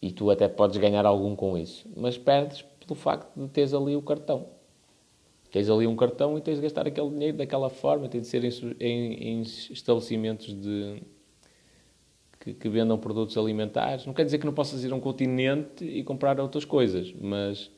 E 0.00 0.12
tu 0.12 0.30
até 0.30 0.48
podes 0.48 0.76
ganhar 0.76 1.04
algum 1.04 1.34
com 1.34 1.58
isso. 1.58 1.88
Mas 1.96 2.16
perdes 2.16 2.62
pelo 2.86 2.94
facto 2.94 3.28
de 3.36 3.48
teres 3.48 3.74
ali 3.74 3.94
o 3.96 4.02
cartão. 4.02 4.46
Tens 5.50 5.70
ali 5.70 5.86
um 5.86 5.96
cartão 5.96 6.36
e 6.36 6.40
tens 6.40 6.56
de 6.56 6.62
gastar 6.62 6.86
aquele 6.86 7.08
dinheiro 7.08 7.36
daquela 7.38 7.70
forma, 7.70 8.08
tem 8.08 8.20
de 8.20 8.26
ser 8.26 8.44
em, 8.44 8.50
em, 8.80 9.28
em 9.28 9.42
estabelecimentos 9.42 10.52
de, 10.52 11.02
que, 12.38 12.52
que, 12.52 12.68
vendam 12.68 12.98
produtos 12.98 13.36
alimentares. 13.36 14.04
Não 14.04 14.12
quer 14.12 14.24
dizer 14.24 14.38
que 14.38 14.46
não 14.46 14.52
possas 14.52 14.84
ir 14.84 14.92
a 14.92 14.94
um 14.94 15.00
continente 15.00 15.84
e 15.84 16.04
comprar 16.04 16.38
outras 16.38 16.66
coisas, 16.66 17.14
mas 17.18 17.70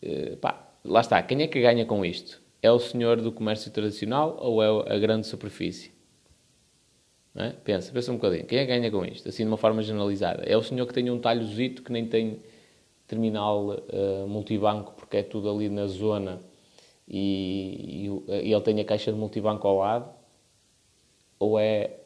eh, 0.00 0.36
pá, 0.36 0.70
lá 0.82 1.00
está. 1.00 1.22
Quem 1.22 1.42
é 1.42 1.46
que 1.46 1.60
ganha 1.60 1.84
com 1.84 2.04
isto? 2.04 2.40
É 2.62 2.70
o 2.70 2.78
senhor 2.78 3.20
do 3.20 3.30
comércio 3.30 3.70
tradicional 3.70 4.38
ou 4.40 4.62
é 4.62 4.94
a 4.94 4.98
grande 4.98 5.26
superfície? 5.26 5.92
É? 7.34 7.50
Pensa, 7.50 7.92
pensa 7.92 8.10
um 8.10 8.16
bocadinho. 8.16 8.44
Quem 8.46 8.58
é 8.58 8.66
que 8.66 8.72
ganha 8.72 8.90
com 8.90 9.04
isto? 9.04 9.28
Assim, 9.28 9.44
de 9.44 9.48
uma 9.48 9.56
forma 9.56 9.82
generalizada. 9.82 10.42
É 10.42 10.56
o 10.56 10.62
senhor 10.62 10.86
que 10.86 10.92
tem 10.92 11.08
um 11.10 11.18
talhozito 11.18 11.82
que 11.82 11.92
nem 11.92 12.06
tem 12.06 12.40
terminal 13.06 13.68
uh, 13.68 14.26
multibanco, 14.28 14.92
porque 14.94 15.18
é 15.18 15.22
tudo 15.22 15.50
ali 15.50 15.68
na 15.68 15.86
zona 15.86 16.40
e, 17.08 18.06
e, 18.28 18.32
e, 18.48 18.52
ele 18.52 18.60
tem 18.62 18.80
a 18.80 18.84
caixa 18.84 19.12
de 19.12 19.18
multibanco 19.18 19.66
ao 19.66 19.78
lado? 19.78 20.10
Ou 21.38 21.58
é 21.58 21.98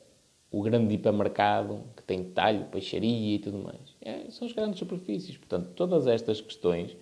o 0.51 0.63
grande 0.63 0.95
hipermercado 0.95 1.83
que 1.97 2.03
tem 2.03 2.25
talho, 2.25 2.67
peixaria 2.67 3.35
e 3.37 3.39
tudo 3.39 3.59
mais? 3.59 3.97
É, 4.01 4.31
são 4.31 4.47
as 4.47 4.53
grandes 4.53 4.79
superfícies. 4.79 5.37
Portanto, 5.37 5.71
todas 5.75 6.07
estas 6.07 6.41
questões, 6.41 6.97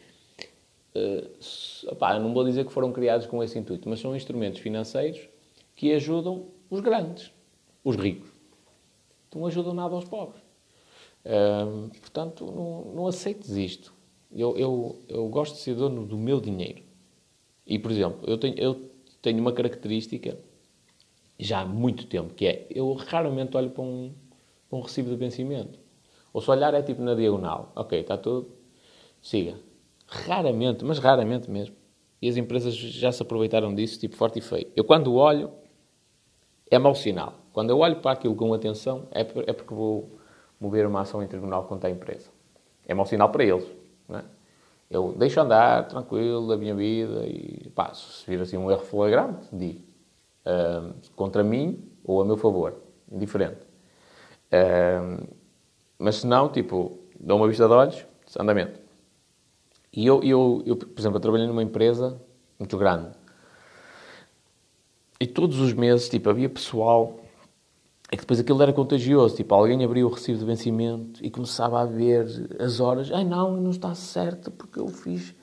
uh, 0.94 1.92
opá, 1.92 2.18
não 2.18 2.32
vou 2.32 2.44
dizer 2.44 2.64
que 2.64 2.72
foram 2.72 2.92
criados 2.92 3.26
com 3.26 3.42
esse 3.42 3.58
intuito, 3.58 3.88
mas 3.88 4.00
são 4.00 4.14
instrumentos 4.14 4.60
financeiros 4.60 5.28
que 5.74 5.92
ajudam 5.92 6.46
os 6.70 6.80
grandes 6.80 7.32
os 7.84 7.96
ricos. 7.96 8.30
Não 9.34 9.46
ajudam 9.46 9.74
nada 9.74 9.94
aos 9.94 10.04
pobres. 10.04 10.42
portanto, 12.00 12.44
não, 12.46 12.94
não 12.94 13.06
aceites 13.06 13.50
isto. 13.50 13.92
Eu, 14.30 14.56
eu, 14.56 14.98
eu 15.08 15.28
gosto 15.28 15.54
de 15.54 15.60
ser 15.60 15.74
dono 15.74 16.06
do 16.06 16.16
meu 16.16 16.40
dinheiro. 16.40 16.82
E, 17.66 17.78
por 17.78 17.90
exemplo, 17.90 18.20
eu 18.26 18.38
tenho, 18.38 18.58
eu 18.58 18.90
tenho 19.20 19.38
uma 19.40 19.52
característica 19.52 20.38
já 21.38 21.60
há 21.60 21.66
muito 21.66 22.06
tempo, 22.06 22.34
que 22.34 22.46
é, 22.46 22.66
eu 22.70 22.92
raramente 22.92 23.56
olho 23.56 23.70
para 23.70 23.82
um, 23.82 24.12
para 24.68 24.78
um 24.78 24.82
recibo 24.82 25.10
de 25.10 25.16
vencimento. 25.16 25.78
Ou 26.32 26.40
se 26.40 26.50
olhar 26.50 26.72
é 26.74 26.82
tipo 26.82 27.02
na 27.02 27.14
diagonal. 27.14 27.72
Ok, 27.74 27.98
está 28.00 28.16
tudo, 28.16 28.50
siga. 29.20 29.58
Raramente, 30.06 30.84
mas 30.84 30.98
raramente 30.98 31.50
mesmo. 31.50 31.74
E 32.20 32.28
as 32.28 32.36
empresas 32.36 32.74
já 32.74 33.10
se 33.10 33.22
aproveitaram 33.22 33.74
disso, 33.74 33.98
tipo 33.98 34.16
forte 34.16 34.38
e 34.38 34.42
feio. 34.42 34.70
Eu 34.76 34.84
quando 34.84 35.14
olho, 35.14 35.50
é 36.70 36.78
mau 36.78 36.94
sinal. 36.94 37.41
Quando 37.52 37.70
eu 37.70 37.78
olho 37.78 37.96
para 37.96 38.12
aquilo 38.12 38.34
com 38.34 38.52
atenção, 38.54 39.06
é, 39.10 39.20
é 39.20 39.52
porque 39.52 39.74
vou 39.74 40.18
mover 40.60 40.86
uma 40.86 41.00
ação 41.00 41.22
em 41.22 41.26
tribunal 41.26 41.64
contra 41.64 41.88
a 41.88 41.92
empresa. 41.92 42.30
É 42.86 42.94
mau 42.94 43.04
sinal 43.04 43.30
para 43.30 43.44
eles. 43.44 43.66
É? 44.10 44.22
Eu 44.90 45.14
deixo 45.16 45.40
andar, 45.40 45.88
tranquilo, 45.88 46.48
da 46.48 46.56
minha 46.56 46.74
vida 46.74 47.26
e 47.26 47.70
pá, 47.74 47.92
se 47.94 48.24
vir 48.26 48.40
assim 48.40 48.56
um 48.56 48.70
erro 48.70 48.82
flagrante, 48.82 49.46
digo. 49.52 49.80
Uh, 50.44 50.94
contra 51.14 51.42
mim 51.42 51.82
ou 52.04 52.20
a 52.20 52.24
meu 52.24 52.36
favor. 52.36 52.74
Indiferente. 53.10 53.60
Uh, 54.52 55.26
mas 55.98 56.16
se 56.16 56.26
não, 56.26 56.48
tipo, 56.48 56.98
dou 57.18 57.36
uma 57.38 57.48
vista 57.48 57.66
de 57.66 57.72
olhos, 57.72 58.04
andamento. 58.38 58.80
E 59.92 60.06
eu, 60.06 60.22
eu, 60.22 60.62
eu, 60.66 60.76
por 60.76 60.98
exemplo, 60.98 61.16
eu 61.18 61.20
trabalhei 61.20 61.46
numa 61.46 61.62
empresa 61.62 62.20
muito 62.58 62.76
grande. 62.76 63.10
E 65.20 65.26
todos 65.26 65.60
os 65.60 65.72
meses, 65.72 66.08
tipo, 66.08 66.28
havia 66.28 66.48
pessoal 66.48 67.21
é 68.12 68.14
que 68.14 68.20
depois 68.20 68.38
aquilo 68.38 68.62
era 68.62 68.74
contagioso. 68.74 69.34
Tipo, 69.34 69.54
alguém 69.54 69.82
abria 69.82 70.06
o 70.06 70.10
recibo 70.10 70.38
de 70.38 70.44
vencimento 70.44 71.24
e 71.24 71.30
começava 71.30 71.80
a 71.80 71.86
ver 71.86 72.26
as 72.60 72.78
horas. 72.78 73.10
Ai 73.10 73.24
não, 73.24 73.56
não 73.56 73.70
está 73.70 73.94
certo 73.94 74.50
porque 74.50 74.78
eu 74.78 74.86
fiz 74.88 75.34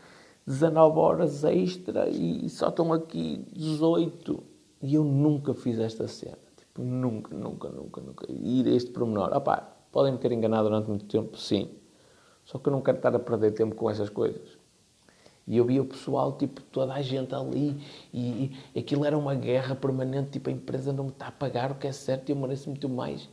19 0.45 0.99
horas 0.99 1.43
extra 1.43 2.08
e 2.08 2.47
só 2.47 2.69
estão 2.69 2.93
aqui 2.93 3.43
18. 3.53 4.43
E 4.84 4.93
eu 4.93 5.03
nunca 5.03 5.55
fiz 5.55 5.79
esta 5.79 6.08
cena. 6.08 6.38
Tipo, 6.55 6.84
nunca, 6.84 7.36
nunca, 7.36 7.69
nunca, 7.69 8.01
nunca. 8.01 8.32
Ir 8.32 8.67
a 8.67 8.75
este 8.75 8.91
pormenor. 8.91 9.32
Ah 9.34 9.41
pá, 9.41 9.67
podem 9.91 10.12
me 10.12 10.19
ter 10.19 10.32
enganado 10.32 10.69
durante 10.69 10.89
muito 10.89 11.05
tempo, 11.05 11.39
sim. 11.39 11.71
Só 12.45 12.60
que 12.60 12.69
eu 12.69 12.71
não 12.71 12.82
quero 12.82 12.97
estar 12.97 13.15
a 13.15 13.19
perder 13.19 13.51
tempo 13.51 13.73
com 13.73 13.89
essas 13.89 14.10
coisas. 14.10 14.59
E 15.49 15.57
eu 15.57 15.65
via 15.65 15.81
o 15.81 15.85
pessoal, 15.85 16.33
tipo, 16.33 16.62
toda 16.62 16.93
a 16.93 17.01
gente 17.01 17.33
ali, 17.33 17.75
e, 18.13 18.55
e 18.75 18.79
aquilo 18.79 19.03
era 19.03 19.17
uma 19.17 19.33
guerra 19.33 19.73
permanente, 19.73 20.29
tipo, 20.29 20.47
a 20.47 20.53
empresa 20.53 20.93
não 20.93 21.05
me 21.05 21.09
está 21.09 21.27
a 21.27 21.31
pagar 21.31 21.71
o 21.71 21.75
que 21.75 21.88
é 21.88 21.91
certo 21.91 22.29
eu 22.29 22.35
mereço 22.35 22.69
muito 22.69 22.88
mais. 22.88 23.27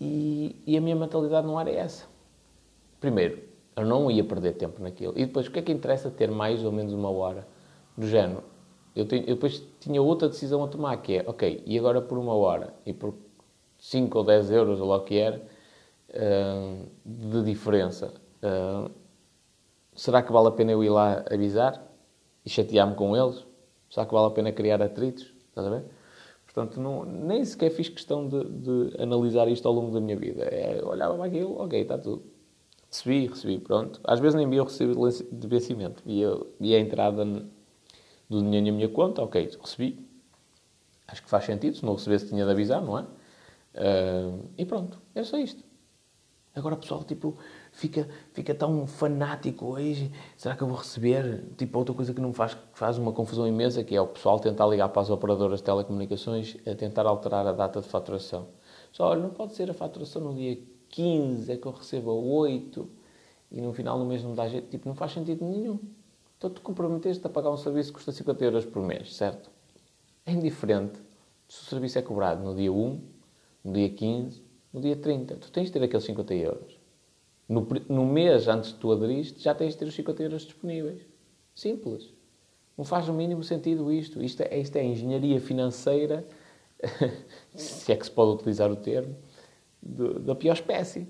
E, 0.00 0.54
e 0.64 0.76
a 0.76 0.80
minha 0.80 0.94
mentalidade 0.94 1.44
não 1.48 1.60
era 1.60 1.68
essa. 1.68 2.06
Primeiro, 3.00 3.42
eu 3.76 3.84
não 3.84 4.08
ia 4.08 4.22
perder 4.22 4.52
tempo 4.52 4.80
naquilo. 4.80 5.12
E 5.16 5.26
depois, 5.26 5.48
o 5.48 5.50
que 5.50 5.58
é 5.58 5.62
que 5.62 5.72
interessa 5.72 6.08
ter 6.08 6.30
mais 6.30 6.64
ou 6.64 6.70
menos 6.70 6.92
uma 6.92 7.10
hora? 7.10 7.44
Do 7.96 8.06
género, 8.06 8.44
eu, 8.94 9.04
tenho, 9.04 9.22
eu 9.22 9.34
depois 9.34 9.60
tinha 9.80 10.00
outra 10.00 10.28
decisão 10.28 10.62
a 10.62 10.68
tomar, 10.68 10.96
que 10.98 11.16
é, 11.16 11.24
ok, 11.26 11.64
e 11.66 11.76
agora 11.76 12.00
por 12.00 12.18
uma 12.18 12.34
hora, 12.34 12.72
e 12.86 12.92
por 12.92 13.14
5 13.78 14.16
ou 14.16 14.24
10 14.24 14.52
euros, 14.52 14.80
ou 14.80 14.86
lá 14.86 14.96
o 14.96 15.00
que 15.00 15.16
era, 15.18 15.42
uh, 16.10 16.86
de 17.04 17.42
diferença, 17.42 18.14
uh, 18.44 18.88
será 19.98 20.22
que 20.22 20.32
vale 20.32 20.48
a 20.48 20.52
pena 20.52 20.70
eu 20.70 20.82
ir 20.84 20.90
lá 20.90 21.24
avisar 21.30 21.84
e 22.44 22.48
chatear-me 22.48 22.94
com 22.94 23.16
eles? 23.16 23.44
Será 23.90 24.06
que 24.06 24.14
vale 24.14 24.28
a 24.28 24.30
pena 24.30 24.52
criar 24.52 24.80
atritos? 24.80 25.34
Estás 25.48 25.66
a 25.66 25.70
ver? 25.70 25.84
Portanto, 26.46 26.80
não, 26.80 27.04
nem 27.04 27.44
sequer 27.44 27.70
fiz 27.70 27.88
questão 27.88 28.28
de, 28.28 28.44
de, 28.44 29.02
analisar 29.02 29.48
isto 29.48 29.66
ao 29.66 29.74
longo 29.74 29.92
da 29.92 30.00
minha 30.00 30.16
vida. 30.16 30.44
É, 30.44 30.82
olhava 30.84 31.16
para 31.16 31.26
aquilo, 31.26 31.60
ok, 31.60 31.80
está 31.80 31.98
tudo. 31.98 32.22
Recebi, 32.88 33.26
recebi, 33.26 33.58
pronto. 33.58 34.00
Às 34.04 34.20
vezes 34.20 34.36
nem 34.36 34.48
vi 34.48 34.60
o 34.60 34.64
recibo 34.64 35.08
de 35.10 35.48
vencimento. 35.48 36.02
Vi 36.06 36.24
a, 36.74 36.78
entrada 36.78 37.24
do 38.30 38.40
dinheiro 38.40 38.66
na 38.66 38.72
minha 38.72 38.88
conta, 38.88 39.22
ok, 39.22 39.50
recebi. 39.60 40.06
Acho 41.08 41.22
que 41.22 41.28
faz 41.28 41.44
sentido. 41.44 41.76
Se 41.76 41.84
não 41.84 41.94
recebesse, 41.94 42.28
tinha 42.28 42.44
de 42.44 42.50
avisar, 42.50 42.80
não 42.80 42.98
é? 42.98 43.02
Uh, 43.02 44.48
e 44.56 44.64
pronto, 44.64 44.98
é 45.14 45.24
só 45.24 45.36
isto. 45.38 45.62
Agora 46.54 46.76
pessoal, 46.76 47.04
tipo, 47.04 47.36
fica, 47.78 48.08
fica 48.32 48.54
tão 48.54 48.86
fanático 48.86 49.66
hoje. 49.66 50.10
Será 50.36 50.56
que 50.56 50.62
eu 50.62 50.66
vou 50.66 50.76
receber? 50.76 51.44
Tipo, 51.56 51.78
outra 51.78 51.94
coisa 51.94 52.12
que 52.12 52.20
não 52.20 52.32
faz, 52.32 52.56
faz 52.74 52.98
uma 52.98 53.12
confusão 53.12 53.46
imensa, 53.46 53.84
que 53.84 53.94
é 53.94 54.00
o 54.00 54.06
pessoal 54.06 54.40
tentar 54.40 54.66
ligar 54.66 54.88
para 54.88 55.02
as 55.02 55.10
operadoras 55.10 55.60
de 55.60 55.64
telecomunicações 55.64 56.56
a 56.66 56.74
tentar 56.74 57.06
alterar 57.06 57.46
a 57.46 57.52
data 57.52 57.80
de 57.80 57.86
faturação. 57.86 58.48
Só, 58.92 59.10
olha, 59.10 59.22
não 59.22 59.30
pode 59.30 59.54
ser 59.54 59.70
a 59.70 59.74
faturação 59.74 60.20
no 60.22 60.34
dia 60.34 60.58
15, 60.88 61.52
é 61.52 61.56
que 61.56 61.66
eu 61.66 61.72
recebo 61.72 62.10
a 62.10 62.14
8 62.14 62.88
e 63.52 63.60
no 63.60 63.72
final 63.72 63.96
do 63.98 64.04
mês 64.04 64.24
não 64.24 64.34
dá 64.34 64.48
jeito. 64.48 64.68
Tipo, 64.68 64.88
não 64.88 64.96
faz 64.96 65.12
sentido 65.12 65.44
nenhum. 65.44 65.78
Então 66.36 66.50
tu 66.50 66.60
comprometeste 66.60 67.24
a 67.26 67.30
pagar 67.30 67.50
um 67.50 67.56
serviço 67.56 67.90
que 67.90 67.94
custa 67.94 68.10
50 68.10 68.44
euros 68.44 68.64
por 68.64 68.82
mês, 68.82 69.14
certo? 69.14 69.50
É 70.26 70.32
indiferente 70.32 71.00
se 71.48 71.62
o 71.62 71.64
serviço 71.64 71.98
é 71.98 72.02
cobrado 72.02 72.42
no 72.42 72.54
dia 72.54 72.72
1, 72.72 73.00
no 73.64 73.72
dia 73.72 73.88
15, 73.88 74.42
no 74.72 74.80
dia 74.80 74.96
30. 74.96 75.36
Tu 75.36 75.50
tens 75.52 75.66
de 75.66 75.72
ter 75.72 75.82
aqueles 75.82 76.04
50 76.04 76.34
euros. 76.34 76.77
No, 77.48 77.66
no 77.88 78.04
mês 78.04 78.46
antes 78.46 78.72
de 78.72 78.76
tu 78.76 78.92
aderiste, 78.92 79.42
já 79.42 79.54
tens 79.54 79.72
de 79.72 79.78
ter 79.78 79.86
os 79.86 79.94
50 79.94 80.22
euros 80.22 80.42
disponíveis. 80.42 81.00
Simples. 81.54 82.12
Não 82.76 82.84
faz 82.84 83.08
o 83.08 83.12
mínimo 83.12 83.42
sentido 83.42 83.90
isto. 83.90 84.22
Isto 84.22 84.42
é, 84.42 84.58
isto 84.58 84.76
é 84.76 84.84
engenharia 84.84 85.40
financeira, 85.40 86.26
se 87.56 87.90
é 87.90 87.96
que 87.96 88.04
se 88.04 88.10
pode 88.10 88.32
utilizar 88.32 88.70
o 88.70 88.76
termo, 88.76 89.16
de, 89.82 90.18
da 90.20 90.34
pior 90.34 90.52
espécie. 90.52 91.08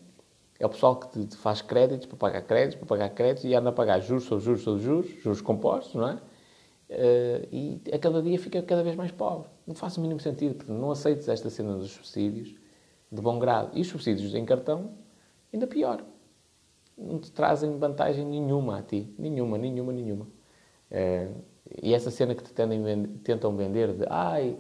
É 0.60 0.66
o 0.66 0.68
pessoal 0.68 0.96
que 0.96 1.26
te, 1.26 1.36
faz 1.36 1.60
créditos 1.60 2.06
para 2.06 2.16
pagar 2.16 2.42
créditos, 2.42 2.76
para 2.76 2.86
pagar 2.86 3.10
créditos 3.10 3.44
e 3.44 3.54
anda 3.54 3.70
a 3.70 3.72
pagar 3.72 4.00
juros 4.00 4.24
sobre 4.24 4.44
juros 4.44 4.62
sobre 4.62 4.82
juros, 4.82 5.22
juros 5.22 5.40
compostos, 5.40 5.94
não 5.94 6.08
é? 6.08 6.14
Uh, 6.90 7.48
e 7.52 7.82
a 7.92 7.98
cada 7.98 8.22
dia 8.22 8.38
fica 8.38 8.62
cada 8.62 8.82
vez 8.82 8.96
mais 8.96 9.10
pobre. 9.10 9.48
Não 9.66 9.74
faz 9.74 9.96
o 9.98 10.00
mínimo 10.00 10.20
sentido. 10.20 10.54
Portanto, 10.54 10.76
não 10.76 10.90
aceites 10.90 11.28
esta 11.28 11.50
cena 11.50 11.76
dos 11.76 11.90
subsídios 11.90 12.54
de 13.10 13.20
bom 13.20 13.38
grado. 13.38 13.76
E 13.76 13.82
os 13.82 13.88
subsídios 13.88 14.34
em 14.34 14.44
cartão, 14.44 14.92
ainda 15.52 15.66
pior 15.66 16.02
não 16.98 17.18
te 17.18 17.30
trazem 17.30 17.78
vantagem 17.78 18.24
nenhuma 18.24 18.78
a 18.78 18.82
ti. 18.82 19.14
Nenhuma, 19.18 19.56
nenhuma, 19.56 19.92
nenhuma. 19.92 20.26
É, 20.90 21.28
E 21.82 21.94
essa 21.94 22.10
cena 22.10 22.34
que 22.34 22.42
te 22.42 22.52
tentam 22.52 23.56
vender 23.56 23.92
de 23.92 24.06
ai, 24.08 24.58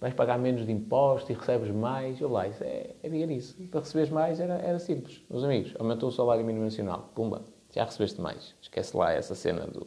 vais 0.00 0.14
pagar 0.14 0.38
menos 0.38 0.66
de 0.66 0.72
impostos 0.72 1.30
e 1.30 1.32
recebes 1.32 1.70
mais, 1.70 2.20
eu 2.20 2.28
lá, 2.28 2.46
isso 2.46 2.62
é, 2.62 2.94
é 3.02 3.08
isso. 3.32 3.56
Para 3.68 3.80
receberes 3.80 4.10
mais 4.10 4.38
era, 4.38 4.54
era 4.54 4.78
simples. 4.78 5.22
Meus 5.30 5.42
amigos, 5.42 5.74
aumentou 5.78 6.10
o 6.10 6.12
salário 6.12 6.44
mínimo 6.44 6.64
nacional, 6.64 7.10
pumba, 7.14 7.42
já 7.72 7.84
recebeste 7.84 8.20
mais. 8.20 8.54
Esquece 8.60 8.96
lá 8.96 9.12
essa 9.12 9.34
cena 9.34 9.66
do, 9.66 9.86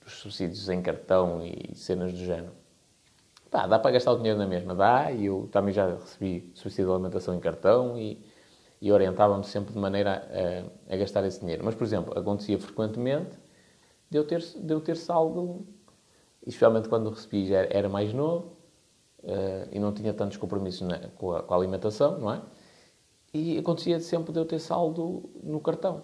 dos 0.00 0.14
subsídios 0.14 0.68
em 0.68 0.80
cartão 0.80 1.44
e 1.44 1.74
cenas 1.74 2.12
do 2.12 2.18
género. 2.18 2.52
Dá 3.50 3.78
para 3.78 3.92
gastar 3.92 4.12
o 4.12 4.16
dinheiro 4.16 4.38
na 4.38 4.46
mesma, 4.46 4.74
dá, 4.74 5.12
e 5.12 5.26
eu 5.26 5.48
também 5.52 5.72
já 5.72 5.94
recebi 5.94 6.50
subsídio 6.54 6.86
de 6.86 6.92
alimentação 6.92 7.34
em 7.36 7.40
cartão 7.40 7.96
e, 7.98 8.20
e 8.84 8.92
orientava-me 8.92 9.44
sempre 9.44 9.72
de 9.72 9.78
maneira 9.78 10.28
a, 10.88 10.92
a, 10.92 10.96
gastar 10.98 11.24
esse 11.24 11.40
dinheiro. 11.40 11.64
Mas, 11.64 11.74
por 11.74 11.84
exemplo, 11.84 12.18
acontecia 12.18 12.58
frequentemente 12.58 13.30
de 14.10 14.18
eu 14.18 14.26
ter, 14.26 14.42
de 14.42 14.74
eu 14.74 14.78
ter 14.78 14.94
saldo, 14.94 15.66
especialmente 16.46 16.86
quando 16.90 17.08
recebi 17.08 17.46
já 17.46 17.60
era 17.70 17.88
mais 17.88 18.12
novo 18.12 18.58
uh, 19.22 19.66
e 19.72 19.78
não 19.78 19.90
tinha 19.90 20.12
tantos 20.12 20.36
compromissos 20.36 20.86
na, 20.86 20.98
com, 21.16 21.32
a, 21.32 21.42
com, 21.42 21.54
a, 21.54 21.56
alimentação, 21.56 22.18
não 22.18 22.30
é? 22.30 22.42
E 23.32 23.56
acontecia 23.56 23.98
sempre 24.00 24.34
de 24.34 24.38
eu 24.38 24.44
ter 24.44 24.58
saldo 24.58 25.30
no 25.42 25.60
cartão. 25.60 26.02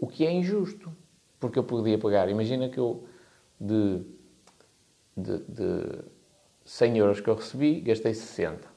O 0.00 0.08
que 0.08 0.26
é 0.26 0.32
injusto, 0.32 0.92
porque 1.38 1.60
eu 1.60 1.62
podia 1.62 1.96
pagar. 1.96 2.28
Imagina 2.28 2.68
que 2.68 2.80
eu, 2.80 3.04
de, 3.60 4.04
de, 5.16 5.38
de 5.44 6.04
100 6.64 6.98
euros 6.98 7.20
que 7.20 7.30
eu 7.30 7.36
recebi, 7.36 7.80
gastei 7.82 8.12
60. 8.12 8.68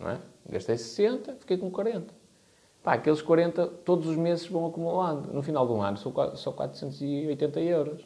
Não 0.00 0.08
é? 0.08 0.20
Gastei 0.48 0.78
60, 0.78 1.36
fiquei 1.36 1.58
com 1.58 1.70
40. 1.70 2.17
Pá, 2.88 2.94
aqueles 2.94 3.20
40 3.20 3.66
todos 3.84 4.06
os 4.06 4.16
meses 4.16 4.46
vão 4.46 4.64
acumulando. 4.64 5.30
No 5.30 5.42
final 5.42 5.66
do 5.66 5.78
ano 5.78 5.98
são 5.98 6.10
só 6.36 6.50
480 6.52 7.60
euros. 7.60 8.02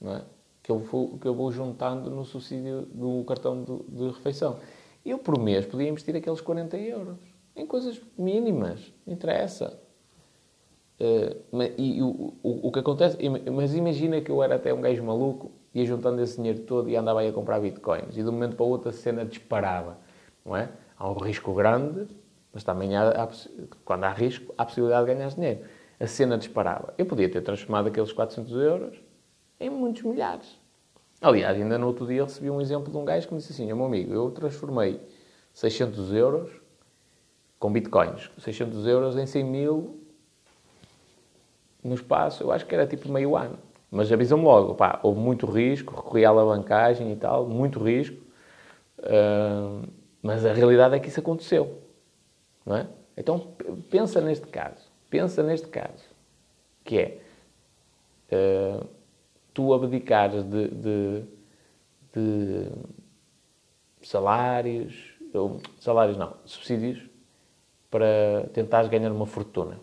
Não 0.00 0.16
é? 0.16 0.22
Que 0.60 0.72
eu, 0.72 0.80
vou, 0.80 1.16
que 1.16 1.28
eu 1.28 1.32
vou 1.32 1.52
juntando 1.52 2.10
no 2.10 2.24
subsídio 2.24 2.82
do 2.86 3.22
cartão 3.22 3.62
de, 3.62 3.78
de 3.84 4.06
refeição. 4.08 4.58
Eu, 5.06 5.16
por 5.16 5.38
mês, 5.38 5.64
podia 5.64 5.88
investir 5.88 6.16
aqueles 6.16 6.40
40 6.40 6.76
euros 6.76 7.16
em 7.54 7.64
coisas 7.64 8.02
mínimas. 8.18 8.92
Não 9.06 9.14
interessa. 9.14 9.78
Uh, 10.98 11.62
e 11.78 12.02
o, 12.02 12.34
o, 12.42 12.66
o, 12.66 12.72
que 12.72 12.80
acontece... 12.80 13.16
Mas 13.48 13.76
imagina 13.76 14.20
que 14.20 14.30
eu 14.32 14.42
era 14.42 14.56
até 14.56 14.74
um 14.74 14.80
gajo 14.80 15.04
maluco 15.04 15.52
ia 15.72 15.86
juntando 15.86 16.20
esse 16.20 16.34
dinheiro 16.34 16.62
todo 16.62 16.90
e 16.90 16.96
andava 16.96 17.20
aí 17.20 17.28
a 17.28 17.32
comprar 17.32 17.60
bitcoins. 17.60 18.16
E 18.16 18.24
de 18.24 18.28
um 18.28 18.32
momento 18.32 18.56
para 18.56 18.66
o 18.66 18.68
outro 18.68 18.88
a 18.88 18.92
cena 18.92 19.24
disparava, 19.24 19.98
não 20.44 20.56
é? 20.56 20.68
Há 20.98 21.08
um 21.08 21.18
risco 21.18 21.54
grande, 21.54 22.08
mas 22.52 22.62
também 22.62 22.96
há, 22.96 23.08
há, 23.10 23.28
quando 23.84 24.04
há 24.04 24.10
risco, 24.12 24.54
há 24.56 24.64
possibilidade 24.64 25.06
de 25.06 25.14
ganhar 25.14 25.28
dinheiro. 25.30 25.64
A 25.98 26.06
cena 26.06 26.36
disparava. 26.36 26.92
Eu 26.98 27.06
podia 27.06 27.28
ter 27.28 27.40
transformado 27.40 27.86
aqueles 27.86 28.12
400 28.12 28.52
euros 28.52 29.00
em 29.58 29.70
muitos 29.70 30.02
milhares. 30.02 30.60
Aliás, 31.20 31.56
ainda 31.56 31.78
no 31.78 31.86
outro 31.86 32.06
dia 32.06 32.24
recebi 32.24 32.50
um 32.50 32.60
exemplo 32.60 32.90
de 32.90 32.98
um 32.98 33.04
gajo 33.04 33.28
que 33.28 33.34
me 33.34 33.40
disse 33.40 33.52
assim, 33.52 33.66
meu 33.66 33.84
amigo, 33.84 34.12
eu 34.12 34.30
transformei 34.32 35.00
600 35.54 36.12
euros 36.12 36.50
com 37.58 37.72
bitcoins, 37.72 38.28
600 38.38 38.86
euros 38.88 39.16
em 39.16 39.24
100 39.24 39.44
mil 39.44 40.00
no 41.82 41.94
espaço, 41.94 42.42
eu 42.42 42.50
acho 42.50 42.66
que 42.66 42.74
era 42.74 42.86
tipo 42.86 43.08
meio 43.08 43.36
ano. 43.36 43.56
Mas 43.88 44.10
avisam-me 44.10 44.44
logo, 44.44 44.74
pá, 44.74 44.98
houve 45.02 45.20
muito 45.20 45.46
risco, 45.46 45.94
recorri 45.94 46.24
à 46.24 46.30
alavancagem 46.30 47.12
e 47.12 47.16
tal, 47.16 47.46
muito 47.46 47.78
risco. 47.78 48.16
Uh, 48.98 49.86
mas 50.22 50.46
a 50.46 50.52
realidade 50.52 50.94
é 50.96 50.98
que 50.98 51.08
isso 51.08 51.20
aconteceu. 51.20 51.81
Não 52.64 52.76
é? 52.76 52.88
Então 53.16 53.54
pensa 53.90 54.20
neste 54.20 54.46
caso. 54.46 54.90
Pensa 55.10 55.42
neste 55.42 55.68
caso. 55.68 56.04
Que 56.84 56.98
é 56.98 57.20
uh, 58.32 58.86
tu 59.52 59.72
abdicares 59.72 60.44
de, 60.44 60.68
de, 60.68 61.24
de 62.14 62.68
salários, 64.02 65.14
ou, 65.32 65.60
salários 65.80 66.16
não, 66.16 66.34
subsídios, 66.44 67.08
para 67.90 68.48
tentares 68.52 68.88
ganhar 68.88 69.12
uma 69.12 69.26
fortuna. 69.26 69.78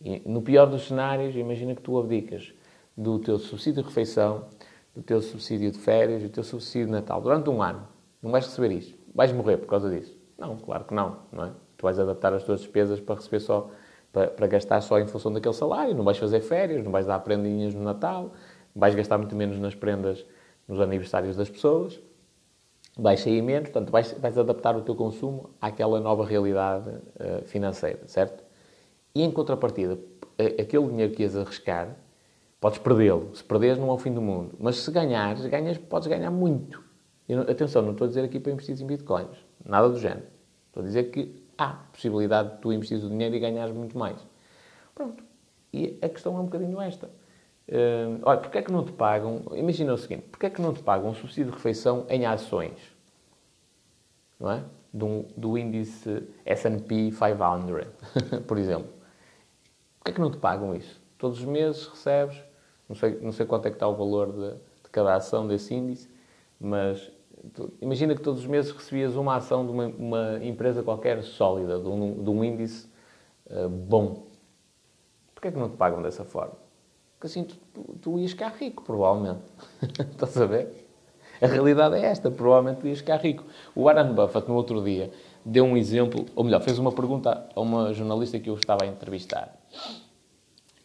E, 0.00 0.20
no 0.28 0.42
pior 0.42 0.66
dos 0.66 0.86
cenários, 0.86 1.36
imagina 1.36 1.74
que 1.74 1.82
tu 1.82 1.98
abdicas 1.98 2.52
do 2.96 3.18
teu 3.18 3.38
subsídio 3.38 3.82
de 3.82 3.88
refeição, 3.88 4.46
do 4.94 5.02
teu 5.02 5.20
subsídio 5.20 5.70
de 5.70 5.78
férias, 5.78 6.22
do 6.22 6.28
teu 6.28 6.42
subsídio 6.42 6.86
de 6.86 6.92
Natal, 6.92 7.20
durante 7.20 7.50
um 7.50 7.62
ano. 7.62 7.86
Não 8.22 8.30
vais 8.30 8.46
receber 8.46 8.72
isto. 8.72 8.98
Vais 9.14 9.32
morrer 9.32 9.58
por 9.58 9.66
causa 9.66 9.90
disso. 9.90 10.16
Não, 10.36 10.56
claro 10.56 10.84
que 10.84 10.94
não, 10.94 11.18
não 11.30 11.44
é? 11.44 11.52
Tu 11.78 11.82
vais 11.82 11.98
adaptar 11.98 12.34
as 12.34 12.44
tuas 12.44 12.60
despesas 12.60 13.00
para 13.00 13.14
receber 13.14 13.40
só, 13.40 13.70
para, 14.12 14.26
para 14.28 14.46
gastar 14.46 14.82
só 14.82 14.98
em 14.98 15.06
função 15.06 15.32
daquele 15.32 15.54
salário. 15.54 15.94
Não 15.94 16.04
vais 16.04 16.18
fazer 16.18 16.40
férias, 16.40 16.84
não 16.84 16.92
vais 16.92 17.06
dar 17.06 17.18
prendinhas 17.20 17.74
no 17.74 17.82
Natal, 17.82 18.34
vais 18.76 18.94
gastar 18.94 19.16
muito 19.16 19.34
menos 19.34 19.58
nas 19.58 19.74
prendas 19.74 20.26
nos 20.66 20.78
aniversários 20.80 21.34
das 21.34 21.48
pessoas, 21.48 21.98
vais 22.94 23.20
sair 23.20 23.40
menos, 23.40 23.70
portanto, 23.70 23.90
vais, 23.90 24.12
vais 24.12 24.36
adaptar 24.36 24.76
o 24.76 24.82
teu 24.82 24.94
consumo 24.94 25.48
àquela 25.58 25.98
nova 25.98 26.26
realidade 26.26 26.90
uh, 26.90 27.42
financeira, 27.46 28.00
certo? 28.06 28.44
E 29.14 29.22
em 29.22 29.30
contrapartida, 29.30 29.98
aquele 30.60 30.88
dinheiro 30.88 31.14
que 31.14 31.22
ias 31.22 31.34
arriscar, 31.34 31.96
Podes 32.60 32.78
perdê-lo. 32.78 33.30
Se 33.34 33.44
perderes, 33.44 33.78
não 33.78 33.88
é 33.88 33.92
o 33.92 33.98
fim 33.98 34.12
do 34.12 34.20
mundo. 34.20 34.56
Mas 34.58 34.78
se 34.78 34.90
ganhares, 34.90 35.46
ganhas, 35.46 35.78
podes 35.78 36.08
ganhar 36.08 36.30
muito. 36.30 36.82
Atenção, 37.48 37.82
não 37.82 37.92
estou 37.92 38.06
a 38.06 38.08
dizer 38.08 38.24
aqui 38.24 38.40
para 38.40 38.52
investir 38.52 38.80
em 38.80 38.86
bitcoins. 38.86 39.36
Nada 39.64 39.88
do 39.88 39.98
género. 39.98 40.26
Estou 40.66 40.82
a 40.82 40.86
dizer 40.86 41.04
que 41.04 41.40
há 41.58 41.74
possibilidade 41.92 42.52
de 42.52 42.58
tu 42.58 42.72
investir 42.72 43.04
o 43.04 43.08
dinheiro 43.10 43.34
e 43.34 43.40
ganhares 43.40 43.74
muito 43.74 43.98
mais. 43.98 44.24
Pronto. 44.94 45.22
E 45.72 45.98
a 46.00 46.08
questão 46.08 46.36
é 46.36 46.40
um 46.40 46.44
bocadinho 46.44 46.80
esta. 46.80 47.06
Uh, 47.68 48.20
olha, 48.22 48.38
porquê 48.38 48.58
é 48.58 48.62
que 48.62 48.72
não 48.72 48.84
te 48.84 48.92
pagam... 48.92 49.42
Imagina 49.52 49.92
o 49.92 49.98
seguinte. 49.98 50.22
Porquê 50.30 50.46
é 50.46 50.50
que 50.50 50.62
não 50.62 50.72
te 50.72 50.82
pagam 50.82 51.10
um 51.10 51.14
subsídio 51.14 51.46
de 51.46 51.56
refeição 51.56 52.06
em 52.08 52.24
ações? 52.24 52.78
Não 54.40 54.50
é? 54.50 54.64
Do, 54.92 55.26
do 55.36 55.58
índice 55.58 56.22
S&P 56.46 57.10
500, 57.10 58.40
por 58.46 58.56
exemplo. 58.56 58.90
Porquê 59.98 60.12
é 60.12 60.14
que 60.14 60.20
não 60.20 60.30
te 60.30 60.38
pagam 60.38 60.74
isso? 60.74 60.98
Todos 61.18 61.40
os 61.40 61.44
meses 61.44 61.86
recebes 61.86 62.48
não 62.88 62.96
sei, 62.96 63.18
não 63.20 63.32
sei 63.32 63.44
quanto 63.44 63.66
é 63.66 63.70
que 63.70 63.76
está 63.76 63.86
o 63.86 63.94
valor 63.94 64.32
de, 64.32 64.54
de 64.54 64.90
cada 64.90 65.14
ação 65.14 65.46
desse 65.46 65.74
índice, 65.74 66.08
mas 66.58 67.12
tu, 67.54 67.72
imagina 67.80 68.14
que 68.14 68.20
todos 68.20 68.40
os 68.40 68.46
meses 68.46 68.70
recebias 68.70 69.14
uma 69.16 69.36
ação 69.36 69.64
de 69.64 69.72
uma, 69.72 69.86
uma 69.86 70.44
empresa 70.44 70.82
qualquer 70.82 71.22
sólida, 71.22 71.78
de 71.78 71.88
um, 71.88 72.22
de 72.22 72.30
um 72.30 72.44
índice 72.44 72.88
uh, 73.50 73.68
bom. 73.68 74.26
Porquê 75.34 75.48
é 75.48 75.50
que 75.52 75.58
não 75.58 75.68
te 75.68 75.76
pagam 75.76 76.02
dessa 76.02 76.24
forma? 76.24 76.54
Porque 77.14 77.26
assim 77.26 77.44
tu, 77.44 77.56
tu, 77.72 77.98
tu 78.00 78.18
ias 78.18 78.32
ficar 78.32 78.48
rico, 78.48 78.82
provavelmente. 78.82 79.40
Estás 80.12 80.36
a 80.36 80.46
ver? 80.46 80.88
A 81.40 81.46
realidade 81.46 81.96
é 81.96 82.04
esta, 82.04 82.30
provavelmente 82.30 82.86
ias 82.86 82.98
ficar 82.98 83.16
rico. 83.16 83.44
O 83.74 83.84
Warren 83.84 84.12
Buffett, 84.12 84.48
no 84.48 84.54
outro 84.54 84.82
dia, 84.82 85.10
deu 85.44 85.64
um 85.64 85.76
exemplo, 85.76 86.26
ou 86.34 86.44
melhor, 86.44 86.60
fez 86.60 86.78
uma 86.78 86.92
pergunta 86.92 87.48
a 87.54 87.60
uma 87.60 87.92
jornalista 87.94 88.38
que 88.38 88.50
eu 88.50 88.54
estava 88.54 88.84
a 88.84 88.86
entrevistar. 88.86 89.56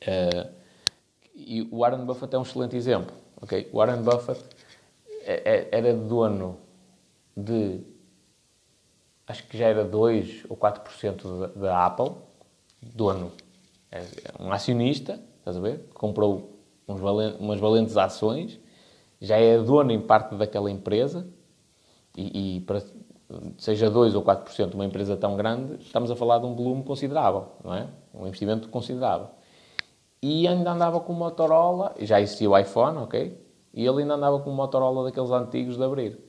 Uh, 0.01 0.49
e 1.35 1.61
o 1.71 1.79
Warren 1.79 2.05
Buffett 2.05 2.35
é 2.35 2.39
um 2.39 2.43
excelente 2.43 2.75
exemplo. 2.75 3.15
Okay? 3.41 3.69
O 3.73 3.77
Warren 3.77 4.01
Buffett 4.01 4.41
era 5.23 5.93
dono 5.93 6.57
de. 7.35 7.81
Acho 9.25 9.47
que 9.47 9.57
já 9.57 9.67
era 9.67 9.83
2 9.85 10.45
ou 10.49 10.57
4% 10.57 11.53
da 11.55 11.85
Apple. 11.85 12.11
Dono. 12.81 13.31
É 13.91 14.03
um 14.39 14.51
acionista, 14.51 15.19
estás 15.39 15.55
a 15.55 15.59
ver? 15.59 15.89
Comprou 15.93 16.59
valentes, 16.87 17.39
umas 17.39 17.59
valentes 17.59 17.95
ações. 17.95 18.59
Já 19.21 19.37
é 19.37 19.57
dono 19.57 19.91
em 19.91 20.01
parte 20.01 20.35
daquela 20.35 20.69
empresa. 20.69 21.27
E, 22.17 22.57
e 22.57 22.61
para, 22.61 22.83
seja 23.57 23.89
2 23.89 24.15
ou 24.15 24.23
4% 24.23 24.69
de 24.69 24.75
uma 24.75 24.85
empresa 24.85 25.15
tão 25.17 25.35
grande, 25.35 25.81
estamos 25.81 26.11
a 26.11 26.15
falar 26.15 26.39
de 26.39 26.45
um 26.45 26.55
volume 26.55 26.83
considerável, 26.83 27.47
não 27.63 27.73
é? 27.73 27.87
Um 28.13 28.27
investimento 28.27 28.69
considerável. 28.69 29.27
E 30.21 30.47
ainda 30.47 30.71
andava 30.71 30.99
com 30.99 31.11
uma 31.11 31.25
Motorola, 31.25 31.95
já 31.99 32.21
existia 32.21 32.49
o 32.49 32.57
iPhone, 32.57 32.97
ok? 32.99 33.42
E 33.73 33.85
ele 33.85 34.01
ainda 34.01 34.13
andava 34.13 34.39
com 34.39 34.49
uma 34.49 34.63
Motorola 34.63 35.03
daqueles 35.05 35.31
antigos 35.31 35.77
de 35.77 35.83
abrir, 35.83 36.19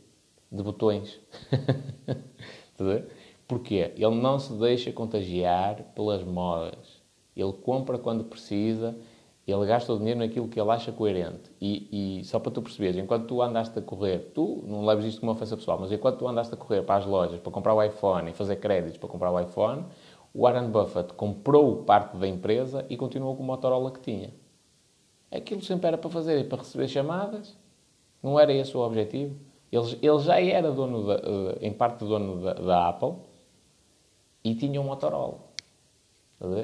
de 0.50 0.62
botões. 0.62 1.20
Porquê? 3.46 3.92
Ele 3.96 4.14
não 4.14 4.38
se 4.38 4.52
deixa 4.54 4.90
contagiar 4.90 5.82
pelas 5.94 6.24
modas. 6.24 7.02
Ele 7.36 7.52
compra 7.52 7.98
quando 7.98 8.24
precisa, 8.24 8.96
ele 9.46 9.66
gasta 9.66 9.92
o 9.92 9.98
dinheiro 9.98 10.20
naquilo 10.20 10.48
que 10.48 10.58
ele 10.58 10.70
acha 10.70 10.90
coerente. 10.90 11.50
E, 11.60 12.20
e, 12.20 12.24
só 12.24 12.38
para 12.38 12.50
tu 12.50 12.62
perceberes, 12.62 12.96
enquanto 12.96 13.26
tu 13.26 13.42
andaste 13.42 13.78
a 13.78 13.82
correr, 13.82 14.30
tu 14.34 14.64
não 14.66 14.86
leves 14.86 15.04
isto 15.04 15.20
como 15.20 15.30
uma 15.30 15.36
ofensa 15.36 15.56
pessoal, 15.56 15.78
mas 15.78 15.92
enquanto 15.92 16.18
tu 16.18 16.26
andaste 16.26 16.54
a 16.54 16.56
correr 16.56 16.82
para 16.82 16.96
as 16.96 17.06
lojas 17.06 17.38
para 17.40 17.52
comprar 17.52 17.74
o 17.74 17.82
iPhone 17.82 18.30
e 18.30 18.32
fazer 18.32 18.56
créditos 18.56 18.96
para 18.96 19.08
comprar 19.08 19.30
o 19.30 19.38
iPhone, 19.38 19.84
Warren 20.34 20.70
Buffett 20.70 21.12
comprou 21.12 21.82
parte 21.84 22.16
da 22.16 22.26
empresa 22.26 22.86
e 22.88 22.96
continuou 22.96 23.36
com 23.36 23.42
o 23.42 23.46
Motorola 23.46 23.90
que 23.90 24.00
tinha. 24.00 24.32
Aquilo 25.34 25.62
sempre 25.62 25.88
era 25.88 25.98
para 25.98 26.10
fazer, 26.10 26.48
para 26.48 26.58
receber 26.58 26.88
chamadas. 26.88 27.56
Não 28.22 28.38
era 28.38 28.52
esse 28.52 28.76
o 28.76 28.80
objetivo. 28.80 29.36
Ele, 29.70 29.98
ele 30.00 30.18
já 30.20 30.40
era 30.40 30.70
dono, 30.70 31.06
da, 31.06 31.14
eh, 31.14 31.58
em 31.62 31.72
parte 31.72 32.04
dono 32.04 32.42
da, 32.42 32.54
da, 32.54 32.88
Apple 32.88 33.14
e 34.44 34.54
tinha 34.54 34.80
um 34.80 34.84
Motorola. 34.84 35.38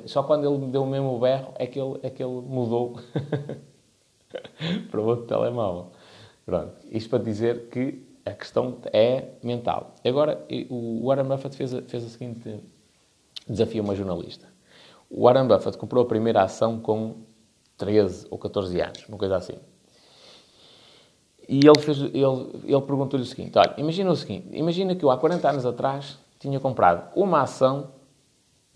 Só 0.07 0.23
quando 0.23 0.49
ele 0.49 0.59
me 0.65 0.71
deu 0.71 0.83
o 0.83 0.87
mesmo 0.87 1.19
berro 1.19 1.53
é 1.57 1.67
que 1.67 1.81
ele, 1.81 1.99
é 2.03 2.11
que 2.11 2.23
ele 2.23 2.41
mudou. 2.43 2.97
para 4.91 5.01
outro 5.01 5.27
telemóvel. 5.27 5.89
Pronto. 6.45 6.75
Isto 6.91 7.11
para 7.11 7.23
dizer 7.23 7.69
que 7.69 8.03
a 8.25 8.33
questão 8.33 8.79
é 8.93 9.31
mental. 9.43 9.95
Agora, 10.05 10.45
o 10.69 11.07
Warren 11.07 11.25
Buffett 11.25 11.57
fez 11.57 11.75
a, 11.75 11.83
fez 11.83 12.05
seguinte 12.05 12.61
desafio 13.49 13.83
a 13.83 13.85
uma 13.85 13.95
jornalista. 13.95 14.47
O 15.09 15.25
Warren 15.25 15.49
Buffett 15.49 15.77
comprou 15.77 16.05
a 16.05 16.07
primeira 16.07 16.43
ação 16.43 16.79
com 16.79 17.17
13 17.81 18.27
ou 18.31 18.39
14 18.39 18.79
anos, 18.81 19.09
uma 19.09 19.17
coisa 19.17 19.37
assim. 19.37 19.59
E 21.49 21.67
ele, 21.67 21.81
fez, 21.81 21.99
ele, 21.99 22.13
ele 22.65 22.83
perguntou-lhe 22.83 23.25
o 23.25 23.27
seguinte: 23.27 23.59
olha, 23.59 23.75
imagina 23.79 24.11
o 24.11 24.17
seguinte, 24.17 24.49
imagina 24.53 24.95
que 24.95 25.05
eu 25.05 25.11
há 25.11 25.17
40 25.17 25.51
anos 25.51 25.67
atrás 25.67 26.19
tinha 26.39 26.61
comprado 26.61 27.11
uma 27.17 27.43
ação 27.43 27.91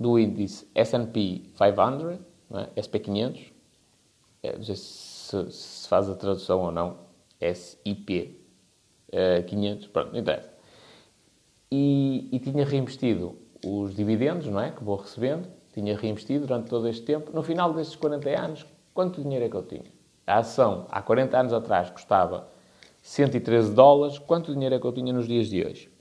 do 0.00 0.18
índice 0.18 0.66
S&P 0.74 1.50
500, 1.56 2.18
é? 2.50 2.80
SP500, 2.80 3.52
é, 4.42 4.56
não 4.56 4.64
sei 4.64 4.76
se, 4.76 5.52
se, 5.52 5.88
faz 5.88 6.08
a 6.08 6.14
tradução 6.14 6.60
ou 6.60 6.72
não, 6.72 6.98
SIP 7.40 8.40
uh, 9.12 9.44
500, 9.46 9.86
pronto, 9.88 10.12
não 10.12 10.18
interessa. 10.18 10.50
E, 11.70 12.28
e 12.32 12.38
tinha 12.38 12.64
reinvestido 12.64 13.36
os 13.64 13.94
dividendos, 13.94 14.46
não 14.46 14.60
é, 14.60 14.70
que 14.70 14.82
vou 14.82 14.96
recebendo, 14.96 15.48
tinha 15.72 15.96
reinvestido 15.96 16.46
durante 16.46 16.68
todo 16.68 16.88
este 16.88 17.02
tempo. 17.02 17.32
No 17.34 17.42
final 17.42 17.72
destes 17.72 17.96
40 17.96 18.28
anos, 18.30 18.66
quanto 18.94 19.20
dinheiro 19.20 19.44
é 19.44 19.48
que 19.50 19.56
eu 19.56 19.62
tinha? 19.62 19.92
A 20.26 20.38
ação, 20.38 20.86
há 20.90 21.02
40 21.02 21.38
anos 21.38 21.52
atrás, 21.52 21.90
custava 21.90 22.48
113 23.02 23.74
dólares. 23.74 24.18
Quanto 24.18 24.54
dinheiro 24.54 24.74
é 24.74 24.78
que 24.78 24.86
eu 24.86 24.92
tinha 24.92 25.12
nos 25.12 25.26
dias 25.26 25.48
de 25.48 25.62
hoje? 25.62 25.92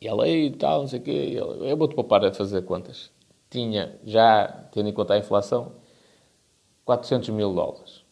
E 0.00 0.08
ela, 0.08 0.26
e 0.26 0.50
tal, 0.50 0.80
não 0.80 0.88
sei 0.88 0.98
o 0.98 1.02
quê. 1.02 1.34
Eu 1.36 1.76
vou-te 1.76 1.94
poupar 1.94 2.24
a 2.24 2.32
fazer 2.32 2.62
contas. 2.62 3.12
Tinha, 3.48 3.98
já 4.04 4.48
tendo 4.72 4.88
em 4.88 4.92
conta 4.92 5.14
a 5.14 5.18
inflação, 5.18 5.72
400 6.84 7.28
mil 7.28 7.54
dólares. 7.54 8.04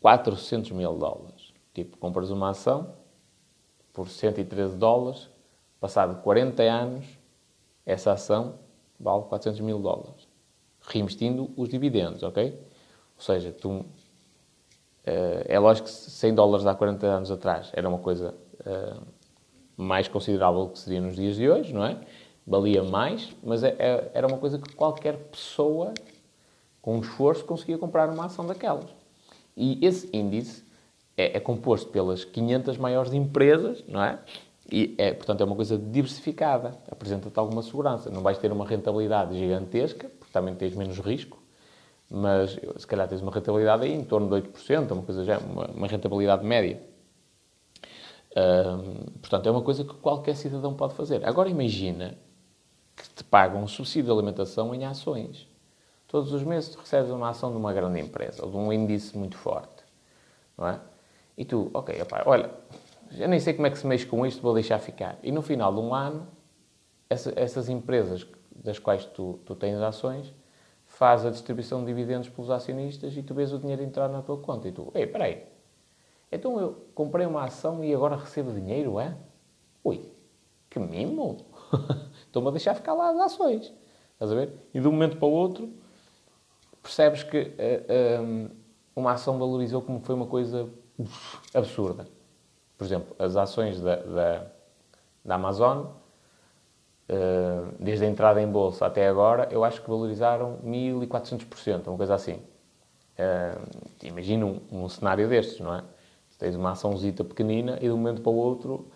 400 0.00 0.70
mil 0.72 0.98
dólares. 0.98 1.52
Tipo, 1.72 1.96
compras 1.96 2.30
uma 2.30 2.50
ação 2.50 2.94
por 3.92 4.08
113 4.08 4.76
dólares, 4.76 5.28
passado 5.80 6.22
40 6.22 6.62
anos, 6.62 7.06
essa 7.84 8.12
ação 8.12 8.58
vale 8.98 9.24
400 9.24 9.60
mil 9.60 9.78
dólares. 9.78 10.29
Reinvestindo 10.90 11.50
os 11.56 11.68
dividendos, 11.68 12.22
ok? 12.22 12.58
Ou 13.16 13.22
seja, 13.22 13.52
tu, 13.52 13.84
Uh, 15.00 15.42
é 15.46 15.58
lógico 15.58 15.88
que 15.88 15.94
100 15.94 16.34
dólares 16.34 16.66
há 16.66 16.74
40 16.74 17.06
anos 17.06 17.30
atrás 17.30 17.70
era 17.72 17.88
uma 17.88 17.98
coisa 17.98 18.34
uh, 18.60 19.00
mais 19.74 20.06
considerável 20.08 20.66
do 20.66 20.72
que 20.72 20.78
seria 20.78 21.00
nos 21.00 21.16
dias 21.16 21.36
de 21.36 21.48
hoje, 21.48 21.72
não 21.72 21.84
é? 21.84 21.96
Valia 22.46 22.82
mais, 22.82 23.34
mas 23.42 23.62
é, 23.64 23.74
é, 23.78 24.10
era 24.12 24.26
uma 24.26 24.36
coisa 24.36 24.58
que 24.58 24.74
qualquer 24.74 25.16
pessoa 25.16 25.94
com 26.82 26.96
um 26.96 27.00
esforço 27.00 27.44
conseguia 27.44 27.78
comprar 27.78 28.10
uma 28.10 28.26
ação 28.26 28.46
daquelas. 28.46 28.90
E 29.56 29.84
esse 29.84 30.08
índice 30.12 30.62
é, 31.16 31.38
é 31.38 31.40
composto 31.40 31.90
pelas 31.90 32.24
500 32.24 32.76
maiores 32.76 33.14
empresas, 33.14 33.82
não 33.88 34.02
é? 34.02 34.18
E, 34.70 34.94
é, 34.98 35.12
portanto, 35.12 35.40
é 35.40 35.44
uma 35.44 35.56
coisa 35.56 35.78
diversificada, 35.78 36.76
apresenta-te 36.90 37.38
alguma 37.38 37.62
segurança. 37.62 38.10
Não 38.10 38.22
vais 38.22 38.38
ter 38.38 38.52
uma 38.52 38.66
rentabilidade 38.66 39.36
gigantesca, 39.38 40.10
porque 40.30 40.32
também 40.32 40.54
tens 40.54 40.74
menos 40.74 40.98
risco, 41.00 41.42
mas 42.08 42.56
se 42.78 42.86
calhar 42.86 43.08
tens 43.08 43.20
uma 43.20 43.32
rentabilidade 43.32 43.84
aí 43.84 43.92
em 43.92 44.04
torno 44.04 44.28
de 44.28 44.48
8%, 44.48 44.92
uma 44.92 45.02
coisa 45.02 45.24
já, 45.24 45.38
uma, 45.38 45.66
uma 45.66 45.86
rentabilidade 45.86 46.44
média. 46.44 46.80
portanto, 49.20 49.48
é 49.48 49.50
uma 49.50 49.62
coisa 49.62 49.84
que 49.84 49.94
qualquer 49.94 50.36
cidadão 50.36 50.74
pode 50.74 50.94
fazer. 50.94 51.24
Agora 51.26 51.48
imagina 51.48 52.16
que 52.96 53.08
te 53.08 53.24
pagam 53.24 53.62
um 53.62 53.68
subsídio 53.68 54.04
de 54.04 54.10
alimentação 54.12 54.74
em 54.74 54.84
ações. 54.84 55.48
Todos 56.06 56.32
os 56.32 56.42
meses 56.42 56.70
tu 56.70 56.78
recebes 56.78 57.10
uma 57.10 57.28
ação 57.28 57.50
de 57.50 57.56
uma 57.56 57.72
grande 57.72 58.00
empresa, 58.00 58.44
ou 58.44 58.50
de 58.50 58.56
um 58.56 58.72
índice 58.72 59.16
muito 59.16 59.36
forte, 59.36 59.84
não 60.56 60.68
é? 60.68 60.80
E 61.36 61.44
tu, 61.44 61.70
ok, 61.72 62.02
opa, 62.02 62.22
olha, 62.26 62.50
já 63.12 63.26
nem 63.26 63.38
sei 63.40 63.54
como 63.54 63.66
é 63.66 63.70
que 63.70 63.78
se 63.78 63.86
mexe 63.86 64.06
com 64.06 64.26
isto, 64.26 64.42
vou 64.42 64.52
deixar 64.52 64.78
ficar. 64.80 65.18
E 65.22 65.30
no 65.32 65.40
final 65.40 65.72
de 65.72 65.80
um 65.80 65.94
ano, 65.94 66.26
essa, 67.08 67.32
essas 67.36 67.68
empresas 67.68 68.26
das 68.62 68.78
quais 68.78 69.04
tu, 69.04 69.38
tu 69.44 69.54
tens 69.54 69.80
ações 69.80 70.32
faz 70.86 71.24
a 71.24 71.30
distribuição 71.30 71.80
de 71.80 71.86
dividendos 71.86 72.28
pelos 72.28 72.50
acionistas 72.50 73.16
e 73.16 73.22
tu 73.22 73.32
vês 73.32 73.52
o 73.52 73.58
dinheiro 73.58 73.82
entrar 73.82 74.08
na 74.08 74.22
tua 74.22 74.36
conta. 74.38 74.68
E 74.68 74.72
tu, 74.72 74.90
ei, 74.94 75.06
peraí, 75.06 75.44
então 76.32 76.58
eu 76.60 76.84
comprei 76.94 77.26
uma 77.26 77.44
ação 77.44 77.82
e 77.84 77.94
agora 77.94 78.16
recebo 78.16 78.52
dinheiro, 78.52 78.98
é? 78.98 79.16
Ui, 79.84 80.10
que 80.68 80.78
mimo! 80.78 81.38
Estou-me 82.26 82.48
a 82.48 82.50
deixar 82.50 82.74
ficar 82.74 82.94
lá 82.94 83.10
as 83.10 83.18
ações. 83.18 83.72
Estás 84.14 84.32
a 84.32 84.34
ver? 84.34 84.52
E 84.74 84.80
de 84.80 84.86
um 84.86 84.92
momento 84.92 85.16
para 85.16 85.26
o 85.26 85.32
outro 85.32 85.72
percebes 86.82 87.22
que 87.22 87.38
uh, 87.38 87.54
eh, 87.58 88.20
um, 88.20 88.44
ehm, 88.44 88.50
uma 88.96 89.12
ação 89.12 89.38
valorizou 89.38 89.82
como 89.82 90.00
foi 90.00 90.14
uma 90.14 90.26
coisa 90.26 90.68
absurda. 91.54 92.06
Por 92.76 92.84
exemplo, 92.84 93.14
as 93.18 93.36
ações 93.36 93.80
da, 93.80 93.96
da, 93.96 94.46
da 95.24 95.34
Amazon 95.34 95.86
eh, 95.86 95.99
desde 97.78 98.04
a 98.04 98.08
entrada 98.08 98.40
em 98.40 98.46
bolsa 98.46 98.86
até 98.86 99.08
agora, 99.08 99.48
eu 99.50 99.64
acho 99.64 99.82
que 99.82 99.88
valorizaram 99.88 100.58
1400%, 100.64 101.88
uma 101.88 101.96
coisa 101.96 102.14
assim. 102.14 102.34
Uh, 103.20 104.06
imagina 104.06 104.46
um, 104.46 104.60
um, 104.72 104.88
cenário 104.88 105.28
destes, 105.28 105.60
não 105.60 105.74
é? 105.74 105.84
Tens 106.38 106.56
uma 106.56 106.70
açãozita 106.70 107.22
pequenina 107.22 107.76
e 107.76 107.80
de 107.80 107.90
um 107.90 107.98
momento 107.98 108.22
para 108.22 108.32
o 108.32 108.36
outro 108.36 108.90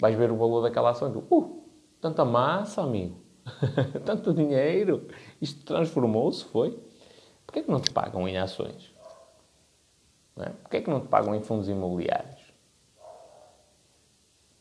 vais 0.00 0.16
ver 0.16 0.32
o 0.32 0.36
valor 0.36 0.62
daquela 0.62 0.90
ação 0.90 1.12
e 1.12 1.34
uh, 1.34 1.62
tanta 2.00 2.24
massa, 2.24 2.82
amigo, 2.82 3.20
tanto 4.04 4.34
dinheiro, 4.34 5.06
isto 5.40 5.64
transformou-se, 5.64 6.44
foi? 6.46 6.76
Porquê 7.46 7.60
é 7.60 7.62
que 7.62 7.70
não 7.70 7.80
te 7.80 7.92
pagam 7.92 8.28
em 8.28 8.36
ações? 8.36 8.92
Não 10.36 10.44
é? 10.44 10.50
Porquê 10.50 10.78
é 10.78 10.80
que 10.80 10.90
não 10.90 11.00
te 11.00 11.08
pagam 11.08 11.34
em 11.34 11.40
fundos 11.40 11.68
imobiliários? 11.68 12.52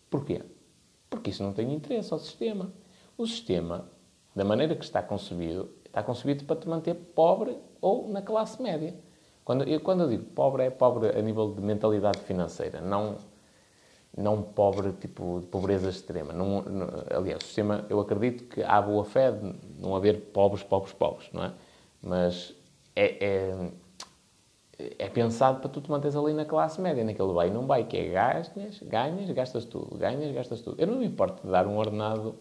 Porquê? 0.09 0.43
Porque 1.09 1.31
isso 1.31 1.41
não 1.41 1.53
tem 1.53 1.73
interesse 1.73 2.13
ao 2.13 2.19
sistema. 2.19 2.71
O 3.17 3.25
sistema, 3.25 3.85
da 4.35 4.45
maneira 4.45 4.75
que 4.75 4.85
está 4.85 5.01
concebido, 5.01 5.69
está 5.85 6.03
concebido 6.03 6.45
para 6.45 6.55
te 6.55 6.69
manter 6.69 6.93
pobre 6.93 7.57
ou 7.81 8.07
na 8.07 8.21
classe 8.21 8.61
média. 8.61 8.93
Quando 9.43 9.63
eu, 9.63 9.79
quando 9.79 10.01
eu 10.03 10.09
digo 10.09 10.25
pobre, 10.25 10.63
é 10.63 10.69
pobre 10.69 11.09
a 11.17 11.21
nível 11.21 11.53
de 11.53 11.61
mentalidade 11.61 12.19
financeira, 12.19 12.79
não, 12.79 13.15
não 14.15 14.43
pobre 14.43 14.91
tipo 14.91 15.39
de 15.39 15.47
pobreza 15.47 15.89
extrema. 15.89 16.31
Não, 16.31 16.61
não, 16.61 16.87
aliás, 17.09 17.41
o 17.41 17.45
sistema, 17.45 17.85
eu 17.89 17.99
acredito 17.99 18.43
que 18.43 18.61
há 18.61 18.79
boa 18.81 19.03
fé 19.03 19.31
de 19.31 19.55
não 19.79 19.95
haver 19.95 20.19
pobres, 20.31 20.61
pobres, 20.61 20.93
pobres, 20.93 21.29
não 21.33 21.45
é? 21.45 21.53
Mas 22.01 22.53
é, 22.95 23.25
é, 23.25 23.71
é 24.99 25.09
pensado 25.09 25.59
para 25.59 25.69
tu 25.69 25.81
te 25.81 25.89
manteres 25.89 26.15
ali 26.15 26.33
na 26.33 26.45
classe 26.45 26.79
média, 26.79 27.03
naquele 27.03 27.33
vai 27.33 27.47
e 27.47 27.51
não 27.51 27.65
vai, 27.65 27.83
que 27.83 27.97
é 27.97 28.09
gastas, 28.09 28.79
ganhas, 28.83 29.29
gastas 29.31 29.65
tudo, 29.65 29.97
ganhas, 29.97 30.31
gastas 30.35 30.61
tudo. 30.61 30.79
Eu 30.79 30.85
não 30.85 30.99
me 30.99 31.05
importo 31.07 31.43
de 31.43 31.51
dar 31.51 31.65
um 31.65 31.77
ordenado 31.77 32.35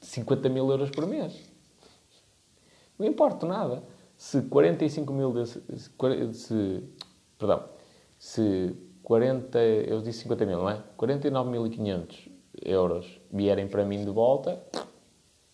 50 0.00 0.48
mil 0.48 0.70
euros 0.70 0.90
por 0.90 1.06
mês. 1.06 1.34
Não 2.98 3.06
importa 3.06 3.46
nada. 3.46 3.82
Se 4.16 4.42
45 4.42 5.12
mil 5.12 5.32
desse, 5.32 5.62
se, 6.32 6.82
perdão, 7.38 7.64
se 8.18 8.74
40, 9.02 9.58
eu 9.58 10.00
disse 10.00 10.20
50 10.20 10.46
mil, 10.46 10.58
não 10.58 10.70
é? 10.70 10.82
49.500 10.98 12.30
euros 12.64 13.20
vierem 13.30 13.68
para 13.68 13.84
mim 13.84 14.04
de 14.04 14.10
volta, 14.10 14.62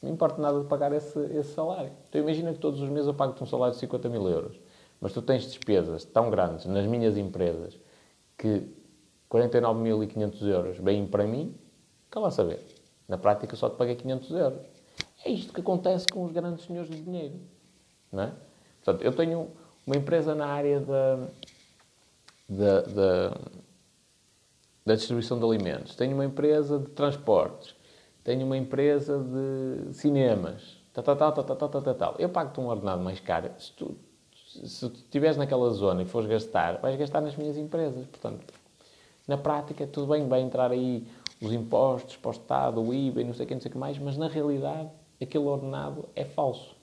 não 0.00 0.10
importa 0.10 0.40
nada 0.40 0.60
de 0.60 0.66
pagar 0.66 0.92
esse, 0.92 1.18
esse 1.36 1.52
salário. 1.52 1.92
Então 2.08 2.20
imagina 2.20 2.52
que 2.52 2.58
todos 2.58 2.80
os 2.80 2.88
meses 2.88 3.08
eu 3.08 3.14
pago-te 3.14 3.42
um 3.42 3.46
salário 3.46 3.74
de 3.74 3.80
50 3.80 4.08
mil 4.08 4.28
euros, 4.28 4.60
mas 5.00 5.12
tu 5.12 5.20
tens 5.20 5.42
despesas 5.42 6.04
tão 6.04 6.30
grandes 6.30 6.66
nas 6.66 6.86
minhas 6.86 7.16
empresas 7.16 7.78
que 8.38 8.68
49.500 9.30 10.46
euros 10.46 10.78
vêm 10.78 11.06
para 11.06 11.24
mim, 11.24 11.54
que 12.10 12.18
lá 12.18 12.30
saber. 12.30 12.64
Na 13.08 13.18
prática, 13.18 13.56
só 13.56 13.68
te 13.68 13.76
paguei 13.76 13.94
500 13.96 14.30
euros. 14.30 14.60
É 15.24 15.30
isto 15.30 15.52
que 15.52 15.60
acontece 15.60 16.06
com 16.06 16.24
os 16.24 16.32
grandes 16.32 16.64
senhores 16.64 16.90
de 16.90 17.00
dinheiro. 17.00 17.34
Não 18.10 18.24
é? 18.24 18.32
Portanto, 18.84 19.04
eu 19.04 19.12
tenho 19.12 19.50
uma 19.86 19.96
empresa 19.96 20.34
na 20.34 20.46
área 20.46 20.80
da, 20.80 21.28
da, 22.48 22.80
da, 22.82 23.36
da 24.84 24.94
distribuição 24.94 25.38
de 25.38 25.44
alimentos, 25.44 25.94
tenho 25.94 26.14
uma 26.14 26.24
empresa 26.24 26.78
de 26.78 26.88
transportes, 26.88 27.74
tenho 28.24 28.44
uma 28.44 28.56
empresa 28.56 29.18
de 29.18 29.94
cinemas, 29.94 30.76
tal, 30.92 31.04
tal, 31.04 31.16
tal, 31.16 31.32
tal, 31.32 31.56
tal, 31.56 31.68
tal, 31.68 31.94
tal. 31.94 32.14
Eu 32.18 32.28
pago-te 32.28 32.60
um 32.60 32.66
ordenado 32.66 33.02
mais 33.02 33.20
caro. 33.20 33.50
Se 33.58 33.72
tu, 33.72 33.96
estiveres 34.62 35.36
naquela 35.36 35.70
zona 35.70 36.02
e 36.02 36.04
fores 36.04 36.28
gastar, 36.28 36.78
vais 36.78 36.96
gastar 36.96 37.20
nas 37.20 37.36
minhas 37.36 37.56
empresas. 37.56 38.06
Portanto, 38.06 38.52
na 39.26 39.38
prática, 39.38 39.84
é 39.84 39.86
tudo 39.86 40.08
bem, 40.08 40.28
vai 40.28 40.40
entrar 40.40 40.70
aí 40.70 41.06
os 41.42 41.52
impostos 41.52 42.16
para 42.16 42.28
o 42.28 42.32
Estado, 42.32 42.80
o 42.80 42.94
IVA 42.94 43.20
e 43.20 43.24
não 43.24 43.34
sei 43.34 43.44
o 43.44 43.48
que, 43.48 43.54
não 43.54 43.60
sei 43.60 43.68
o 43.68 43.72
que 43.72 43.78
mais, 43.78 43.98
mas 43.98 44.16
na 44.16 44.28
realidade 44.28 44.88
aquele 45.20 45.44
ordenado 45.44 46.08
é 46.14 46.24
falso. 46.24 46.76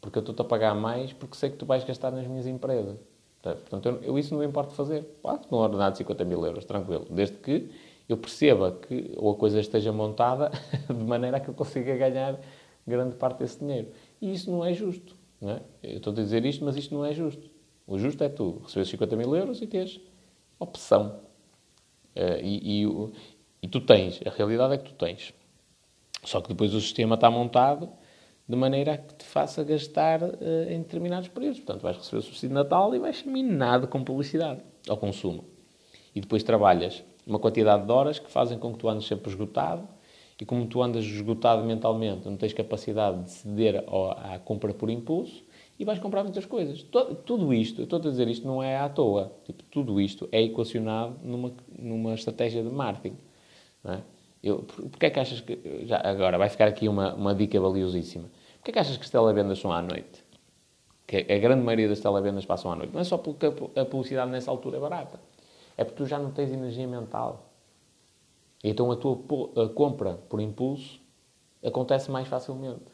Porque 0.00 0.18
eu 0.18 0.20
estou-te 0.20 0.40
a 0.40 0.44
pagar 0.44 0.74
mais 0.74 1.12
porque 1.12 1.36
sei 1.36 1.50
que 1.50 1.56
tu 1.56 1.66
vais 1.66 1.82
gastar 1.84 2.12
nas 2.12 2.26
minhas 2.26 2.46
empresas. 2.46 2.98
Portanto, 3.42 3.86
eu, 3.86 4.02
eu 4.02 4.18
isso 4.18 4.32
não 4.32 4.40
me 4.40 4.46
importo 4.46 4.72
fazer. 4.72 5.02
Pago-te 5.22 5.52
um 5.52 5.58
ordenado 5.58 5.92
de 5.92 5.98
50 5.98 6.24
mil 6.24 6.44
euros, 6.44 6.64
tranquilo. 6.64 7.06
Desde 7.10 7.36
que 7.36 7.70
eu 8.08 8.16
perceba 8.16 8.72
que 8.72 9.12
ou 9.16 9.32
a 9.32 9.34
coisa 9.34 9.60
esteja 9.60 9.92
montada 9.92 10.50
de 10.86 11.04
maneira 11.04 11.40
que 11.40 11.48
eu 11.48 11.54
consiga 11.54 11.96
ganhar 11.96 12.38
grande 12.86 13.16
parte 13.16 13.38
desse 13.38 13.58
dinheiro. 13.58 13.88
E 14.20 14.32
isso 14.32 14.50
não 14.50 14.64
é 14.64 14.72
justo. 14.72 15.16
Não 15.40 15.50
é? 15.50 15.62
Eu 15.82 15.98
estou 15.98 16.12
a 16.12 16.16
dizer 16.16 16.44
isto, 16.44 16.64
mas 16.64 16.76
isto 16.76 16.94
não 16.94 17.04
é 17.04 17.12
justo. 17.12 17.50
O 17.86 17.98
justo 17.98 18.22
é 18.22 18.28
tu 18.28 18.60
receberes 18.62 18.88
50 18.90 19.16
mil 19.16 19.34
euros 19.34 19.62
e 19.62 19.66
teres 19.66 20.00
opção. 20.58 21.20
Uh, 22.16 22.40
e, 22.42 22.82
e, 22.82 22.86
e 23.62 23.68
tu 23.68 23.80
tens, 23.80 24.20
a 24.26 24.30
realidade 24.30 24.74
é 24.74 24.78
que 24.78 24.84
tu 24.84 24.94
tens. 24.94 25.34
Só 26.24 26.40
que 26.40 26.48
depois 26.48 26.74
o 26.74 26.80
sistema 26.80 27.14
está 27.14 27.30
montado 27.30 27.88
de 28.48 28.56
maneira 28.56 28.94
a 28.94 28.98
que 28.98 29.14
te 29.14 29.24
faça 29.24 29.62
gastar 29.62 30.22
uh, 30.22 30.70
em 30.70 30.78
determinados 30.78 31.28
períodos. 31.28 31.60
Portanto, 31.60 31.82
vais 31.82 31.96
receber 31.96 32.18
o 32.18 32.22
subsídio 32.22 32.48
de 32.48 32.54
Natal 32.54 32.94
e 32.94 32.98
vais 32.98 33.22
minado 33.24 33.86
com 33.88 34.02
publicidade 34.02 34.62
ao 34.88 34.96
consumo. 34.96 35.44
E 36.14 36.20
depois 36.20 36.42
trabalhas 36.42 37.04
uma 37.26 37.38
quantidade 37.38 37.84
de 37.84 37.92
horas 37.92 38.18
que 38.18 38.30
fazem 38.30 38.58
com 38.58 38.72
que 38.72 38.78
tu 38.78 38.88
andes 38.88 39.06
sempre 39.06 39.28
esgotado 39.28 39.86
e 40.40 40.44
como 40.44 40.66
tu 40.66 40.82
andas 40.82 41.04
esgotado 41.04 41.64
mentalmente, 41.64 42.26
não 42.26 42.36
tens 42.36 42.52
capacidade 42.52 43.24
de 43.24 43.30
ceder 43.30 43.84
à 44.16 44.38
compra 44.38 44.72
por 44.72 44.88
impulso 44.88 45.44
e 45.78 45.84
vais 45.84 45.98
comprar 45.98 46.22
muitas 46.22 46.46
coisas. 46.46 46.82
Tudo 47.26 47.52
isto, 47.52 47.80
eu 47.80 47.84
estou 47.84 47.98
a 47.98 48.02
dizer 48.02 48.28
isto 48.28 48.46
não 48.46 48.62
é 48.62 48.78
à 48.78 48.88
toa. 48.88 49.32
Tipo, 49.44 49.62
tudo 49.64 50.00
isto 50.00 50.28
é 50.32 50.42
equacionado 50.42 51.16
numa, 51.22 51.52
numa 51.76 52.14
estratégia 52.14 52.62
de 52.62 52.70
marketing. 52.70 53.16
É? 53.92 54.00
Eu, 54.42 54.64
é 55.00 55.10
que 55.10 55.20
achas 55.20 55.40
que... 55.40 55.84
Já, 55.86 56.00
agora, 56.04 56.38
vai 56.38 56.48
ficar 56.48 56.68
aqui 56.68 56.88
uma, 56.88 57.14
uma 57.14 57.34
dica 57.34 57.60
valiosíssima. 57.60 58.28
Porquê 58.56 58.70
é 58.70 58.72
que 58.72 58.78
achas 58.78 58.96
que 58.96 59.04
as 59.04 59.10
televendas 59.10 59.58
são 59.58 59.72
à 59.72 59.82
noite? 59.82 60.24
Que 61.06 61.26
a 61.32 61.38
grande 61.38 61.62
maioria 61.62 61.88
das 61.88 62.00
televendas 62.00 62.44
passam 62.44 62.70
à 62.70 62.76
noite. 62.76 62.92
Não 62.92 63.00
é 63.00 63.04
só 63.04 63.16
porque 63.16 63.46
a 63.46 63.84
publicidade 63.84 64.30
nessa 64.30 64.50
altura 64.50 64.76
é 64.76 64.80
barata. 64.80 65.20
É 65.76 65.84
porque 65.84 65.96
tu 65.96 66.06
já 66.06 66.18
não 66.18 66.30
tens 66.30 66.52
energia 66.52 66.86
mental. 66.86 67.48
Então 68.62 68.90
a 68.90 68.96
tua 68.96 69.18
a 69.64 69.68
compra 69.68 70.14
por 70.28 70.40
impulso 70.40 71.00
acontece 71.64 72.10
mais 72.10 72.28
facilmente. 72.28 72.92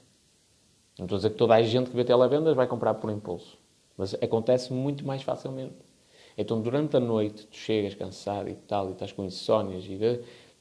Não 0.98 1.06
estou 1.06 1.16
a 1.16 1.18
dizer 1.18 1.30
que 1.30 1.36
toda 1.36 1.54
a 1.54 1.62
gente 1.62 1.90
que 1.90 1.96
vê 1.96 2.04
televendas 2.04 2.54
vai 2.54 2.66
comprar 2.66 2.94
por 2.94 3.10
impulso. 3.10 3.58
Mas 3.96 4.14
acontece 4.14 4.72
muito 4.72 5.04
mais 5.04 5.22
facilmente. 5.22 5.74
Então 6.36 6.60
durante 6.60 6.96
a 6.96 7.00
noite 7.00 7.46
tu 7.46 7.56
chegas 7.56 7.94
cansado 7.94 8.48
e 8.48 8.54
tal, 8.54 8.88
e 8.88 8.92
estás 8.92 9.12
com 9.12 9.24
insónias, 9.24 9.84
e 9.84 9.96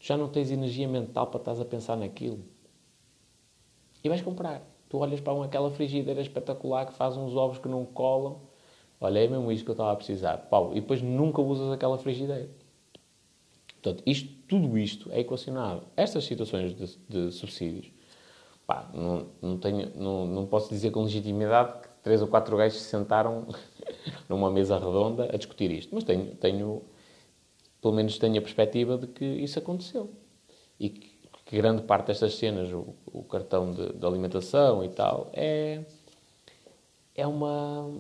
já 0.04 0.18
não 0.18 0.28
tens 0.28 0.52
energia 0.52 0.86
mental 0.86 1.28
para 1.28 1.40
estás 1.40 1.62
a 1.62 1.66
pensar 1.66 1.96
naquilo. 1.96 2.44
E 4.04 4.10
vais 4.10 4.22
comprar. 4.22 4.62
Tu 4.90 4.98
olhas 4.98 5.22
para 5.22 5.46
aquela 5.46 5.72
frigideira 5.72 6.20
espetacular 6.20 6.86
que 6.86 6.94
faz 6.94 7.16
uns 7.16 7.34
ovos 7.38 7.58
que 7.58 7.70
não 7.70 7.86
colam. 7.86 8.42
Olha, 9.00 9.20
é 9.20 9.28
mesmo 9.30 9.50
isto 9.50 9.64
que 9.64 9.72
eu 9.72 9.74
estava 9.74 9.94
a 9.94 9.96
precisar. 9.96 10.38
Pau, 10.50 10.72
e 10.74 10.82
depois 10.82 11.02
nunca 11.02 11.42
usas 11.42 11.72
aquela 11.72 11.98
frigideira. 11.98 12.50
Portanto, 13.82 14.04
isto, 14.06 14.30
tudo 14.46 14.78
isto 14.78 15.10
é 15.10 15.22
equacionado. 15.22 15.84
Estas 15.96 16.26
situações 16.26 16.76
de, 16.76 16.98
de 17.08 17.32
subsídios, 17.32 17.90
pá, 18.68 18.90
não, 18.94 19.28
não, 19.42 19.58
tenho, 19.58 19.90
não, 19.96 20.28
não 20.28 20.46
posso 20.46 20.68
dizer 20.68 20.92
com 20.92 21.04
legitimidade 21.04 21.82
que 21.82 21.88
três 22.04 22.22
ou 22.22 22.28
quatro 22.28 22.58
gajos 22.58 22.82
se 22.82 22.90
sentaram 22.90 23.48
numa 24.28 24.52
mesa 24.52 24.78
redonda 24.78 25.30
a 25.34 25.38
discutir 25.38 25.72
isto. 25.72 25.96
Mas 25.96 26.04
tenho, 26.04 26.36
tenho, 26.36 26.82
pelo 27.84 27.94
menos 27.94 28.18
tenho 28.18 28.40
a 28.40 28.42
perspectiva 28.42 28.98
de 28.98 29.06
que 29.06 29.24
isso 29.24 29.60
aconteceu. 29.60 30.10
E 30.80 30.90
que 30.90 31.14
que 31.54 31.58
grande 31.58 31.84
parte 31.84 32.08
destas 32.08 32.34
cenas, 32.34 32.72
o, 32.72 32.96
o 33.06 33.24
cartão 33.24 33.72
de, 33.72 33.94
de, 33.94 34.06
alimentação 34.06 34.84
e 34.84 34.90
tal, 34.90 35.30
é, 35.34 35.82
é, 37.14 37.28
uma, 37.28 37.92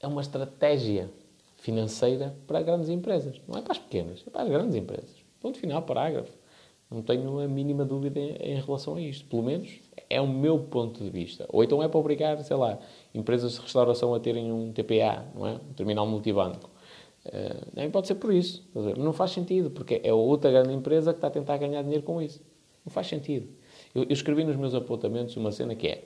é 0.00 0.06
uma 0.06 0.22
estratégia 0.22 1.10
financeira 1.56 2.34
para 2.46 2.62
grandes 2.62 2.88
empresas. 2.88 3.40
Não 3.46 3.58
é 3.58 3.62
para 3.62 3.72
as 3.72 3.78
pequenas, 3.78 4.24
é 4.26 4.30
para 4.30 4.42
as 4.42 4.48
grandes 4.48 4.74
empresas. 4.74 5.10
Ponto 5.38 5.58
final, 5.58 5.82
parágrafo. 5.82 6.32
Não 6.90 7.02
tenho 7.02 7.38
a 7.40 7.46
mínima 7.46 7.84
dúvida 7.84 8.18
em, 8.18 8.36
em, 8.36 8.60
relação 8.60 8.94
a 8.94 9.00
isto. 9.02 9.28
Pelo 9.28 9.42
menos 9.42 9.68
é 10.08 10.18
o 10.18 10.26
meu 10.26 10.58
ponto 10.58 11.04
de 11.04 11.10
vista. 11.10 11.44
Ou 11.50 11.62
então 11.62 11.82
é 11.82 11.88
para 11.88 12.00
obrigar, 12.00 12.42
sei 12.42 12.56
lá, 12.56 12.78
empresas 13.14 13.52
de 13.52 13.60
restauração 13.60 14.14
a 14.14 14.20
terem 14.20 14.50
um 14.50 14.72
TPA, 14.72 15.26
não 15.34 15.46
é? 15.46 15.52
Um 15.56 15.74
terminal 15.74 16.06
multibanco. 16.06 16.70
Uh, 17.28 17.68
nem 17.74 17.90
pode 17.90 18.06
ser 18.06 18.14
por 18.14 18.32
isso. 18.32 18.66
Não 18.96 19.12
faz 19.12 19.32
sentido, 19.32 19.70
porque 19.70 20.00
é 20.02 20.12
outra 20.12 20.50
grande 20.50 20.72
empresa 20.72 21.12
que 21.12 21.18
está 21.18 21.28
a 21.28 21.30
tentar 21.30 21.58
ganhar 21.58 21.82
dinheiro 21.82 22.02
com 22.02 22.22
isso. 22.22 22.42
Não 22.84 22.90
faz 22.90 23.06
sentido. 23.06 23.48
Eu, 23.94 24.04
eu 24.04 24.12
escrevi 24.12 24.44
nos 24.44 24.56
meus 24.56 24.74
apontamentos 24.74 25.36
uma 25.36 25.52
cena 25.52 25.74
que 25.74 25.88
é: 25.88 26.04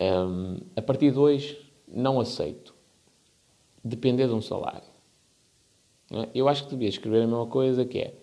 um, 0.00 0.58
a 0.76 0.82
partir 0.82 1.10
de 1.10 1.18
hoje, 1.18 1.60
não 1.88 2.20
aceito 2.20 2.74
depender 3.82 4.28
de 4.28 4.34
um 4.34 4.40
salário. 4.40 4.88
É? 6.12 6.28
Eu 6.34 6.48
acho 6.48 6.64
que 6.64 6.70
devia 6.70 6.88
escrever 6.88 7.22
a 7.22 7.26
mesma 7.26 7.46
coisa 7.46 7.84
que 7.84 7.98
é: 7.98 8.14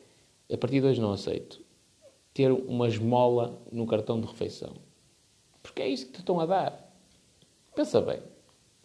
a 0.52 0.58
partir 0.58 0.80
de 0.80 0.88
hoje, 0.88 1.02
não 1.02 1.12
aceito 1.12 1.60
ter 2.34 2.52
uma 2.52 2.88
esmola 2.88 3.60
no 3.72 3.86
cartão 3.88 4.22
de 4.22 4.28
refeição. 4.28 4.74
Porque 5.62 5.82
é 5.82 5.90
isso 5.90 6.06
que 6.06 6.14
te 6.14 6.20
estão 6.20 6.40
a 6.40 6.46
dar. 6.46 6.88
Pensa 7.76 8.00
bem. 8.00 8.22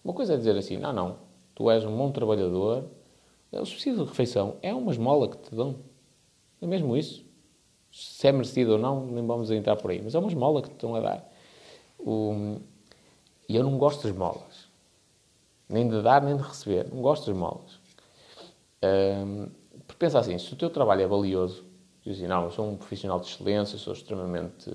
Uma 0.02 0.14
coisa 0.14 0.34
é 0.34 0.36
dizer 0.36 0.56
assim: 0.56 0.76
não, 0.76 0.92
não, 0.92 1.16
tu 1.54 1.70
és 1.70 1.84
um 1.84 1.96
bom 1.96 2.10
trabalhador. 2.10 2.84
O 3.52 3.66
subsídio 3.66 4.02
de 4.02 4.08
refeição 4.08 4.56
é 4.62 4.74
uma 4.74 4.90
esmola 4.90 5.28
que 5.28 5.36
te 5.36 5.54
dão. 5.54 5.76
É 6.60 6.66
mesmo 6.66 6.96
isso 6.96 7.24
se 7.92 8.26
é 8.26 8.32
merecido 8.32 8.72
ou 8.72 8.78
não, 8.78 9.06
nem 9.06 9.24
vamos 9.26 9.50
entrar 9.50 9.76
por 9.76 9.90
aí. 9.90 10.00
Mas 10.02 10.14
é 10.14 10.18
uma 10.18 10.28
esmola 10.28 10.62
que 10.62 10.68
te 10.68 10.74
estão 10.74 10.94
a 10.94 11.00
dar. 11.00 11.32
O... 11.98 12.56
E 13.48 13.54
eu 13.54 13.62
não 13.62 13.76
gosto 13.76 14.02
de 14.02 14.08
esmolas. 14.08 14.68
Nem 15.68 15.86
de 15.86 16.00
dar, 16.00 16.22
nem 16.22 16.36
de 16.36 16.42
receber. 16.42 16.88
Não 16.90 17.02
gosto 17.02 17.24
de 17.26 17.32
esmolas. 17.32 17.78
Um, 18.82 19.48
porque 19.86 19.98
pensa 19.98 20.18
assim, 20.18 20.38
se 20.38 20.52
o 20.54 20.56
teu 20.56 20.70
trabalho 20.70 21.02
é 21.02 21.06
valioso, 21.06 21.64
diz 22.02 22.16
assim, 22.16 22.26
não, 22.26 22.44
eu 22.44 22.50
sou 22.50 22.68
um 22.68 22.76
profissional 22.76 23.20
de 23.20 23.26
excelência, 23.26 23.78
sou 23.78 23.92
extremamente 23.92 24.70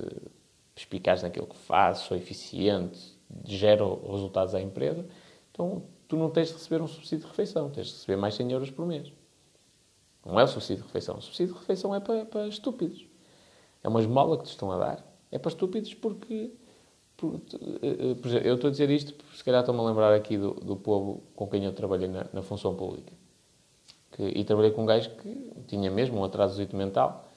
perspicaz 0.76 1.24
naquilo 1.24 1.48
que 1.48 1.58
faço, 1.58 2.08
sou 2.08 2.16
eficiente, 2.16 3.18
gero 3.44 4.00
resultados 4.12 4.54
à 4.54 4.62
empresa, 4.62 5.06
então 5.52 5.84
tu 6.08 6.16
não 6.16 6.30
tens 6.30 6.48
de 6.48 6.54
receber 6.54 6.82
um 6.82 6.88
subsídio 6.88 7.20
de 7.20 7.28
refeição, 7.28 7.70
tens 7.70 7.88
de 7.88 7.94
receber 7.94 8.16
mais 8.16 8.36
100 8.36 8.52
euros 8.52 8.72
por 8.72 8.86
mês. 8.86 9.12
Não 10.26 10.40
é 10.40 10.44
o 10.44 10.48
subsídio 10.48 10.78
de 10.78 10.88
refeição. 10.88 11.18
O 11.18 11.22
subsídio 11.22 11.54
de 11.54 11.60
refeição 11.60 11.96
é 11.96 12.00
para, 12.00 12.26
para 12.26 12.48
estúpidos. 12.48 13.06
É 13.84 13.88
uma 13.88 14.02
esmola 14.02 14.38
que 14.38 14.44
te 14.44 14.50
estão 14.50 14.72
a 14.72 14.78
dar. 14.78 15.06
É 15.32 15.38
para 15.38 15.50
estúpidos 15.50 15.94
porque. 15.94 16.52
Por, 17.16 17.42
eh, 17.82 18.14
por 18.22 18.28
exemplo, 18.28 18.48
eu 18.48 18.56
estou 18.56 18.68
a 18.68 18.72
dizer 18.72 18.90
isto 18.92 19.14
porque 19.14 19.38
se 19.38 19.44
calhar 19.44 19.62
estou-me 19.62 19.82
a 19.82 19.84
lembrar 19.84 20.14
aqui 20.14 20.38
do, 20.38 20.52
do 20.54 20.76
povo 20.76 21.24
com 21.36 21.48
quem 21.48 21.64
eu 21.64 21.74
trabalhei 21.74 22.08
na, 22.08 22.28
na 22.32 22.42
função 22.42 22.76
pública. 22.76 23.12
Que, 24.12 24.24
e 24.24 24.44
trabalhei 24.44 24.72
com 24.72 24.84
um 24.84 24.86
gajo 24.86 25.10
que 25.16 25.52
tinha 25.68 25.90
mesmo 25.90 26.20
um 26.20 26.24
atraso 26.24 26.62
mental. 26.74 27.28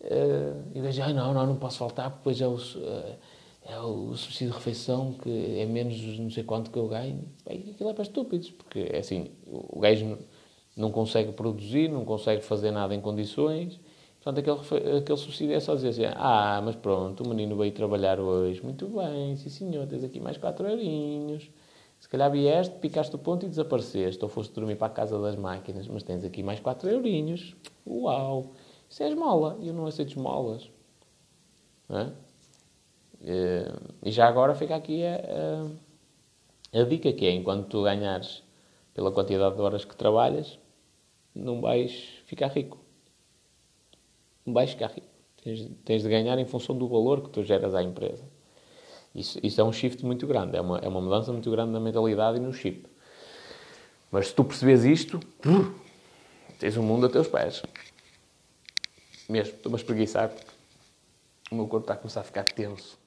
Uh, 0.00 0.62
e 0.74 0.80
o 0.80 0.82
gajo, 0.82 1.02
ai 1.02 1.12
não, 1.14 1.32
não, 1.32 1.46
não 1.46 1.56
posso 1.56 1.78
faltar 1.78 2.10
porque 2.10 2.30
depois 2.30 2.40
é 2.40 2.46
o, 2.46 2.54
uh, 2.54 3.16
é 3.64 3.78
o 3.80 4.14
subsídio 4.14 4.50
de 4.50 4.58
refeição 4.58 5.12
que 5.14 5.60
é 5.60 5.64
menos 5.66 6.00
não 6.18 6.30
sei 6.30 6.44
quanto 6.44 6.70
que 6.70 6.78
eu 6.78 6.86
ganho. 6.88 7.24
Bem, 7.46 7.70
aquilo 7.70 7.90
é 7.90 7.94
para 7.94 8.02
estúpidos, 8.02 8.50
porque 8.50 8.88
é 8.90 8.98
assim, 8.98 9.30
o 9.46 9.80
gajo 9.80 10.18
não 10.76 10.90
consegue 10.90 11.32
produzir, 11.32 11.88
não 11.88 12.04
consegue 12.04 12.42
fazer 12.42 12.70
nada 12.70 12.94
em 12.94 13.00
condições. 13.00 13.80
Portanto, 14.22 14.38
aquele, 14.38 14.98
aquele 14.98 15.18
subsídio 15.18 15.54
é 15.54 15.60
só 15.60 15.74
dizer 15.74 15.88
assim: 15.90 16.04
ah, 16.16 16.60
mas 16.64 16.76
pronto, 16.76 17.24
o 17.24 17.28
menino 17.28 17.56
veio 17.56 17.72
trabalhar 17.72 18.20
hoje. 18.20 18.62
Muito 18.62 18.86
bem, 18.88 19.36
sim 19.36 19.50
senhor, 19.50 19.86
tens 19.86 20.04
aqui 20.04 20.20
mais 20.20 20.36
quatro 20.36 20.66
eurinhos. 20.68 21.50
Se 22.00 22.08
calhar 22.08 22.30
vieste, 22.30 22.74
picaste 22.80 23.14
o 23.16 23.18
ponto 23.18 23.46
e 23.46 23.48
desapareceste. 23.48 24.22
Ou 24.22 24.28
foste 24.28 24.52
dormir 24.52 24.76
para 24.76 24.88
a 24.88 24.90
casa 24.90 25.18
das 25.18 25.36
máquinas, 25.36 25.88
mas 25.88 26.02
tens 26.02 26.24
aqui 26.24 26.42
mais 26.42 26.60
quatro 26.60 26.88
eurinhos. 26.88 27.56
Uau! 27.86 28.52
Isso 28.88 29.02
é 29.02 29.08
esmola. 29.08 29.58
Eu 29.62 29.72
não 29.72 29.86
aceito 29.86 30.10
esmolas. 30.10 30.70
Não 31.88 31.98
é? 31.98 32.12
E 34.02 34.10
já 34.10 34.28
agora 34.28 34.54
fica 34.54 34.76
aqui 34.76 35.02
a, 35.04 35.16
a, 36.74 36.80
a 36.80 36.84
dica 36.84 37.12
que 37.12 37.26
é, 37.26 37.30
enquanto 37.30 37.68
tu 37.68 37.82
ganhares 37.82 38.42
pela 38.92 39.10
quantidade 39.10 39.56
de 39.56 39.62
horas 39.62 39.84
que 39.84 39.96
trabalhas, 39.96 40.58
não 41.34 41.60
vais 41.60 42.22
ficar 42.26 42.48
rico. 42.48 42.78
Não 44.44 44.52
vais 44.52 44.70
ficar 44.70 44.88
rico. 44.88 45.06
Tens, 45.42 45.70
tens 45.84 46.02
de 46.02 46.08
ganhar 46.08 46.38
em 46.38 46.44
função 46.44 46.76
do 46.76 46.86
valor 46.86 47.22
que 47.22 47.30
tu 47.30 47.42
geras 47.42 47.74
à 47.74 47.82
empresa. 47.82 48.24
Isso, 49.14 49.38
isso 49.42 49.60
é 49.60 49.64
um 49.64 49.72
shift 49.72 50.04
muito 50.04 50.26
grande, 50.26 50.56
é 50.56 50.60
uma, 50.60 50.78
é 50.78 50.88
uma 50.88 51.00
mudança 51.00 51.32
muito 51.32 51.50
grande 51.50 51.72
na 51.72 51.80
mentalidade 51.80 52.36
e 52.38 52.40
no 52.40 52.52
chip. 52.52 52.86
Mas 54.10 54.28
se 54.28 54.34
tu 54.34 54.44
percebes 54.44 54.84
isto, 54.84 55.20
tens 56.58 56.76
o 56.76 56.80
um 56.80 56.82
mundo 56.82 57.06
a 57.06 57.08
teus 57.08 57.28
pés. 57.28 57.62
Mesmo, 59.28 59.54
estou-me 59.54 59.76
a 59.76 59.80
espreguiçar 59.80 60.28
porque 60.28 60.50
o 61.50 61.54
meu 61.54 61.66
corpo 61.66 61.84
está 61.84 61.94
a 61.94 61.96
começar 61.96 62.20
a 62.20 62.24
ficar 62.24 62.44
tenso. 62.44 63.03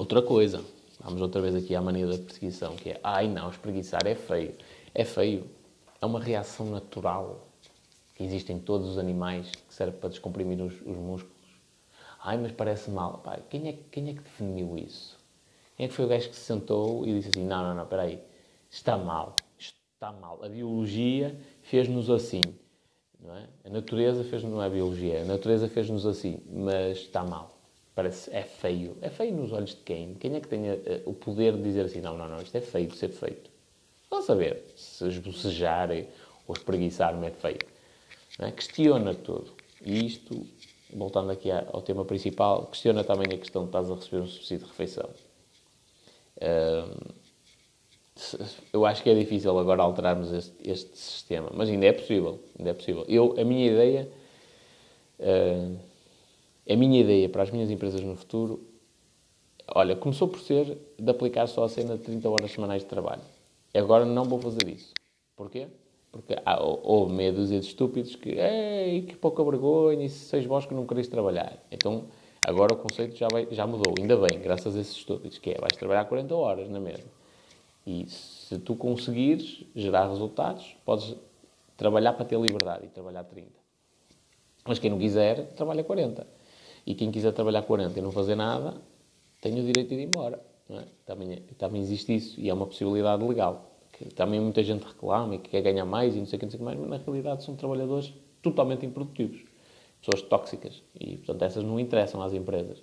Outra 0.00 0.22
coisa, 0.22 0.64
vamos 0.98 1.20
outra 1.20 1.42
vez 1.42 1.54
aqui 1.54 1.76
à 1.76 1.82
mania 1.82 2.06
da 2.06 2.16
perseguição, 2.16 2.74
que 2.74 2.88
é, 2.88 3.00
ai 3.04 3.28
não, 3.28 3.50
espreguiçar 3.50 4.06
é 4.06 4.14
feio. 4.14 4.54
É 4.94 5.04
feio, 5.04 5.44
é 6.00 6.06
uma 6.06 6.18
reação 6.18 6.70
natural 6.70 7.46
que 8.14 8.24
existe 8.24 8.50
em 8.50 8.58
todos 8.58 8.88
os 8.88 8.96
animais 8.96 9.50
que 9.50 9.74
serve 9.74 9.98
para 9.98 10.08
descomprimir 10.08 10.58
os, 10.62 10.72
os 10.72 10.96
músculos. 10.96 11.36
Ai, 12.24 12.38
mas 12.38 12.50
parece 12.50 12.90
mal. 12.90 13.22
Quem, 13.50 13.68
é, 13.68 13.78
quem 13.90 14.08
é 14.08 14.14
que 14.14 14.22
definiu 14.22 14.78
isso? 14.78 15.18
Quem 15.76 15.84
é 15.84 15.88
que 15.90 15.94
foi 15.94 16.06
o 16.06 16.08
gajo 16.08 16.30
que 16.30 16.34
se 16.34 16.46
sentou 16.46 17.06
e 17.06 17.12
disse 17.18 17.28
assim: 17.28 17.44
não, 17.44 17.62
não, 17.62 17.74
não, 17.74 17.82
espera 17.82 18.04
aí, 18.04 18.22
está 18.70 18.96
mal, 18.96 19.36
está 19.58 20.10
mal. 20.12 20.42
A 20.42 20.48
biologia 20.48 21.38
fez-nos 21.60 22.08
assim. 22.08 22.40
Não 23.22 23.36
é? 23.36 23.46
A 23.66 23.68
natureza 23.68 24.24
fez-nos, 24.24 24.50
não 24.50 24.62
é 24.62 24.66
a 24.66 24.70
biologia, 24.70 25.20
a 25.20 25.24
natureza 25.26 25.68
fez-nos 25.68 26.06
assim, 26.06 26.40
mas 26.50 26.96
está 27.00 27.22
mal. 27.22 27.59
Parece, 28.00 28.34
é 28.34 28.42
feio. 28.44 28.96
É 29.02 29.10
feio 29.10 29.36
nos 29.36 29.52
olhos 29.52 29.74
de 29.74 29.82
quem? 29.82 30.14
Quem 30.14 30.34
é 30.34 30.40
que 30.40 30.48
tem 30.48 30.70
a, 30.70 30.74
o 31.04 31.12
poder 31.12 31.54
de 31.54 31.62
dizer 31.62 31.84
assim: 31.84 32.00
não, 32.00 32.16
não, 32.16 32.30
não, 32.30 32.40
isto 32.40 32.56
é 32.56 32.60
feio 32.62 32.86
de 32.86 32.96
ser 32.96 33.10
feito? 33.10 33.50
Vão 34.08 34.22
saber 34.22 34.64
se 34.74 35.06
esbocejar 35.06 35.90
ou 36.48 36.54
espreguiçar 36.54 37.14
mete 37.14 37.34
feio. 37.34 37.58
É? 38.38 38.50
Questiona 38.52 39.14
tudo. 39.14 39.52
E 39.84 40.06
isto, 40.06 40.46
voltando 40.90 41.30
aqui 41.30 41.50
ao 41.50 41.82
tema 41.82 42.02
principal, 42.06 42.68
questiona 42.68 43.04
também 43.04 43.34
a 43.34 43.38
questão 43.38 43.64
de 43.64 43.68
estás 43.68 43.90
a 43.90 43.94
receber 43.94 44.22
um 44.22 44.26
subsídio 44.26 44.64
de 44.64 44.70
refeição. 44.70 45.10
eu 48.72 48.86
acho 48.86 49.02
que 49.02 49.10
é 49.10 49.14
difícil 49.14 49.58
agora 49.58 49.82
alterarmos 49.82 50.32
este, 50.32 50.56
este, 50.64 50.96
sistema, 50.96 51.50
mas 51.52 51.68
ainda 51.68 51.84
é 51.84 51.92
possível. 51.92 52.40
Ainda 52.58 52.70
é 52.70 52.74
possível. 52.74 53.04
Eu, 53.06 53.34
a 53.38 53.44
minha 53.44 53.70
ideia, 53.70 54.10
uh, 55.18 55.89
a 56.70 56.76
minha 56.76 57.00
ideia 57.00 57.28
para 57.28 57.42
as 57.42 57.50
minhas 57.50 57.70
empresas 57.70 58.00
no 58.00 58.14
futuro, 58.14 58.64
olha, 59.74 59.96
começou 59.96 60.28
por 60.28 60.40
ser 60.40 60.78
de 60.96 61.10
aplicar 61.10 61.46
só 61.48 61.64
a 61.64 61.68
cena 61.68 61.96
de 61.96 62.04
30 62.04 62.28
horas 62.30 62.52
semanais 62.52 62.82
de 62.82 62.88
trabalho. 62.88 63.22
Agora 63.74 64.04
não 64.04 64.24
vou 64.24 64.38
fazer 64.38 64.68
isso. 64.68 64.92
Porquê? 65.34 65.66
Porque 66.12 66.36
há, 66.44 66.62
houve 66.62 67.12
meia 67.12 67.32
dúzia 67.32 67.58
de 67.58 67.66
estúpidos 67.66 68.14
que, 68.14 68.30
ei, 68.30 69.02
que 69.02 69.16
pouca 69.16 69.42
vergonha, 69.42 70.04
e 70.04 70.08
se 70.08 70.28
sois 70.28 70.44
vós 70.44 70.66
que 70.66 70.74
não 70.74 70.86
quereis 70.86 71.08
trabalhar. 71.08 71.58
Então, 71.70 72.04
agora 72.46 72.74
o 72.74 72.76
conceito 72.76 73.16
já, 73.16 73.26
vai, 73.30 73.48
já 73.50 73.66
mudou. 73.66 73.94
Ainda 73.98 74.16
bem, 74.16 74.40
graças 74.40 74.76
a 74.76 74.80
esses 74.80 74.96
estúpidos, 74.96 75.38
que 75.38 75.50
é, 75.50 75.58
vais 75.58 75.76
trabalhar 75.76 76.04
40 76.04 76.34
horas 76.34 76.68
na 76.68 76.80
mesma. 76.80 77.10
E 77.86 78.08
se 78.08 78.58
tu 78.58 78.76
conseguires 78.76 79.64
gerar 79.74 80.08
resultados, 80.08 80.76
podes 80.84 81.16
trabalhar 81.76 82.12
para 82.12 82.24
ter 82.24 82.38
liberdade 82.38 82.86
e 82.86 82.88
trabalhar 82.88 83.24
30. 83.24 83.48
Mas 84.64 84.78
quem 84.78 84.90
não 84.90 84.98
quiser, 84.98 85.46
trabalha 85.54 85.82
40. 85.82 86.26
E 86.86 86.94
quem 86.94 87.10
quiser 87.10 87.32
trabalhar 87.32 87.62
40 87.62 87.98
e 87.98 88.02
não 88.02 88.10
fazer 88.10 88.34
nada, 88.34 88.80
tem 89.40 89.58
o 89.58 89.64
direito 89.64 89.88
de 89.88 89.96
ir 89.96 90.04
embora. 90.04 90.40
É? 90.70 90.84
Também, 91.04 91.36
também 91.58 91.80
existe 91.80 92.14
isso 92.14 92.40
e 92.40 92.48
é 92.48 92.54
uma 92.54 92.66
possibilidade 92.66 93.24
legal 93.24 93.70
que 93.92 94.14
também 94.14 94.40
muita 94.40 94.62
gente 94.62 94.82
reclama 94.86 95.34
e 95.34 95.38
que 95.38 95.50
quer 95.50 95.60
ganhar 95.60 95.84
mais 95.84 96.14
e 96.16 96.18
não 96.18 96.26
sei 96.26 96.36
o 96.36 96.40
que, 96.40 96.46
não 96.46 96.50
sei 96.50 96.58
que 96.58 96.64
mais, 96.64 96.78
mas 96.78 96.88
na 96.88 96.96
realidade 96.96 97.44
são 97.44 97.54
trabalhadores 97.54 98.14
totalmente 98.40 98.86
improdutivos, 98.86 99.42
pessoas 100.00 100.22
tóxicas 100.22 100.82
e, 100.98 101.18
portanto, 101.18 101.42
essas 101.42 101.62
não 101.62 101.78
interessam 101.78 102.22
às 102.22 102.32
empresas. 102.32 102.82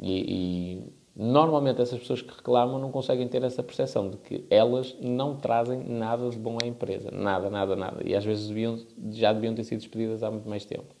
E, 0.00 0.84
e, 0.84 0.92
normalmente 1.14 1.80
essas 1.82 1.98
pessoas 1.98 2.22
que 2.22 2.34
reclamam 2.34 2.78
não 2.78 2.90
conseguem 2.90 3.28
ter 3.28 3.42
essa 3.42 3.62
percepção 3.62 4.08
de 4.08 4.16
que 4.18 4.46
elas 4.48 4.96
não 5.00 5.36
trazem 5.36 5.80
nada 5.84 6.28
de 6.30 6.38
bom 6.38 6.56
à 6.62 6.66
empresa, 6.66 7.10
nada, 7.10 7.50
nada, 7.50 7.76
nada. 7.76 8.02
E 8.02 8.14
às 8.14 8.24
vezes 8.24 8.48
deviam, 8.48 8.78
já 9.10 9.32
deviam 9.32 9.54
ter 9.54 9.64
sido 9.64 9.80
despedidas 9.80 10.22
há 10.22 10.30
muito 10.30 10.48
mais 10.48 10.64
tempo. 10.64 10.94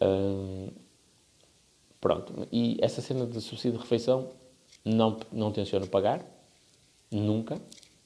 Hum, 0.00 0.68
pronto, 2.02 2.48
e 2.50 2.76
essa 2.82 3.00
cena 3.00 3.24
de 3.24 3.40
subsídio 3.40 3.78
de 3.78 3.84
refeição 3.84 4.28
não, 4.84 5.16
não 5.30 5.52
tenciono 5.52 5.86
pagar, 5.86 6.20
nunca 7.10 7.58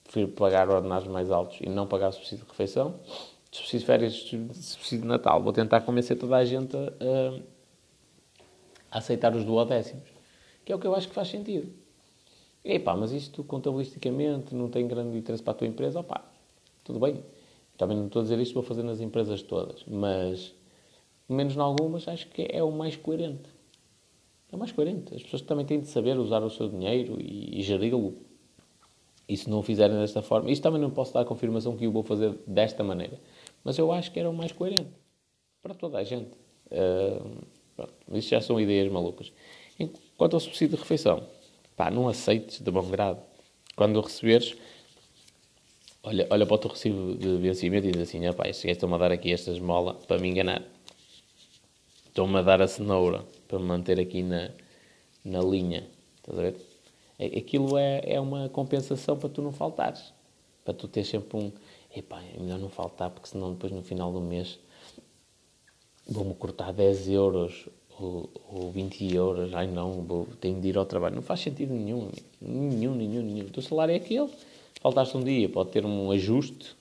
prefiro 0.05 0.29
pagar 0.29 0.69
ordenados 0.69 1.09
mais 1.09 1.31
altos 1.31 1.59
e 1.61 1.69
não 1.69 1.87
pagar 1.87 2.13
subsídio 2.13 2.45
de 2.45 2.51
refeição, 2.51 3.01
subsídio 3.51 3.81
de 3.81 3.87
férias, 3.87 4.13
subsídio 4.13 5.01
de 5.01 5.09
Natal. 5.09 5.43
Vou 5.43 5.53
tentar 5.53 5.81
convencer 5.81 6.19
toda 6.19 6.37
a 6.37 6.45
gente 6.45 6.77
a, 6.77 7.41
a 8.91 8.99
aceitar 8.99 9.35
os 9.35 9.45
duodécimos, 9.45 10.09
que 10.65 10.71
é 10.71 10.77
o 10.77 10.79
que 10.79 10.87
eu 10.87 10.95
acho 10.95 11.09
que 11.09 11.15
faz 11.15 11.29
sentido. 11.29 11.73
E 12.63 12.79
pá, 12.79 12.95
mas 12.95 13.13
isto 13.13 13.43
contabilisticamente 13.45 14.55
não 14.55 14.69
tem 14.69 14.87
grande 14.87 15.17
interesse 15.17 15.43
para 15.43 15.53
a 15.53 15.57
tua 15.57 15.67
empresa, 15.67 16.01
opá, 16.01 16.23
tudo 16.85 17.01
bem. 17.01 17.25
Também 17.79 17.97
não 17.97 18.07
estou 18.07 18.21
a 18.21 18.23
dizer 18.25 18.39
isto, 18.41 18.53
vou 18.53 18.63
fazer 18.63 18.83
nas 18.83 19.01
empresas 19.01 19.41
todas, 19.41 19.85
mas 19.87 20.53
menos 21.27 21.57
em 21.57 21.61
algumas 21.61 22.07
acho 22.09 22.29
que 22.29 22.47
é 22.51 22.63
o 22.63 22.71
mais 22.71 22.95
coerente. 22.95 23.56
É 24.57 24.59
mais 24.59 24.73
coerente. 24.73 25.15
As 25.15 25.23
pessoas 25.23 25.43
também 25.43 25.67
têm 25.67 25.81
de 25.81 25.87
saber 25.87 26.19
usar 26.19 26.43
o 26.43 26.49
seu 26.49 26.67
dinheiro 26.69 27.21
e, 27.21 27.61
e 27.61 27.63
geri-lo 27.63 28.15
e 29.29 29.37
se 29.37 29.51
não 29.51 29.59
o 29.59 29.63
fizerem 29.63 29.99
desta 29.99 30.23
forma, 30.23 30.51
isto 30.51 30.63
também 30.63 30.81
não 30.81 30.91
posso 30.91 31.13
dar 31.13 31.25
confirmação 31.25 31.77
que 31.77 31.87
o 31.87 31.91
vou 31.91 32.03
fazer 32.03 32.33
desta 32.47 32.85
maneira, 32.85 33.21
mas 33.65 33.77
eu 33.77 33.91
acho 33.91 34.13
que 34.13 34.21
era 34.21 34.31
o 34.31 34.33
mais 34.33 34.53
coerente 34.53 34.87
para 35.61 35.75
toda 35.75 35.99
a 35.99 36.05
gente. 36.05 36.31
Uh, 36.67 37.45
pronto, 37.75 37.93
isto 38.13 38.31
já 38.31 38.41
são 38.41 38.61
ideias 38.61 38.91
malucas. 38.91 39.33
Quanto 40.17 40.35
ao 40.35 40.41
subsídio 40.41 40.77
de 40.77 40.83
refeição, 40.83 41.27
pá, 41.77 41.91
não 41.91 42.09
aceites 42.09 42.61
de 42.61 42.71
bom 42.71 42.89
grado. 42.89 43.21
Quando 43.75 43.97
o 43.97 44.01
receberes, 44.01 44.55
olha, 46.05 46.27
olha 46.31 46.47
para 46.47 46.55
o 46.55 46.59
teu 46.59 46.71
recibo 46.71 47.17
de 47.17 47.37
vencimento 47.37 47.89
e 47.89 47.91
diz 47.91 48.03
assim: 48.03 48.25
ah, 48.27 48.33
pá, 48.33 48.49
estão-me 48.49 48.95
a 48.95 48.99
dar 48.99 49.13
aqui 49.13 49.33
esta 49.33 49.51
esmola 49.51 49.95
para 50.07 50.19
me 50.19 50.29
enganar. 50.29 50.63
Estão-me 52.17 52.39
a 52.39 52.43
dar 52.43 52.63
a 52.63 52.67
cenoura 52.67 53.27
para 53.47 53.59
me 53.59 53.67
manter 53.67 54.01
aqui 54.01 54.23
na, 54.23 54.49
na 55.23 55.41
linha. 55.41 55.87
Estás 56.17 56.39
a 56.39 56.41
ver? 56.41 56.57
aquilo 57.37 57.77
é, 57.77 58.01
é 58.07 58.19
uma 58.19 58.49
compensação 58.49 59.19
para 59.19 59.29
tu 59.29 59.43
não 59.43 59.53
faltares. 59.53 60.15
Para 60.65 60.73
tu 60.73 60.89
ter 60.89 61.05
sempre 61.05 61.37
um. 61.37 61.53
Epá, 61.95 62.23
é 62.35 62.41
melhor 62.41 62.59
não 62.59 62.71
faltar, 62.71 63.11
porque 63.11 63.29
senão 63.29 63.53
depois 63.53 63.71
no 63.71 63.83
final 63.83 64.11
do 64.15 64.23
mês 64.23 64.59
vou-me 66.09 66.33
cortar 66.33 66.73
10 66.73 67.11
euros 67.11 67.69
ou, 68.01 68.31
ou 68.51 68.71
20 68.71 69.15
euros. 69.15 69.53
Ai 69.53 69.67
não, 69.67 70.01
vou, 70.01 70.27
tenho 70.41 70.59
de 70.59 70.69
ir 70.69 70.79
ao 70.79 70.87
trabalho. 70.87 71.17
Não 71.17 71.23
faz 71.23 71.41
sentido 71.41 71.75
nenhum. 71.75 72.11
Nenhum, 72.41 72.95
nenhum, 72.95 73.23
nenhum. 73.23 73.45
O 73.45 73.51
teu 73.51 73.63
salário 73.63 73.93
é 73.93 73.97
aquele. 73.97 74.31
Faltaste 74.81 75.15
um 75.19 75.23
dia, 75.23 75.51
pode 75.51 75.69
ter 75.69 75.85
um 75.85 76.11
ajuste. 76.11 76.75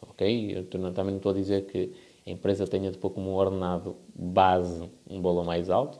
Ok? 0.00 0.56
Eu 0.56 0.64
também 0.64 1.10
não 1.10 1.16
estou 1.18 1.32
a 1.32 1.34
dizer 1.34 1.66
que 1.66 1.92
a 2.30 2.32
empresa 2.32 2.66
tenha 2.66 2.90
de 2.90 2.98
pôr 2.98 3.10
como 3.10 3.30
ordenado 3.30 3.96
base 4.14 4.88
um 5.08 5.20
bolo 5.20 5.44
mais 5.44 5.68
alto. 5.68 5.98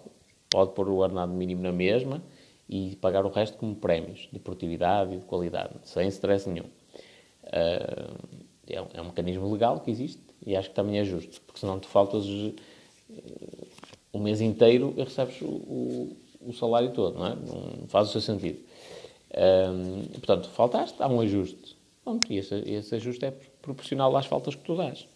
Pode 0.49 0.73
pôr 0.73 0.89
o 0.89 0.97
ordenado 0.97 1.33
mínimo 1.33 1.63
na 1.63 1.73
mesma 1.73 2.23
e 2.69 2.97
pagar 2.97 3.27
o 3.27 3.29
resto 3.29 3.59
como 3.59 3.75
prémios 3.75 4.29
de 4.33 4.39
produtividade 4.39 5.15
e 5.15 5.19
de 5.19 5.25
qualidade, 5.25 5.75
sem 5.83 6.07
stress 6.09 6.49
nenhum. 6.49 6.67
Uh, 7.45 8.41
é, 8.69 8.81
um, 8.81 8.87
é, 8.95 9.03
um, 9.03 9.07
mecanismo 9.07 9.53
legal 9.53 9.81
que 9.81 9.91
existe 9.91 10.23
e 10.47 10.57
acho 10.57 10.69
que 10.69 10.75
também 10.75 10.99
é 10.99 11.05
justo, 11.05 11.41
porque 11.43 11.59
senão 11.59 11.81
te 11.81 11.89
faltas 11.89 12.25
uh, 12.27 12.55
um 14.15 14.21
mês 14.21 14.41
inteiro 14.41 14.95
e 14.97 15.03
recebes 15.03 15.41
o, 15.43 15.47
o, 15.47 16.17
o, 16.49 16.53
salário 16.53 16.93
todo, 16.93 17.19
não 17.19 17.27
é? 17.27 17.35
Não 17.35 17.89
faz 17.89 18.09
o 18.09 18.13
seu 18.13 18.21
sentido. 18.21 18.61
Uh, 19.31 20.09
portanto, 20.21 20.49
faltaste, 20.51 21.03
há 21.03 21.09
um 21.09 21.21
ajuste. 21.21 21.77
Pronto, 22.05 22.33
e 22.33 22.39
esse, 22.39 22.55
esse 22.55 22.95
ajuste 22.95 23.25
é 23.25 23.33
proporcional 23.61 24.17
às 24.17 24.27
faltas 24.27 24.55
que 24.55 24.63
tu 24.63 24.77
dás. 24.77 25.07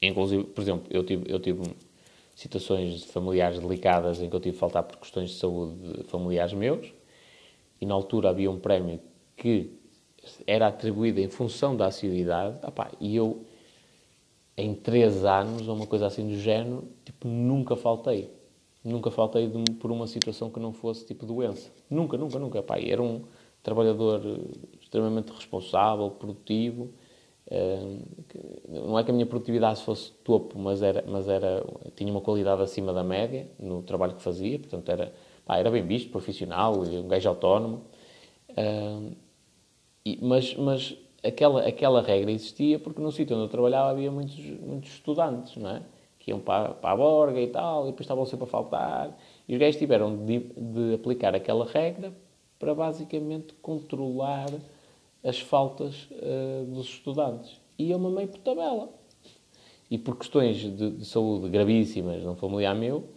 Inclusive, 0.00 0.44
por 0.44 0.62
exemplo, 0.62 0.86
eu 0.90 1.04
tive, 1.04 1.30
eu 1.30 1.40
tive 1.40 1.62
situações 2.34 3.04
familiares 3.04 3.58
delicadas 3.58 4.20
em 4.20 4.30
que 4.30 4.36
eu 4.36 4.40
tive 4.40 4.54
de 4.54 4.60
faltar 4.60 4.84
por 4.84 4.96
questões 4.98 5.30
de 5.30 5.36
saúde 5.36 6.04
familiares 6.04 6.52
meus, 6.52 6.92
e 7.80 7.86
na 7.86 7.94
altura 7.94 8.30
havia 8.30 8.50
um 8.50 8.58
prémio 8.58 9.00
que 9.36 9.72
era 10.46 10.66
atribuído 10.66 11.20
em 11.20 11.28
função 11.28 11.76
da 11.76 11.86
assiduidade, 11.86 12.58
opá, 12.66 12.90
e 13.00 13.16
eu, 13.16 13.44
em 14.56 14.74
três 14.74 15.24
anos, 15.24 15.68
ou 15.68 15.74
uma 15.74 15.86
coisa 15.86 16.06
assim 16.06 16.28
do 16.28 16.36
género, 16.36 16.88
tipo, 17.04 17.28
nunca 17.28 17.76
faltei. 17.76 18.30
Nunca 18.84 19.10
faltei 19.10 19.48
de, 19.48 19.72
por 19.72 19.90
uma 19.90 20.06
situação 20.06 20.50
que 20.50 20.60
não 20.60 20.72
fosse 20.72 21.04
tipo 21.04 21.26
doença. 21.26 21.70
Nunca, 21.90 22.16
nunca, 22.16 22.38
nunca. 22.38 22.62
Pá, 22.62 22.78
era 22.78 23.02
um 23.02 23.22
trabalhador 23.62 24.22
extremamente 24.80 25.32
responsável, 25.32 26.10
produtivo, 26.10 26.90
não 28.68 28.98
é 28.98 29.04
que 29.04 29.10
a 29.10 29.14
minha 29.14 29.26
produtividade 29.26 29.82
fosse 29.82 30.12
topo, 30.24 30.58
mas 30.58 30.82
era, 30.82 31.02
mas 31.06 31.28
era 31.28 31.64
tinha 31.96 32.10
uma 32.10 32.20
qualidade 32.20 32.60
acima 32.62 32.92
da 32.92 33.02
média 33.02 33.48
no 33.58 33.82
trabalho 33.82 34.14
que 34.14 34.22
fazia, 34.22 34.58
portanto 34.58 34.88
era, 34.90 35.12
pá, 35.46 35.56
era 35.56 35.70
bem 35.70 35.86
visto, 35.86 36.10
profissional, 36.10 36.78
um 36.80 37.08
gajo 37.08 37.28
autónomo. 37.28 37.84
e, 40.04 40.18
mas, 40.22 40.54
mas 40.56 40.96
aquela, 41.24 41.66
aquela 41.66 42.02
regra 42.02 42.30
existia 42.30 42.78
porque 42.78 43.00
no 43.00 43.10
sítio 43.10 43.34
onde 43.34 43.46
eu 43.46 43.50
trabalhava 43.50 43.90
havia 43.90 44.10
muitos, 44.10 44.38
muitos 44.60 44.92
estudantes, 44.92 45.56
não 45.56 45.70
é? 45.70 45.82
Que 46.18 46.30
iam 46.30 46.40
para, 46.40 46.74
para 46.74 46.90
a 46.90 46.96
borga 46.96 47.40
e 47.40 47.48
tal, 47.48 47.84
e 47.84 47.90
depois 47.90 48.02
estavam 48.02 48.26
sempre 48.26 48.44
a 48.44 48.48
faltar. 48.48 49.16
E 49.48 49.54
os 49.54 49.58
gajos 49.58 49.76
tiveram 49.76 50.24
de, 50.26 50.38
de 50.38 50.94
aplicar 50.94 51.34
aquela 51.34 51.64
regra 51.64 52.12
para 52.58 52.74
basicamente 52.74 53.54
controlar 53.62 54.50
as 55.24 55.40
faltas 55.40 56.08
uh, 56.10 56.64
dos 56.66 56.86
estudantes. 56.86 57.60
E 57.78 57.90
eu 57.90 57.98
mamei 57.98 58.26
por 58.26 58.38
tabela. 58.38 58.90
E 59.90 59.96
por 59.96 60.16
questões 60.16 60.58
de, 60.58 60.90
de, 60.90 61.04
saúde 61.04 61.48
gravíssimas 61.48 62.22
num 62.22 62.36
familiar 62.36 62.74
meu, 62.74 63.08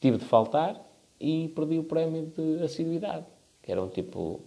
tive 0.00 0.18
de 0.18 0.24
faltar 0.24 0.86
e 1.18 1.48
perdi 1.48 1.78
o 1.78 1.84
prémio 1.84 2.26
de 2.26 2.62
assiduidade, 2.62 3.24
que 3.62 3.72
eram 3.72 3.88
tipo 3.88 4.40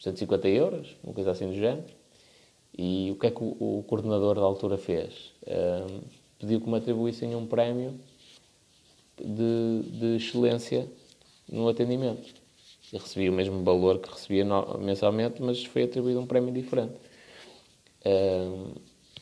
150 0.00 0.48
euros, 0.48 0.96
uma 1.04 1.12
coisa 1.12 1.30
assim 1.32 1.46
do 1.46 1.54
género. 1.54 1.84
E 2.76 3.10
o 3.10 3.16
que 3.16 3.26
é 3.26 3.30
que 3.30 3.42
o, 3.42 3.78
o 3.80 3.84
coordenador 3.86 4.36
da 4.36 4.42
altura 4.42 4.78
fez? 4.78 5.34
Uh, 5.42 6.02
pediu 6.38 6.60
que 6.60 6.68
me 6.68 6.78
atribuíssem 6.78 7.34
um 7.34 7.46
prémio 7.46 7.98
de, 9.16 9.82
de 9.90 10.16
excelência 10.16 10.88
no 11.50 11.68
atendimento. 11.68 12.34
Eu 12.92 12.98
recebi 12.98 13.28
o 13.28 13.32
mesmo 13.32 13.62
valor 13.62 13.98
que 13.98 14.10
recebia 14.10 14.44
mensalmente, 14.78 15.42
mas 15.42 15.64
foi 15.64 15.82
atribuído 15.82 16.20
um 16.20 16.26
prémio 16.26 16.52
diferente. 16.52 16.94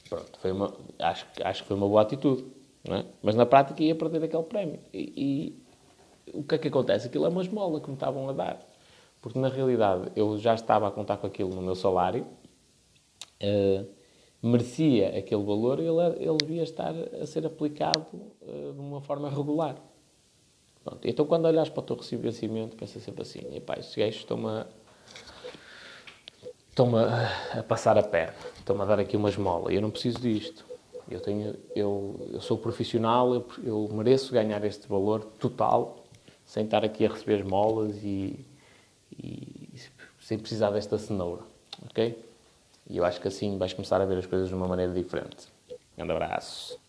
pronto, 0.09 0.39
foi 0.39 0.53
uma, 0.53 0.73
acho, 0.99 1.27
acho 1.43 1.63
que 1.63 1.69
foi 1.69 1.77
uma 1.77 1.89
boa 1.89 2.03
atitude. 2.03 2.45
É? 2.89 3.05
Mas 3.23 3.35
na 3.35 3.45
prática 3.45 3.83
ia 3.83 3.95
perder 3.95 4.23
aquele 4.23 4.43
prémio. 4.45 4.79
E, 4.93 5.13
e, 6.27 6.33
o 6.33 6.43
que 6.45 6.55
é 6.55 6.59
que 6.59 6.69
acontece? 6.69 7.09
Aquilo 7.09 7.27
é 7.27 7.29
uma 7.29 7.43
esmola 7.43 7.81
que 7.81 7.89
me 7.89 7.95
estavam 7.95 8.29
a 8.29 8.33
dar. 8.33 8.61
Porque 9.21 9.39
na 9.39 9.49
realidade 9.49 10.13
eu 10.15 10.39
já 10.39 10.55
estava 10.55 10.87
a 10.87 10.91
contar 10.91 11.17
com 11.17 11.27
aquilo 11.27 11.51
no 11.51 11.63
meu 11.63 11.75
salário, 11.75 12.27
uh, 13.43 13.87
merecia 14.41 15.19
aquele 15.19 15.43
valor 15.43 15.81
e 15.81 15.87
ele, 15.87 16.29
ele 16.29 16.37
devia 16.37 16.63
estar 16.63 16.95
a 17.21 17.27
ser 17.27 17.45
aplicado 17.45 18.07
uh, 18.43 18.73
de 18.73 18.79
uma 18.79 19.01
forma 19.01 19.29
regular. 19.29 19.77
Pronto. 20.87 21.01
Então 21.03 21.27
quando 21.27 21.47
olhas 21.47 21.69
para 21.69 21.81
o 21.81 21.83
teu 21.83 21.97
recibo 21.97 22.23
de 22.23 22.29
vencimento, 22.29 22.77
pensa 22.77 23.01
sempre 23.01 23.23
assim: 23.23 23.41
epá, 23.57 23.75
estes 23.75 23.97
gajos 23.97 24.21
estão-me 24.21 24.47
a, 24.47 24.67
estão 26.71 26.93
a, 26.97 27.63
passar 27.65 27.99
a 27.99 28.05
perna, 28.05 28.37
estão-me 28.57 28.83
a 28.83 28.85
dar 28.85 29.01
aqui 29.01 29.17
uma 29.17 29.29
esmola 29.29 29.73
eu 29.73 29.83
não 29.83 29.91
preciso 29.91 30.21
disto. 30.21 30.65
Eu, 31.09 31.21
tenho, 31.21 31.57
eu, 31.75 32.29
eu 32.33 32.41
sou 32.41 32.59
profissional, 32.59 33.33
eu, 33.35 33.47
eu 33.65 33.89
mereço 33.93 34.33
ganhar 34.33 34.65
este 34.65 34.89
valor 34.89 35.25
total 35.39 36.05
sem 36.45 36.65
estar 36.65 36.85
aqui 36.85 37.07
a 37.07 37.09
receber 37.09 37.41
esmolas 37.41 37.97
e, 38.03 38.45
e, 39.17 39.69
sem 40.21 40.37
precisar 40.37 40.71
desta 40.71 40.99
cenoura. 40.99 41.43
Ok? 41.89 42.25
E 42.89 42.97
eu 42.97 43.05
acho 43.05 43.21
que 43.21 43.29
assim 43.29 43.57
vais 43.57 43.73
começar 43.73 44.01
a 44.01 44.05
ver 44.05 44.19
as 44.19 44.27
coisas 44.27 44.49
de 44.49 44.55
uma 44.55 44.67
maneira 44.67 44.93
diferente. 44.93 45.47
Um 45.71 45.77
grande 45.97 46.13
abraço. 46.13 46.86